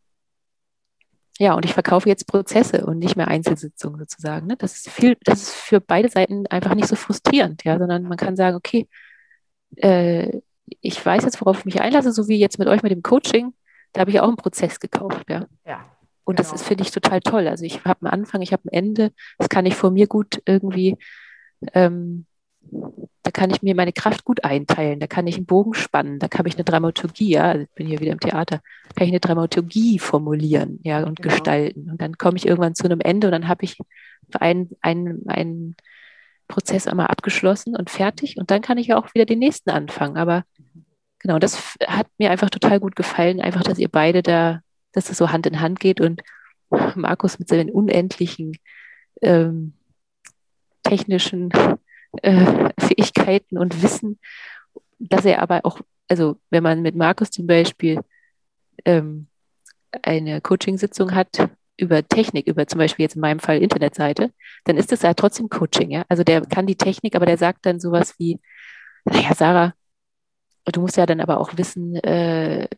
ja, 1.38 1.54
und 1.54 1.64
ich 1.64 1.74
verkaufe 1.74 2.08
jetzt 2.08 2.26
Prozesse 2.26 2.86
und 2.86 2.98
nicht 2.98 3.16
mehr 3.16 3.28
Einzelsitzungen 3.28 3.98
sozusagen. 3.98 4.46
Ne? 4.46 4.56
Das 4.56 4.74
ist 4.74 4.88
viel, 4.88 5.16
das 5.24 5.42
ist 5.42 5.54
für 5.54 5.80
beide 5.80 6.08
Seiten 6.08 6.46
einfach 6.46 6.74
nicht 6.74 6.88
so 6.88 6.96
frustrierend, 6.96 7.64
ja, 7.64 7.78
sondern 7.78 8.04
man 8.04 8.16
kann 8.16 8.36
sagen, 8.36 8.56
okay, 8.56 8.88
äh, 9.76 10.40
ich 10.80 11.04
weiß 11.04 11.24
jetzt, 11.24 11.40
worauf 11.40 11.58
ich 11.60 11.64
mich 11.64 11.80
einlasse, 11.80 12.12
so 12.12 12.28
wie 12.28 12.38
jetzt 12.38 12.58
mit 12.58 12.68
euch 12.68 12.82
mit 12.82 12.92
dem 12.92 13.02
Coaching, 13.02 13.52
da 13.92 14.00
habe 14.00 14.10
ich 14.10 14.20
auch 14.20 14.28
einen 14.28 14.36
Prozess 14.36 14.80
gekauft, 14.80 15.28
ja. 15.28 15.46
Ja. 15.66 15.84
Und 16.24 16.36
genau. 16.36 16.50
das 16.50 16.62
finde 16.62 16.82
ich 16.82 16.90
total 16.90 17.20
toll. 17.20 17.46
Also 17.46 17.64
ich 17.64 17.84
habe 17.84 18.06
einen 18.06 18.20
Anfang, 18.20 18.42
ich 18.42 18.52
habe 18.52 18.64
ein 18.64 18.72
Ende, 18.72 19.12
das 19.38 19.48
kann 19.48 19.64
ich 19.64 19.76
vor 19.76 19.90
mir 19.90 20.08
gut 20.08 20.42
irgendwie 20.44 20.96
ähm, 21.72 22.26
da 23.26 23.32
kann 23.32 23.50
ich 23.50 23.60
mir 23.60 23.74
meine 23.74 23.92
Kraft 23.92 24.24
gut 24.24 24.44
einteilen, 24.44 25.00
da 25.00 25.08
kann 25.08 25.26
ich 25.26 25.36
einen 25.36 25.46
Bogen 25.46 25.74
spannen, 25.74 26.20
da 26.20 26.28
kann 26.28 26.46
ich 26.46 26.54
eine 26.54 26.62
Dramaturgie, 26.62 27.30
ja, 27.30 27.50
also 27.50 27.62
ich 27.64 27.70
bin 27.74 27.88
hier 27.88 27.98
wieder 27.98 28.12
im 28.12 28.20
Theater, 28.20 28.60
kann 28.94 29.06
ich 29.06 29.10
eine 29.10 29.18
Dramaturgie 29.18 29.98
formulieren, 29.98 30.78
ja, 30.84 31.02
und 31.02 31.20
genau. 31.20 31.34
gestalten. 31.34 31.90
Und 31.90 32.00
dann 32.00 32.18
komme 32.18 32.36
ich 32.36 32.46
irgendwann 32.46 32.76
zu 32.76 32.84
einem 32.84 33.00
Ende 33.00 33.26
und 33.26 33.32
dann 33.32 33.48
habe 33.48 33.64
ich 33.64 33.78
einen, 34.38 34.70
einen, 34.80 35.28
einen 35.28 35.76
Prozess 36.46 36.86
einmal 36.86 37.08
abgeschlossen 37.08 37.74
und 37.74 37.90
fertig 37.90 38.36
und 38.36 38.52
dann 38.52 38.62
kann 38.62 38.78
ich 38.78 38.86
ja 38.86 38.96
auch 38.96 39.12
wieder 39.12 39.26
den 39.26 39.40
nächsten 39.40 39.70
anfangen. 39.70 40.16
Aber 40.16 40.44
genau, 41.18 41.40
das 41.40 41.74
hat 41.84 42.06
mir 42.18 42.30
einfach 42.30 42.50
total 42.50 42.78
gut 42.78 42.94
gefallen, 42.94 43.40
einfach, 43.40 43.64
dass 43.64 43.80
ihr 43.80 43.88
beide 43.88 44.22
da, 44.22 44.60
dass 44.92 45.06
das 45.06 45.16
so 45.18 45.32
Hand 45.32 45.46
in 45.46 45.60
Hand 45.60 45.80
geht 45.80 46.00
und 46.00 46.22
Markus 46.94 47.40
mit 47.40 47.48
seinen 47.48 47.70
unendlichen 47.70 48.56
ähm, 49.20 49.74
technischen 50.84 51.50
äh, 52.18 52.70
Fähigkeiten 52.78 53.58
und 53.58 53.82
Wissen, 53.82 54.18
dass 54.98 55.24
er 55.24 55.42
aber 55.42 55.64
auch, 55.64 55.80
also 56.08 56.36
wenn 56.50 56.62
man 56.62 56.82
mit 56.82 56.96
Markus 56.96 57.30
zum 57.30 57.46
Beispiel 57.46 58.00
ähm, 58.84 59.28
eine 60.02 60.40
Coaching-Sitzung 60.40 61.14
hat 61.14 61.48
über 61.76 62.06
Technik, 62.06 62.46
über 62.46 62.66
zum 62.66 62.78
Beispiel 62.78 63.04
jetzt 63.04 63.16
in 63.16 63.20
meinem 63.20 63.40
Fall 63.40 63.62
Internetseite, 63.62 64.32
dann 64.64 64.76
ist 64.76 64.92
das 64.92 65.02
ja 65.02 65.14
trotzdem 65.14 65.48
Coaching, 65.48 65.90
ja. 65.90 66.04
Also 66.08 66.24
der 66.24 66.42
kann 66.42 66.66
die 66.66 66.76
Technik, 66.76 67.14
aber 67.14 67.26
der 67.26 67.38
sagt 67.38 67.66
dann 67.66 67.80
sowas 67.80 68.14
wie, 68.18 68.40
naja, 69.04 69.34
Sarah, 69.34 69.74
du 70.64 70.80
musst 70.80 70.96
ja 70.96 71.06
dann 71.06 71.20
aber 71.20 71.38
auch 71.38 71.56
wissen, 71.56 71.96
äh, 71.96 72.68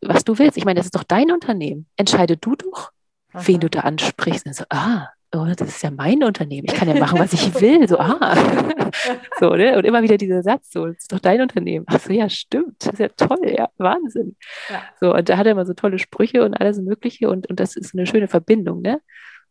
was 0.00 0.24
du 0.24 0.38
willst. 0.38 0.56
Ich 0.56 0.64
meine, 0.64 0.78
das 0.78 0.86
ist 0.86 0.94
doch 0.94 1.04
dein 1.04 1.30
Unternehmen. 1.30 1.86
Entscheide 1.96 2.36
du 2.36 2.56
doch, 2.56 2.92
Aha. 3.32 3.46
wen 3.46 3.60
du 3.60 3.70
da 3.70 3.80
ansprichst. 3.80 4.46
Und 4.46 4.54
so, 4.54 4.64
ah, 4.68 5.08
oh, 5.34 5.46
das 5.56 5.68
ist 5.68 5.82
ja 5.82 5.90
mein 5.90 6.22
Unternehmen, 6.22 6.66
ich 6.68 6.74
kann 6.74 6.88
ja 6.88 6.94
machen, 6.94 7.18
was 7.18 7.32
ich 7.32 7.60
will. 7.60 7.88
So, 7.88 7.98
ah, 7.98 8.34
So, 9.40 9.50
ne? 9.54 9.76
Und 9.76 9.84
immer 9.84 10.02
wieder 10.02 10.18
dieser 10.18 10.42
Satz, 10.42 10.70
so, 10.70 10.86
das 10.86 10.98
ist 10.98 11.12
doch 11.12 11.18
dein 11.18 11.40
Unternehmen. 11.40 11.86
Ach 11.88 12.00
so, 12.00 12.12
ja, 12.12 12.28
stimmt. 12.28 12.76
Das 12.80 12.94
ist 12.94 12.98
ja 12.98 13.08
toll, 13.08 13.54
ja, 13.56 13.68
Wahnsinn. 13.78 14.36
Ja. 14.68 14.82
So, 15.00 15.14
und 15.14 15.28
da 15.28 15.36
hat 15.36 15.46
er 15.46 15.52
immer 15.52 15.66
so 15.66 15.74
tolle 15.74 15.98
Sprüche 15.98 16.44
und 16.44 16.54
alles 16.54 16.78
Mögliche 16.80 17.30
und, 17.30 17.48
und 17.48 17.60
das 17.60 17.76
ist 17.76 17.94
eine 17.94 18.06
schöne 18.06 18.28
Verbindung, 18.28 18.82
ne? 18.82 19.00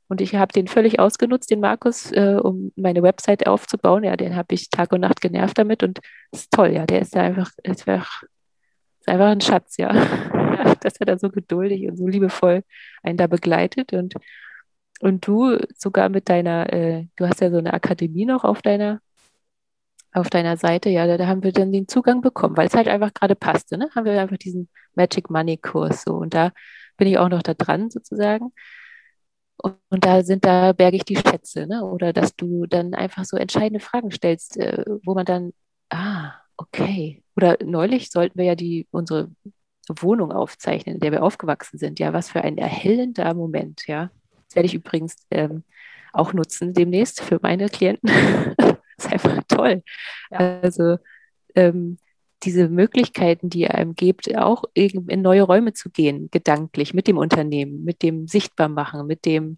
Und 0.08 0.20
ich 0.20 0.36
habe 0.36 0.52
den 0.52 0.68
völlig 0.68 1.00
ausgenutzt, 1.00 1.50
den 1.52 1.62
Markus, 1.62 2.12
äh, 2.12 2.38
um 2.42 2.74
meine 2.76 3.02
Website 3.02 3.48
aufzubauen. 3.48 4.04
Ja, 4.04 4.18
den 4.18 4.36
habe 4.36 4.54
ich 4.54 4.70
Tag 4.70 4.92
und 4.92 5.00
Nacht 5.00 5.22
genervt 5.22 5.58
damit 5.58 5.84
und 5.84 6.00
das 6.32 6.42
ist 6.42 6.52
toll, 6.52 6.72
ja. 6.74 6.86
Der 6.86 7.02
ist 7.02 7.16
ja 7.16 7.22
einfach, 7.22 7.50
ist 7.64 7.88
einfach, 7.88 8.24
ist 9.00 9.08
einfach 9.08 9.28
ein 9.28 9.42
Schatz, 9.42 9.78
ja. 9.78 9.90
Dass 10.82 10.98
er 10.98 11.06
da 11.06 11.18
so 11.18 11.30
geduldig 11.30 11.88
und 11.88 11.98
so 11.98 12.08
liebevoll 12.08 12.64
einen 13.04 13.18
da 13.18 13.28
begleitet 13.28 13.94
und 13.94 14.16
und 15.02 15.26
du 15.28 15.58
sogar 15.78 16.10
mit 16.10 16.30
deiner, 16.30 16.72
äh, 16.74 17.08
du 17.16 17.28
hast 17.28 17.42
ja 17.42 17.52
so 17.52 17.58
eine 17.58 17.74
Akademie 17.74 18.26
noch 18.26 18.44
auf 18.44 18.62
deiner, 18.62 19.02
auf 20.14 20.30
deiner 20.30 20.58
Seite, 20.58 20.90
ja, 20.90 21.08
da, 21.08 21.18
da 21.18 21.28
haben 21.28 21.44
wir 21.44 21.54
dann 21.54 21.72
den 21.72 21.88
Zugang 21.88 22.22
bekommen, 22.22 22.58
weil 22.58 22.68
es 22.68 22.74
halt 22.74 22.88
einfach 22.88 23.14
gerade 23.14 23.36
passte, 23.36 23.78
ne? 23.78 23.90
Haben 23.96 24.06
wir 24.06 24.20
einfach 24.22 24.38
diesen 24.38 24.70
Magic 24.96 25.30
Money 25.30 25.58
Kurs 25.58 26.04
so 26.04 26.16
und 26.16 26.34
da 26.34 26.52
bin 26.98 27.08
ich 27.08 27.18
auch 27.18 27.30
noch 27.30 27.42
da 27.44 27.54
dran 27.54 27.90
sozusagen. 27.90 28.52
Und, 29.58 29.78
und 29.90 30.06
da 30.06 30.24
sind, 30.24 30.46
da 30.46 30.74
berge 30.74 30.98
ich 30.98 31.06
die 31.06 31.16
Schätze, 31.18 31.68
ne? 31.68 31.84
Oder 31.86 32.14
dass 32.14 32.36
du 32.36 32.66
dann 32.66 32.94
einfach 32.94 33.26
so 33.26 33.38
entscheidende 33.38 33.80
Fragen 33.80 34.12
stellst, 34.12 34.58
äh, 34.58 34.84
wo 35.06 35.14
man 35.14 35.26
dann, 35.26 35.54
ah, 35.90 36.34
okay. 36.58 37.24
Oder 37.36 37.58
neulich 37.64 38.12
sollten 38.12 38.38
wir 38.38 38.46
ja 38.46 38.56
die, 38.56 38.88
unsere 38.92 39.32
Wohnung 39.90 40.32
aufzeichnen, 40.32 40.96
in 40.96 41.02
der 41.02 41.12
wir 41.12 41.24
aufgewachsen 41.24 41.78
sind. 41.80 42.00
Ja, 42.00 42.14
was 42.14 42.30
für 42.30 42.42
ein 42.44 42.58
erhellender 42.58 43.34
Moment, 43.34 43.88
ja. 43.88 44.12
Das 44.52 44.58
werde 44.58 44.68
ich 44.68 44.74
übrigens 44.74 45.16
ähm, 45.32 45.64
auch 46.12 46.34
nutzen 46.34 46.74
demnächst 46.74 47.22
für 47.22 47.40
meine 47.42 47.70
Klienten. 47.70 48.10
das 48.58 48.76
ist 48.98 49.14
einfach 49.14 49.42
toll. 49.48 49.82
Ja. 50.30 50.60
Also 50.62 50.98
ähm, 51.56 51.98
diese 52.44 52.68
Möglichkeiten, 52.68 53.50
die 53.50 53.62
ihr 53.62 53.76
einem 53.76 53.96
gibt, 53.96 54.36
auch 54.36 54.66
in 54.74 55.22
neue 55.22 55.44
Räume 55.44 55.72
zu 55.72 55.90
gehen, 55.90 56.30
gedanklich, 56.32 56.94
mit 56.94 57.08
dem 57.08 57.18
Unternehmen, 57.18 57.86
mit 57.86 58.04
dem 58.04 58.28
Sichtbarmachen, 58.28 59.08
mit 59.08 59.24
dem, 59.24 59.58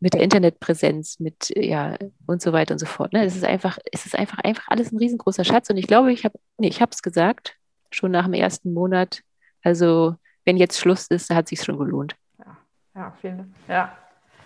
mit 0.00 0.12
der 0.12 0.20
Internetpräsenz, 0.20 1.18
mit, 1.18 1.50
ja, 1.56 1.96
und 2.26 2.42
so 2.42 2.52
weiter 2.52 2.74
und 2.74 2.78
so 2.80 2.86
fort. 2.86 3.14
Ne? 3.14 3.24
Es 3.24 3.36
ist 3.36 3.44
einfach, 3.44 3.78
es 3.90 4.04
ist 4.04 4.18
einfach, 4.18 4.36
einfach 4.40 4.68
alles 4.68 4.92
ein 4.92 4.98
riesengroßer 4.98 5.44
Schatz. 5.44 5.70
Und 5.70 5.78
ich 5.78 5.86
glaube, 5.86 6.12
ich 6.12 6.26
habe, 6.26 6.38
nee, 6.58 6.68
ich 6.68 6.82
habe 6.82 6.90
es 6.92 7.00
gesagt, 7.00 7.56
schon 7.90 8.10
nach 8.10 8.24
dem 8.24 8.34
ersten 8.34 8.74
Monat. 8.74 9.22
Also, 9.62 10.16
wenn 10.44 10.58
jetzt 10.58 10.78
Schluss 10.78 11.06
ist, 11.06 11.30
hat 11.30 11.46
es 11.46 11.50
sich 11.50 11.62
schon 11.62 11.78
gelohnt. 11.78 12.16
Ja, 12.94 13.12
vielen 13.20 13.38
Dank. 13.38 13.48
Ja. 13.68 13.96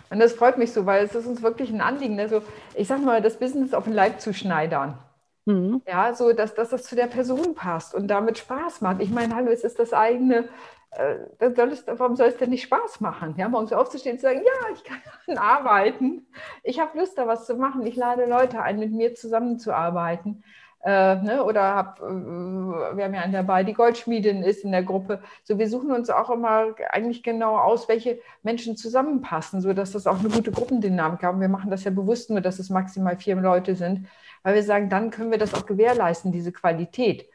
Und 0.09 0.19
das 0.19 0.33
freut 0.33 0.57
mich 0.57 0.73
so, 0.73 0.85
weil 0.85 1.05
es 1.05 1.13
ist 1.13 1.27
uns 1.27 1.43
wirklich 1.43 1.69
ein 1.69 1.81
Anliegen. 1.81 2.19
Also, 2.19 2.41
ich 2.73 2.87
sage 2.87 3.01
mal, 3.01 3.21
das 3.21 3.37
Business 3.37 3.73
auf 3.73 3.83
den 3.83 3.93
Leib 3.93 4.19
zu 4.21 4.33
schneidern. 4.33 4.97
Mhm. 5.45 5.81
Ja, 5.87 6.13
so 6.13 6.33
dass, 6.33 6.55
dass 6.55 6.69
das 6.69 6.83
zu 6.83 6.95
der 6.95 7.07
Person 7.07 7.55
passt 7.55 7.93
und 7.93 8.07
damit 8.07 8.37
Spaß 8.37 8.81
macht. 8.81 9.01
Ich 9.01 9.09
meine, 9.11 9.35
hallo, 9.35 9.51
es 9.51 9.63
ist 9.63 9.79
das 9.79 9.93
eigene, 9.93 10.49
äh, 10.91 11.15
soll 11.55 11.69
es, 11.69 11.85
warum 11.87 12.15
soll 12.15 12.27
es 12.27 12.37
denn 12.37 12.49
nicht 12.49 12.63
Spaß 12.63 13.01
machen? 13.01 13.35
Ja, 13.37 13.49
morgens 13.49 13.73
aufzustehen 13.73 14.15
und 14.15 14.19
zu 14.19 14.27
sagen, 14.27 14.41
ja, 14.43 14.73
ich 14.73 14.83
kann 14.83 15.37
arbeiten. 15.37 16.27
Ich 16.63 16.79
habe 16.79 16.97
Lust, 16.97 17.17
da 17.17 17.27
was 17.27 17.45
zu 17.45 17.55
machen. 17.55 17.85
Ich 17.85 17.95
lade 17.95 18.25
Leute 18.25 18.61
ein, 18.61 18.79
mit 18.79 18.91
mir 18.91 19.13
zusammenzuarbeiten. 19.15 20.43
Äh, 20.83 21.15
ne, 21.15 21.43
oder 21.43 21.75
hab, 21.75 21.99
äh, 21.99 22.03
wir 22.03 23.03
haben 23.03 23.13
ja 23.13 23.21
einen 23.21 23.33
dabei, 23.33 23.63
die 23.63 23.73
Goldschmiedin 23.73 24.43
ist 24.43 24.63
in 24.63 24.71
der 24.71 24.83
Gruppe. 24.83 25.21
So, 25.43 25.57
wir 25.57 25.69
suchen 25.69 25.91
uns 25.91 26.09
auch 26.09 26.29
immer 26.29 26.73
eigentlich 26.91 27.21
genau 27.21 27.57
aus, 27.57 27.89
welche 27.89 28.19
Menschen 28.43 28.77
zusammenpassen, 28.77 29.61
sodass 29.61 29.91
das 29.91 30.07
auch 30.07 30.19
eine 30.19 30.29
gute 30.29 30.51
Gruppendynamik 30.51 31.23
haben. 31.23 31.41
Wir 31.41 31.49
machen 31.49 31.69
das 31.69 31.83
ja 31.83 31.91
bewusst 31.91 32.29
nur, 32.29 32.41
dass 32.41 32.59
es 32.59 32.69
maximal 32.69 33.17
vier 33.17 33.35
Leute 33.35 33.75
sind 33.75 34.07
weil 34.43 34.55
wir 34.55 34.63
sagen, 34.63 34.89
dann 34.89 35.09
können 35.09 35.31
wir 35.31 35.37
das 35.37 35.53
auch 35.53 35.65
gewährleisten, 35.65 36.31
diese 36.31 36.51
Qualität. 36.51 37.29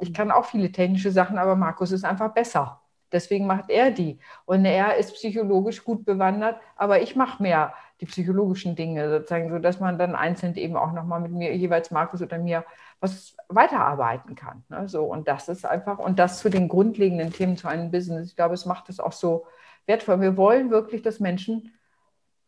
Ich 0.00 0.12
kann 0.14 0.30
auch 0.30 0.46
viele 0.46 0.72
technische 0.72 1.12
Sachen, 1.12 1.38
aber 1.38 1.56
Markus 1.56 1.92
ist 1.92 2.04
einfach 2.04 2.32
besser. 2.32 2.80
Deswegen 3.12 3.46
macht 3.46 3.70
er 3.70 3.90
die. 3.90 4.18
Und 4.44 4.64
er 4.64 4.96
ist 4.96 5.14
psychologisch 5.14 5.84
gut 5.84 6.04
bewandert, 6.04 6.60
aber 6.76 7.02
ich 7.02 7.16
mache 7.16 7.42
mehr 7.42 7.74
die 8.00 8.06
psychologischen 8.06 8.76
Dinge, 8.76 9.10
sozusagen, 9.10 9.50
sodass 9.50 9.80
man 9.80 9.98
dann 9.98 10.14
einzeln 10.14 10.54
eben 10.56 10.76
auch 10.76 10.92
nochmal 10.92 11.20
mit 11.20 11.32
mir, 11.32 11.54
jeweils 11.54 11.90
Markus 11.90 12.22
oder 12.22 12.38
mir, 12.38 12.64
was 13.00 13.36
weiterarbeiten 13.48 14.34
kann. 14.34 14.64
Ne? 14.68 14.88
So, 14.88 15.04
und 15.04 15.28
das 15.28 15.48
ist 15.48 15.64
einfach, 15.66 15.98
und 15.98 16.18
das 16.18 16.40
zu 16.40 16.48
den 16.48 16.68
grundlegenden 16.68 17.32
Themen 17.32 17.56
zu 17.56 17.68
einem 17.68 17.90
Business. 17.90 18.28
Ich 18.28 18.36
glaube, 18.36 18.54
es 18.54 18.66
macht 18.66 18.88
es 18.88 19.00
auch 19.00 19.12
so 19.12 19.46
wertvoll. 19.86 20.20
Wir 20.20 20.36
wollen 20.36 20.70
wirklich, 20.70 21.02
dass 21.02 21.20
Menschen 21.20 21.72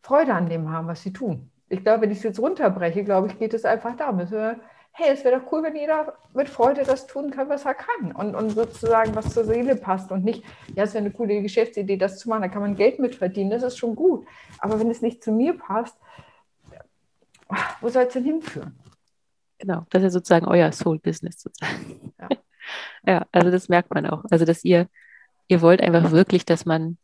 Freude 0.01 0.33
an 0.33 0.49
dem 0.49 0.71
haben, 0.71 0.87
was 0.87 1.01
sie 1.01 1.13
tun 1.13 1.49
ich 1.73 1.83
glaube, 1.83 2.01
wenn 2.01 2.11
ich 2.11 2.19
es 2.19 2.23
jetzt 2.23 2.39
runterbreche, 2.39 3.03
glaube 3.03 3.27
ich, 3.27 3.39
geht 3.39 3.53
es 3.53 3.65
einfach 3.65 3.95
darum, 3.95 4.19
hey, 4.95 5.11
es 5.11 5.23
wäre 5.23 5.39
doch 5.39 5.51
cool, 5.51 5.63
wenn 5.63 5.75
jeder 5.75 6.13
mit 6.33 6.47
Freude 6.47 6.83
das 6.83 7.07
tun 7.07 7.31
kann, 7.31 7.49
was 7.49 7.65
er 7.65 7.73
kann 7.73 8.11
und, 8.11 8.35
und 8.35 8.51
sozusagen 8.51 9.15
was 9.15 9.33
zur 9.33 9.43
Seele 9.43 9.75
passt 9.75 10.11
und 10.11 10.23
nicht, 10.23 10.43
ja, 10.75 10.83
es 10.83 10.93
wäre 10.93 11.03
eine 11.03 11.13
coole 11.13 11.41
Geschäftsidee, 11.41 11.97
das 11.97 12.19
zu 12.19 12.29
machen, 12.29 12.43
da 12.43 12.47
kann 12.47 12.61
man 12.61 12.75
Geld 12.75 12.99
mit 12.99 13.15
verdienen, 13.15 13.49
das 13.49 13.63
ist 13.63 13.77
schon 13.77 13.95
gut. 13.95 14.25
Aber 14.59 14.79
wenn 14.79 14.91
es 14.91 15.01
nicht 15.01 15.23
zu 15.23 15.31
mir 15.31 15.57
passt, 15.57 15.97
wo 17.81 17.89
soll 17.89 18.03
es 18.03 18.13
denn 18.13 18.23
hinführen? 18.23 18.79
Genau, 19.57 19.85
das 19.89 20.01
ist 20.01 20.03
ja 20.03 20.09
sozusagen 20.09 20.47
euer 20.47 20.71
Soul-Business 20.71 21.41
sozusagen. 21.41 22.13
Ja. 22.19 22.29
ja, 23.07 23.25
also 23.31 23.49
das 23.49 23.69
merkt 23.69 23.93
man 23.93 24.05
auch. 24.05 24.23
Also, 24.29 24.45
dass 24.45 24.63
ihr, 24.63 24.87
ihr 25.47 25.61
wollt 25.61 25.81
einfach 25.81 26.11
wirklich, 26.11 26.45
dass 26.45 26.65
man 26.65 26.97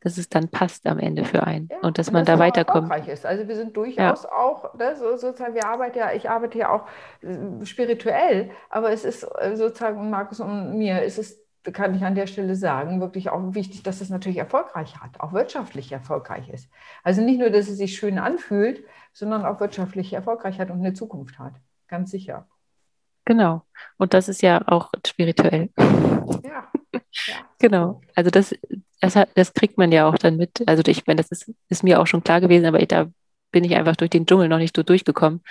dass 0.00 0.16
es 0.16 0.28
dann 0.28 0.48
passt 0.48 0.86
am 0.86 0.98
Ende 0.98 1.24
für 1.24 1.44
einen 1.44 1.68
ja, 1.70 1.78
und 1.80 1.98
dass 1.98 2.12
man 2.12 2.24
da 2.24 2.38
weiterkommt. 2.38 2.92
Ist. 3.08 3.26
Also 3.26 3.48
wir 3.48 3.56
sind 3.56 3.76
durchaus 3.76 4.22
ja. 4.24 4.32
auch, 4.32 4.74
ne, 4.74 4.96
so, 4.96 5.16
sozusagen, 5.16 5.54
wir 5.54 5.66
arbeiten 5.66 5.98
ja, 5.98 6.12
ich 6.12 6.30
arbeite 6.30 6.58
ja 6.58 6.70
auch 6.70 6.86
äh, 7.22 7.64
spirituell, 7.64 8.50
aber 8.70 8.92
es 8.92 9.04
ist 9.04 9.24
äh, 9.24 9.56
sozusagen 9.56 10.10
Markus 10.10 10.40
und 10.40 10.76
mir 10.78 11.02
ist 11.02 11.18
es, 11.18 11.40
kann 11.72 11.94
ich 11.94 12.04
an 12.04 12.14
der 12.14 12.26
Stelle 12.26 12.54
sagen, 12.54 13.00
wirklich 13.00 13.28
auch 13.30 13.54
wichtig, 13.54 13.82
dass 13.82 14.00
es 14.00 14.08
natürlich 14.08 14.38
erfolgreich 14.38 15.00
hat, 15.00 15.20
auch 15.20 15.32
wirtschaftlich 15.32 15.90
erfolgreich 15.92 16.48
ist. 16.48 16.70
Also 17.02 17.20
nicht 17.20 17.40
nur, 17.40 17.50
dass 17.50 17.68
es 17.68 17.76
sich 17.76 17.96
schön 17.96 18.18
anfühlt, 18.18 18.84
sondern 19.12 19.44
auch 19.44 19.60
wirtschaftlich 19.60 20.12
erfolgreich 20.12 20.60
hat 20.60 20.70
und 20.70 20.78
eine 20.78 20.94
Zukunft 20.94 21.38
hat. 21.38 21.54
Ganz 21.88 22.10
sicher. 22.10 22.46
Genau. 23.24 23.62
Und 23.98 24.14
das 24.14 24.28
ist 24.28 24.40
ja 24.42 24.62
auch 24.66 24.90
spirituell. 25.06 25.68
Ja. 25.76 26.70
ja. 26.92 27.34
Genau. 27.58 28.00
Also 28.14 28.30
das, 28.30 28.54
das, 29.00 29.16
hat, 29.16 29.30
das 29.34 29.54
kriegt 29.54 29.78
man 29.78 29.92
ja 29.92 30.08
auch 30.08 30.16
dann 30.16 30.36
mit. 30.36 30.62
Also 30.66 30.82
ich 30.86 31.06
meine, 31.06 31.22
das 31.22 31.30
ist, 31.30 31.52
ist 31.68 31.84
mir 31.84 32.00
auch 32.00 32.06
schon 32.06 32.24
klar 32.24 32.40
gewesen, 32.40 32.66
aber 32.66 32.80
ich, 32.80 32.88
da 32.88 33.08
bin 33.50 33.64
ich 33.64 33.74
einfach 33.74 33.96
durch 33.96 34.10
den 34.10 34.26
Dschungel 34.26 34.48
noch 34.48 34.58
nicht 34.58 34.76
so 34.76 34.82
durchgekommen. 34.82 35.42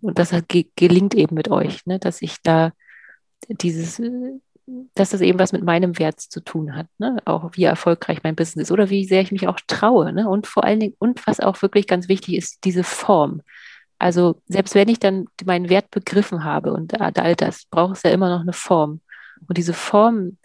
Und 0.00 0.18
das 0.18 0.32
hat, 0.32 0.48
ge 0.48 0.66
gelingt 0.76 1.14
eben 1.14 1.34
mit 1.34 1.50
euch, 1.50 1.84
ne? 1.86 1.98
dass 1.98 2.22
ich 2.22 2.36
da 2.42 2.72
dieses, 3.48 4.00
dass 4.94 5.10
das 5.10 5.20
eben 5.20 5.38
was 5.38 5.52
mit 5.52 5.62
meinem 5.62 5.98
Wert 5.98 6.20
zu 6.20 6.40
tun 6.40 6.74
hat, 6.74 6.86
ne? 6.98 7.16
auch 7.24 7.50
wie 7.54 7.64
erfolgreich 7.64 8.22
mein 8.22 8.36
Business 8.36 8.68
ist 8.68 8.72
oder 8.72 8.90
wie 8.90 9.06
sehr 9.06 9.22
ich 9.22 9.32
mich 9.32 9.48
auch 9.48 9.60
traue. 9.66 10.12
Ne? 10.12 10.28
Und 10.28 10.46
vor 10.46 10.64
allen 10.64 10.80
Dingen, 10.80 10.94
und 10.98 11.26
was 11.26 11.40
auch 11.40 11.62
wirklich 11.62 11.86
ganz 11.86 12.08
wichtig 12.08 12.36
ist, 12.36 12.64
diese 12.64 12.84
Form. 12.84 13.42
Also 13.98 14.42
selbst 14.46 14.74
wenn 14.74 14.88
ich 14.88 14.98
dann 14.98 15.26
meinen 15.44 15.70
Wert 15.70 15.90
begriffen 15.90 16.44
habe 16.44 16.72
und 16.72 17.00
all 17.00 17.34
das, 17.34 17.64
braucht 17.66 17.96
es 17.96 18.02
ja 18.02 18.10
immer 18.10 18.28
noch 18.28 18.42
eine 18.42 18.52
Form. 18.52 19.00
Und 19.48 19.56
diese 19.56 19.72
Form 19.72 20.36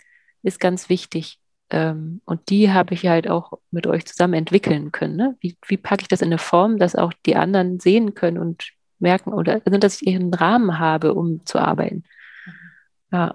ist 0.44 0.60
ganz 0.60 0.88
wichtig. 0.88 1.41
Ähm, 1.72 2.22
und 2.26 2.50
die 2.50 2.72
habe 2.72 2.94
ich 2.94 3.08
halt 3.08 3.30
auch 3.30 3.54
mit 3.72 3.88
euch 3.88 4.06
zusammen 4.06 4.34
entwickeln 4.34 4.92
können. 4.92 5.16
Ne? 5.16 5.38
Wie, 5.40 5.58
wie 5.68 5.78
packe 5.78 6.02
ich 6.02 6.08
das 6.10 6.22
in 6.22 6.28
eine 6.28 6.38
Form, 6.38 6.78
dass 6.78 6.96
auch 6.96 7.14
die 7.26 7.38
anderen 7.38 7.80
sehen 7.80 8.14
können 8.14 8.38
und 8.38 8.74
merken 9.00 9.34
oder 9.34 9.62
also, 9.66 9.80
dass 9.80 10.02
ich 10.02 10.08
ihren 10.08 10.34
Rahmen 10.34 10.80
habe, 10.80 11.14
um 11.14 11.46
zu 11.46 11.60
arbeiten. 11.60 12.04
Ja. 13.12 13.34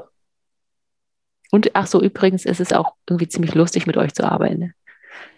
Und 1.50 1.70
ach 1.74 1.86
so, 1.86 2.02
übrigens 2.02 2.44
ist 2.44 2.60
es 2.60 2.72
auch 2.72 2.94
irgendwie 3.08 3.28
ziemlich 3.28 3.54
lustig, 3.54 3.86
mit 3.86 3.96
euch 3.96 4.14
zu 4.14 4.24
arbeiten. 4.24 4.58
Ne? 4.58 4.74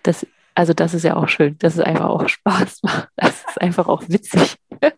Das, 0.02 0.26
also 0.54 0.72
das 0.72 0.92
ist 0.92 1.04
ja 1.04 1.16
auch 1.16 1.28
schön, 1.28 1.56
dass 1.58 1.74
es 1.74 1.80
einfach 1.80 2.06
auch 2.06 2.28
Spaß 2.28 2.82
macht. 2.82 3.08
Das 3.16 3.44
ist 3.48 3.60
einfach 3.60 3.88
auch 3.88 4.02
witzig. 4.08 4.56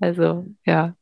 also 0.00 0.46
ja. 0.64 0.94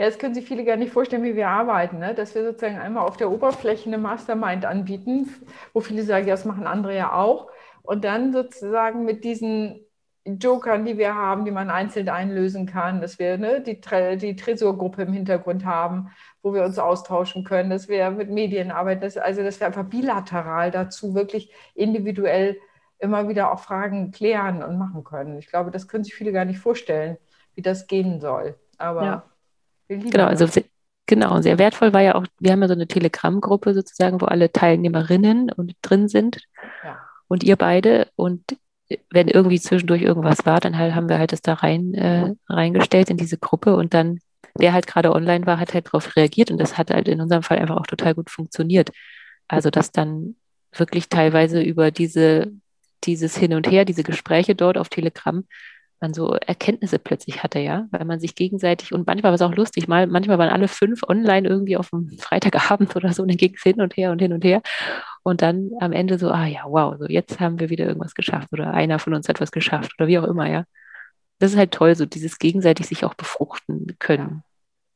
Ja, 0.00 0.06
das 0.06 0.18
können 0.18 0.32
sich 0.32 0.46
viele 0.46 0.64
gar 0.64 0.76
nicht 0.76 0.94
vorstellen, 0.94 1.24
wie 1.24 1.36
wir 1.36 1.48
arbeiten. 1.48 1.98
Ne? 1.98 2.14
Dass 2.14 2.34
wir 2.34 2.42
sozusagen 2.42 2.78
einmal 2.78 3.06
auf 3.06 3.18
der 3.18 3.30
Oberfläche 3.30 3.86
eine 3.90 3.98
Mastermind 3.98 4.64
anbieten, 4.64 5.28
wo 5.74 5.80
viele 5.80 6.04
sagen, 6.04 6.26
ja, 6.26 6.32
das 6.32 6.46
machen 6.46 6.66
andere 6.66 6.96
ja 6.96 7.12
auch. 7.12 7.50
Und 7.82 8.02
dann 8.02 8.32
sozusagen 8.32 9.04
mit 9.04 9.24
diesen 9.24 9.84
Jokern, 10.24 10.86
die 10.86 10.96
wir 10.96 11.14
haben, 11.14 11.44
die 11.44 11.50
man 11.50 11.68
einzeln 11.68 12.08
einlösen 12.08 12.64
kann, 12.64 13.02
dass 13.02 13.18
wir 13.18 13.36
ne, 13.36 13.60
die, 13.60 13.78
die 14.16 14.36
Tresorgruppe 14.36 15.02
im 15.02 15.12
Hintergrund 15.12 15.66
haben, 15.66 16.10
wo 16.42 16.54
wir 16.54 16.64
uns 16.64 16.78
austauschen 16.78 17.44
können, 17.44 17.68
dass 17.68 17.88
wir 17.90 18.10
mit 18.10 18.30
Medien 18.30 18.70
arbeiten, 18.70 19.02
dass, 19.02 19.18
also 19.18 19.42
dass 19.42 19.60
wir 19.60 19.66
einfach 19.66 19.84
bilateral 19.84 20.70
dazu 20.70 21.14
wirklich 21.14 21.52
individuell 21.74 22.56
immer 23.00 23.28
wieder 23.28 23.52
auch 23.52 23.60
Fragen 23.60 24.12
klären 24.12 24.62
und 24.62 24.78
machen 24.78 25.04
können. 25.04 25.38
Ich 25.38 25.48
glaube, 25.48 25.70
das 25.70 25.88
können 25.88 26.04
sich 26.04 26.14
viele 26.14 26.32
gar 26.32 26.46
nicht 26.46 26.58
vorstellen, 26.58 27.18
wie 27.54 27.60
das 27.60 27.86
gehen 27.86 28.18
soll. 28.18 28.54
Aber 28.78 29.04
ja. 29.04 29.29
Genau, 29.90 30.26
also 30.26 30.46
genau, 31.06 31.40
sehr 31.40 31.58
wertvoll 31.58 31.92
war 31.92 32.00
ja 32.00 32.14
auch, 32.14 32.24
wir 32.38 32.52
haben 32.52 32.62
ja 32.62 32.68
so 32.68 32.74
eine 32.74 32.86
Telegram-Gruppe 32.86 33.74
sozusagen, 33.74 34.20
wo 34.20 34.26
alle 34.26 34.52
Teilnehmerinnen 34.52 35.50
und 35.50 35.74
drin 35.82 36.06
sind. 36.08 36.38
Ja. 36.84 37.00
Und 37.26 37.42
ihr 37.42 37.56
beide. 37.56 38.08
Und 38.14 38.56
wenn 39.10 39.26
irgendwie 39.26 39.60
zwischendurch 39.60 40.02
irgendwas 40.02 40.46
war, 40.46 40.60
dann 40.60 40.78
halt 40.78 40.94
haben 40.94 41.08
wir 41.08 41.18
halt 41.18 41.32
das 41.32 41.42
da 41.42 41.54
rein 41.54 41.94
äh, 41.94 42.34
reingestellt 42.48 43.10
in 43.10 43.16
diese 43.16 43.36
Gruppe 43.36 43.74
und 43.74 43.92
dann, 43.92 44.20
wer 44.54 44.72
halt 44.72 44.86
gerade 44.86 45.12
online 45.12 45.46
war, 45.46 45.58
hat 45.58 45.74
halt 45.74 45.86
darauf 45.86 46.16
reagiert 46.16 46.52
und 46.52 46.58
das 46.58 46.78
hat 46.78 46.90
halt 46.92 47.08
in 47.08 47.20
unserem 47.20 47.42
Fall 47.42 47.58
einfach 47.58 47.76
auch 47.76 47.86
total 47.86 48.14
gut 48.14 48.30
funktioniert. 48.30 48.90
Also 49.48 49.70
dass 49.70 49.90
dann 49.90 50.36
wirklich 50.72 51.08
teilweise 51.08 51.60
über 51.60 51.90
diese, 51.90 52.52
dieses 53.02 53.36
Hin 53.36 53.54
und 53.54 53.68
Her, 53.68 53.84
diese 53.84 54.04
Gespräche 54.04 54.54
dort 54.54 54.78
auf 54.78 54.88
Telegram, 54.88 55.44
man 56.00 56.14
so 56.14 56.34
Erkenntnisse 56.34 56.98
plötzlich 56.98 57.42
hatte, 57.42 57.58
ja, 57.58 57.86
weil 57.90 58.04
man 58.04 58.20
sich 58.20 58.34
gegenseitig 58.34 58.92
und 58.92 59.06
manchmal 59.06 59.30
war 59.30 59.34
es 59.34 59.42
auch 59.42 59.54
lustig, 59.54 59.88
mal, 59.88 60.06
manchmal 60.06 60.38
waren 60.38 60.50
alle 60.50 60.68
fünf 60.68 61.02
online 61.08 61.48
irgendwie 61.48 61.76
auf 61.76 61.90
dem 61.90 62.08
Freitagabend 62.18 62.96
oder 62.96 63.12
so 63.12 63.22
und 63.22 63.30
dann 63.30 63.36
ging 63.36 63.54
es 63.54 63.62
hin 63.62 63.80
und 63.80 63.96
her 63.96 64.12
und 64.12 64.20
hin 64.20 64.32
und 64.32 64.44
her 64.44 64.62
und 65.22 65.42
dann 65.42 65.70
am 65.80 65.92
Ende 65.92 66.18
so, 66.18 66.30
ah 66.30 66.46
ja, 66.46 66.62
wow, 66.66 66.96
so 66.98 67.06
jetzt 67.06 67.40
haben 67.40 67.60
wir 67.60 67.70
wieder 67.70 67.86
irgendwas 67.86 68.14
geschafft 68.14 68.52
oder 68.52 68.72
einer 68.72 68.98
von 68.98 69.14
uns 69.14 69.28
hat 69.28 69.40
was 69.40 69.52
geschafft 69.52 69.92
oder 69.98 70.08
wie 70.08 70.18
auch 70.18 70.24
immer, 70.24 70.48
ja. 70.48 70.64
Das 71.38 71.52
ist 71.52 71.58
halt 71.58 71.72
toll, 71.72 71.94
so 71.94 72.04
dieses 72.04 72.38
gegenseitig 72.38 72.86
sich 72.86 73.04
auch 73.04 73.14
befruchten 73.14 73.96
können. 73.98 74.42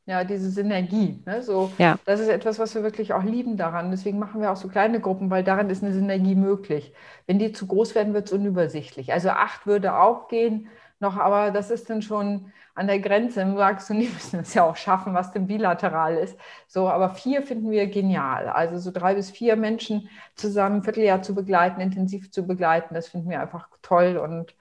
Ja, 0.06 0.22
diese 0.22 0.50
Synergie. 0.50 1.22
Ne? 1.24 1.42
So, 1.42 1.72
ja. 1.78 1.98
Das 2.04 2.20
ist 2.20 2.28
etwas, 2.28 2.58
was 2.58 2.74
wir 2.74 2.82
wirklich 2.82 3.14
auch 3.14 3.22
lieben 3.22 3.56
daran. 3.56 3.90
Deswegen 3.90 4.18
machen 4.18 4.42
wir 4.42 4.52
auch 4.52 4.56
so 4.56 4.68
kleine 4.68 5.00
Gruppen, 5.00 5.30
weil 5.30 5.42
daran 5.42 5.70
ist 5.70 5.82
eine 5.82 5.94
Synergie 5.94 6.34
möglich. 6.34 6.92
Wenn 7.26 7.38
die 7.38 7.52
zu 7.52 7.66
groß 7.66 7.94
werden, 7.94 8.12
wird 8.12 8.26
es 8.26 8.32
unübersichtlich. 8.32 9.14
Also 9.14 9.30
acht 9.30 9.66
würde 9.66 9.96
auch 9.96 10.28
gehen, 10.28 10.68
noch, 11.00 11.16
aber 11.16 11.50
das 11.50 11.70
ist 11.70 11.90
dann 11.90 12.02
schon 12.02 12.52
an 12.74 12.86
der 12.86 12.98
Grenze. 12.98 13.54
Sagst 13.56 13.90
du, 13.90 13.94
die 13.98 14.08
müssen 14.08 14.40
es 14.40 14.54
ja 14.54 14.64
auch 14.64 14.76
schaffen, 14.76 15.14
was 15.14 15.32
denn 15.32 15.46
bilateral 15.46 16.16
ist. 16.16 16.38
So, 16.66 16.88
aber 16.88 17.10
vier 17.10 17.42
finden 17.42 17.70
wir 17.70 17.86
genial. 17.86 18.48
Also 18.48 18.78
so 18.78 18.90
drei 18.90 19.14
bis 19.14 19.30
vier 19.30 19.56
Menschen 19.56 20.08
zusammen 20.34 20.76
ein 20.76 20.82
Vierteljahr 20.82 21.22
zu 21.22 21.34
begleiten, 21.34 21.80
intensiv 21.80 22.30
zu 22.30 22.46
begleiten, 22.46 22.94
das 22.94 23.08
finden 23.08 23.30
wir 23.30 23.40
einfach 23.40 23.68
toll 23.82 24.16
und 24.16 24.54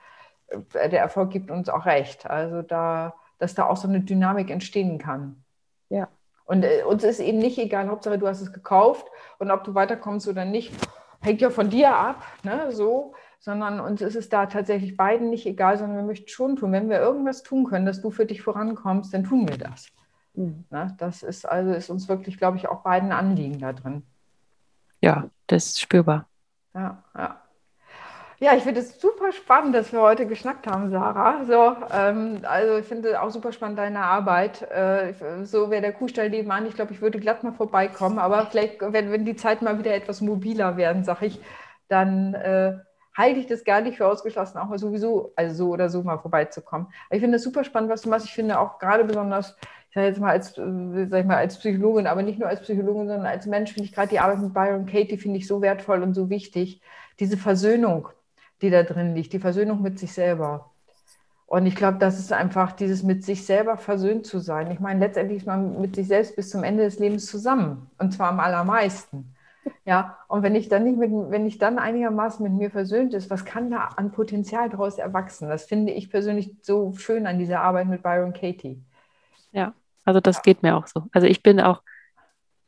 äh, 0.73 0.89
der 0.89 1.01
Erfolg 1.01 1.31
gibt 1.31 1.51
uns 1.51 1.69
auch 1.69 1.85
recht. 1.85 2.29
Also 2.29 2.61
da, 2.61 3.13
dass 3.39 3.55
da 3.55 3.65
auch 3.65 3.77
so 3.77 3.87
eine 3.87 4.01
Dynamik 4.01 4.49
entstehen 4.49 4.97
kann. 4.97 5.43
Ja. 5.89 6.07
Und 6.45 6.63
äh, 6.63 6.83
uns 6.83 7.03
ist 7.03 7.19
eben 7.19 7.39
nicht 7.39 7.57
egal, 7.57 7.87
Hauptsache 7.87 8.19
du 8.19 8.27
hast 8.27 8.41
es 8.41 8.53
gekauft 8.53 9.07
und 9.39 9.51
ob 9.51 9.63
du 9.63 9.75
weiterkommst 9.75 10.27
oder 10.27 10.45
nicht, 10.45 10.73
hängt 11.21 11.41
ja 11.41 11.49
von 11.49 11.69
dir 11.69 11.95
ab. 11.95 12.21
Ne? 12.43 12.71
So, 12.71 13.13
sondern 13.43 13.81
uns 13.81 14.01
ist 14.01 14.15
es 14.15 14.29
da 14.29 14.45
tatsächlich 14.45 14.95
beiden 14.95 15.29
nicht 15.29 15.45
egal, 15.45 15.77
sondern 15.77 15.97
wir 15.97 16.05
möchten 16.05 16.29
schon 16.29 16.55
tun. 16.55 16.71
Wenn 16.71 16.89
wir 16.89 17.01
irgendwas 17.01 17.43
tun 17.43 17.65
können, 17.65 17.85
dass 17.85 18.01
du 18.01 18.09
für 18.09 18.25
dich 18.25 18.41
vorankommst, 18.41 19.13
dann 19.13 19.25
tun 19.25 19.49
wir 19.49 19.57
das. 19.57 19.87
Mhm. 20.33 20.63
Na, 20.69 20.95
das 20.97 21.23
ist 21.23 21.45
also 21.45 21.73
ist 21.73 21.89
uns 21.89 22.07
wirklich, 22.07 22.37
glaube 22.37 22.55
ich, 22.55 22.69
auch 22.69 22.83
beiden 22.83 23.11
Anliegen 23.11 23.59
da 23.59 23.73
drin. 23.73 24.03
Ja, 25.01 25.29
das 25.47 25.65
ist 25.65 25.81
spürbar. 25.81 26.25
Ja, 26.73 27.03
ja. 27.17 27.41
Ja, 28.39 28.55
ich 28.55 28.63
finde 28.63 28.79
es 28.79 28.99
super 28.99 29.33
spannend, 29.33 29.75
dass 29.75 29.91
wir 29.91 29.99
heute 30.01 30.25
geschnackt 30.25 30.65
haben, 30.65 30.89
Sarah. 30.89 31.43
So, 31.43 31.75
ähm, 31.93 32.39
also 32.43 32.77
ich 32.77 32.85
finde 32.85 33.21
auch 33.21 33.29
super 33.29 33.51
spannend 33.51 33.77
deine 33.77 33.99
Arbeit. 33.99 34.61
Äh, 34.71 35.13
so 35.43 35.69
wäre 35.69 35.81
der 35.81 35.93
Kuhstall 35.93 36.29
nebenan. 36.29 36.65
Ich 36.65 36.75
glaube, 36.75 36.93
ich 36.93 37.01
würde 37.01 37.19
glatt 37.19 37.43
mal 37.43 37.51
vorbeikommen, 37.51 38.19
aber 38.19 38.45
vielleicht, 38.45 38.79
wenn, 38.79 39.11
wenn 39.11 39.25
die 39.25 39.35
Zeit 39.35 39.61
mal 39.61 39.77
wieder 39.79 39.93
etwas 39.93 40.21
mobiler 40.21 40.77
werden, 40.77 41.03
sage 41.03 41.25
ich, 41.25 41.41
dann 41.89 42.33
äh, 42.35 42.79
halte 43.15 43.39
ich 43.39 43.47
das 43.47 43.63
gar 43.63 43.81
nicht 43.81 43.97
für 43.97 44.07
ausgeschlossen, 44.07 44.57
auch 44.57 44.67
mal 44.67 44.79
sowieso, 44.79 45.33
also 45.35 45.55
so 45.55 45.69
oder 45.71 45.89
so 45.89 46.03
mal 46.03 46.17
vorbeizukommen. 46.17 46.87
Aber 47.07 47.15
ich 47.15 47.21
finde 47.21 47.35
das 47.37 47.43
super 47.43 47.63
spannend, 47.63 47.91
was 47.91 48.01
du 48.01 48.09
machst. 48.09 48.25
Ich 48.25 48.33
finde 48.33 48.59
auch 48.59 48.79
gerade 48.79 49.03
besonders, 49.03 49.55
ich 49.89 49.95
sage 49.95 50.07
jetzt 50.07 50.19
mal 50.19 50.31
als, 50.31 50.57
äh, 50.57 51.07
sag 51.09 51.21
ich 51.21 51.25
mal 51.25 51.37
als 51.37 51.57
Psychologin, 51.57 52.07
aber 52.07 52.23
nicht 52.23 52.39
nur 52.39 52.49
als 52.49 52.61
Psychologin, 52.61 53.07
sondern 53.07 53.25
als 53.25 53.45
Mensch 53.45 53.73
finde 53.73 53.87
ich 53.87 53.93
gerade 53.93 54.09
die 54.09 54.19
Arbeit 54.19 54.39
mit 54.39 54.53
Byron 54.53 54.85
Katie 54.85 55.17
finde 55.17 55.37
ich 55.37 55.47
so 55.47 55.61
wertvoll 55.61 56.01
und 56.01 56.13
so 56.13 56.29
wichtig. 56.29 56.81
Diese 57.19 57.37
Versöhnung, 57.37 58.09
die 58.61 58.69
da 58.69 58.83
drin 58.83 59.15
liegt, 59.15 59.33
die 59.33 59.39
Versöhnung 59.39 59.81
mit 59.81 59.99
sich 59.99 60.13
selber. 60.13 60.71
Und 61.45 61.67
ich 61.67 61.75
glaube, 61.75 61.99
das 61.99 62.17
ist 62.17 62.33
einfach 62.33 62.71
dieses 62.71 63.03
mit 63.03 63.23
sich 63.23 63.45
selber 63.45 63.77
versöhnt 63.77 64.25
zu 64.25 64.39
sein. 64.39 64.71
Ich 64.71 64.79
meine, 64.79 64.99
letztendlich 64.99 65.39
ist 65.39 65.45
man 65.45 65.79
mit 65.79 65.95
sich 65.95 66.07
selbst 66.07 66.35
bis 66.35 66.49
zum 66.49 66.63
Ende 66.63 66.83
des 66.83 66.97
Lebens 66.97 67.27
zusammen. 67.27 67.91
Und 67.99 68.11
zwar 68.11 68.29
am 68.29 68.39
allermeisten. 68.39 69.32
Ja, 69.85 70.17
und 70.27 70.43
wenn 70.43 70.55
ich 70.55 70.69
dann 70.69 70.83
nicht 70.83 70.97
mit, 70.97 71.11
wenn 71.11 71.45
ich 71.45 71.57
dann 71.57 71.77
einigermaßen 71.77 72.43
mit 72.43 72.53
mir 72.53 72.71
versöhnt 72.71 73.13
ist, 73.13 73.29
was 73.29 73.45
kann 73.45 73.69
da 73.69 73.89
an 73.97 74.11
Potenzial 74.11 74.69
daraus 74.69 74.97
erwachsen? 74.97 75.49
Das 75.49 75.65
finde 75.65 75.91
ich 75.91 76.09
persönlich 76.09 76.55
so 76.61 76.93
schön 76.93 77.27
an 77.27 77.37
dieser 77.37 77.61
Arbeit 77.61 77.87
mit 77.87 78.01
Byron 78.01 78.33
Katie. 78.33 78.81
Ja, 79.51 79.73
also 80.05 80.19
das 80.19 80.37
ja. 80.37 80.41
geht 80.43 80.63
mir 80.63 80.77
auch 80.77 80.87
so. 80.87 81.03
Also 81.11 81.27
ich 81.27 81.43
bin 81.43 81.59
auch 81.59 81.81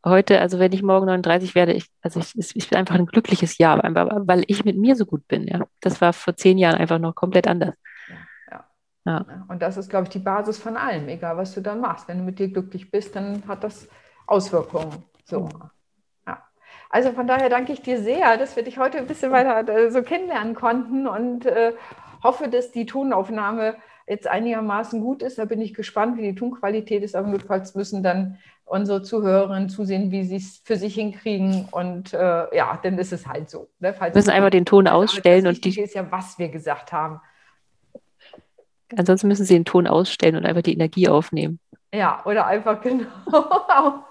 heute, 0.06 0.40
also 0.40 0.60
wenn 0.60 0.74
ich 0.74 0.84
morgen 0.84 1.08
39 1.08 1.56
werde, 1.56 1.74
ich, 1.74 1.86
also 2.02 2.20
ich, 2.20 2.56
ich 2.56 2.70
bin 2.70 2.78
einfach 2.78 2.96
ein 2.96 3.08
glückliches 3.08 3.58
Jahr, 3.58 3.80
weil 3.80 4.44
ich 4.48 4.66
mit 4.66 4.78
mir 4.78 4.96
so 4.96 5.06
gut 5.06 5.28
bin. 5.28 5.48
Ja, 5.48 5.66
das 5.82 6.02
war 6.02 6.14
vor 6.14 6.36
zehn 6.36 6.58
Jahren 6.58 6.76
einfach 6.76 7.00
noch 7.00 7.16
komplett 7.16 7.48
anders. 7.48 7.76
Ja, 8.52 8.66
ja. 9.06 9.26
ja. 9.28 9.46
Und 9.48 9.62
das 9.62 9.78
ist, 9.78 9.90
glaube 9.90 10.04
ich, 10.04 10.10
die 10.10 10.20
Basis 10.20 10.58
von 10.58 10.78
allem, 10.78 11.08
egal 11.08 11.38
was 11.38 11.54
du 11.54 11.62
dann 11.62 11.82
machst. 11.82 12.08
Wenn 12.08 12.20
du 12.20 12.24
mit 12.24 12.40
dir 12.40 12.50
glücklich 12.50 12.92
bist, 12.92 13.16
dann 13.16 13.48
hat 13.48 13.64
das 13.64 13.88
Auswirkungen. 14.28 15.04
So. 15.24 15.46
Mhm. 15.46 15.75
Also 16.96 17.12
von 17.12 17.28
daher 17.28 17.50
danke 17.50 17.74
ich 17.74 17.82
dir 17.82 18.00
sehr, 18.00 18.38
dass 18.38 18.56
wir 18.56 18.64
dich 18.64 18.78
heute 18.78 18.98
ein 19.00 19.06
bisschen 19.06 19.30
weiter 19.30 19.68
äh, 19.68 19.92
so 19.92 20.02
kennenlernen 20.02 20.56
konnten 20.56 21.08
und 21.08 21.46
äh, 21.46 21.74
hoffe, 22.24 22.48
dass 22.48 22.72
die 22.72 22.86
Tonaufnahme 22.86 23.76
jetzt 24.08 24.28
einigermaßen 24.28 25.02
gut 25.02 25.22
ist. 25.22 25.38
Da 25.38 25.44
bin 25.44 25.60
ich 25.60 25.74
gespannt, 25.74 26.18
wie 26.18 26.22
die 26.22 26.36
Tonqualität 26.36 27.04
ist. 27.04 27.18
Aber 27.18 27.28
notfalls 27.28 27.76
müssen 27.76 28.02
dann 28.02 28.38
unsere 28.64 29.02
Zuhörerinnen 29.02 29.68
zusehen, 29.68 30.10
wie 30.12 30.24
sie 30.24 30.38
es 30.38 30.62
für 30.64 30.78
sich 30.78 30.94
hinkriegen. 30.94 31.68
Und 31.70 32.14
äh, 32.14 32.56
ja, 32.56 32.80
dann 32.82 32.98
ist 32.98 33.12
es 33.12 33.28
halt 33.28 33.50
so. 33.50 33.68
Ne? 33.80 33.94
Falls 33.94 34.16
müssen 34.16 34.30
einfach 34.30 34.52
den 34.52 34.66
Ton 34.66 34.88
ausstellen 34.88 35.48
und 35.48 35.66
die 35.66 35.78
ist 35.78 35.96
ja, 35.96 36.10
was 36.10 36.40
wir 36.40 36.48
gesagt 36.48 36.94
haben. 36.94 37.20
Ansonsten 38.96 39.28
müssen 39.28 39.46
sie 39.46 39.56
den 39.56 39.66
Ton 39.66 39.86
ausstellen 39.86 40.38
und 40.38 40.46
einfach 40.46 40.62
die 40.62 40.76
Energie 40.76 41.10
aufnehmen. 41.10 41.60
Ja, 41.94 42.22
oder 42.24 42.46
einfach 42.48 42.80
genau. 42.82 44.06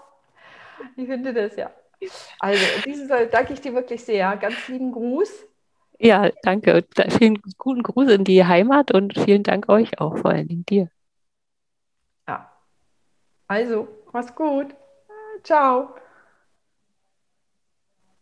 ich 0.96 1.06
finde 1.06 1.32
das 1.32 1.56
ja. 1.56 1.70
Also, 2.40 2.64
diesen 2.84 3.08
danke 3.08 3.52
ich 3.52 3.60
dir 3.60 3.74
wirklich 3.74 4.04
sehr. 4.04 4.36
Ganz 4.36 4.68
lieben 4.68 4.92
Gruß. 4.92 5.46
Ja, 5.98 6.30
danke. 6.42 6.84
Vielen 7.18 7.40
guten 7.56 7.82
Gruß 7.82 8.10
in 8.10 8.24
die 8.24 8.44
Heimat 8.44 8.92
und 8.92 9.18
vielen 9.18 9.42
Dank 9.42 9.68
euch 9.68 10.00
auch, 10.00 10.18
vor 10.18 10.32
allen 10.32 10.48
Dingen 10.48 10.66
dir. 10.66 10.90
Ja. 12.28 12.50
Also, 13.48 13.88
mach's 14.12 14.34
gut. 14.34 14.74
Ciao. 15.42 15.94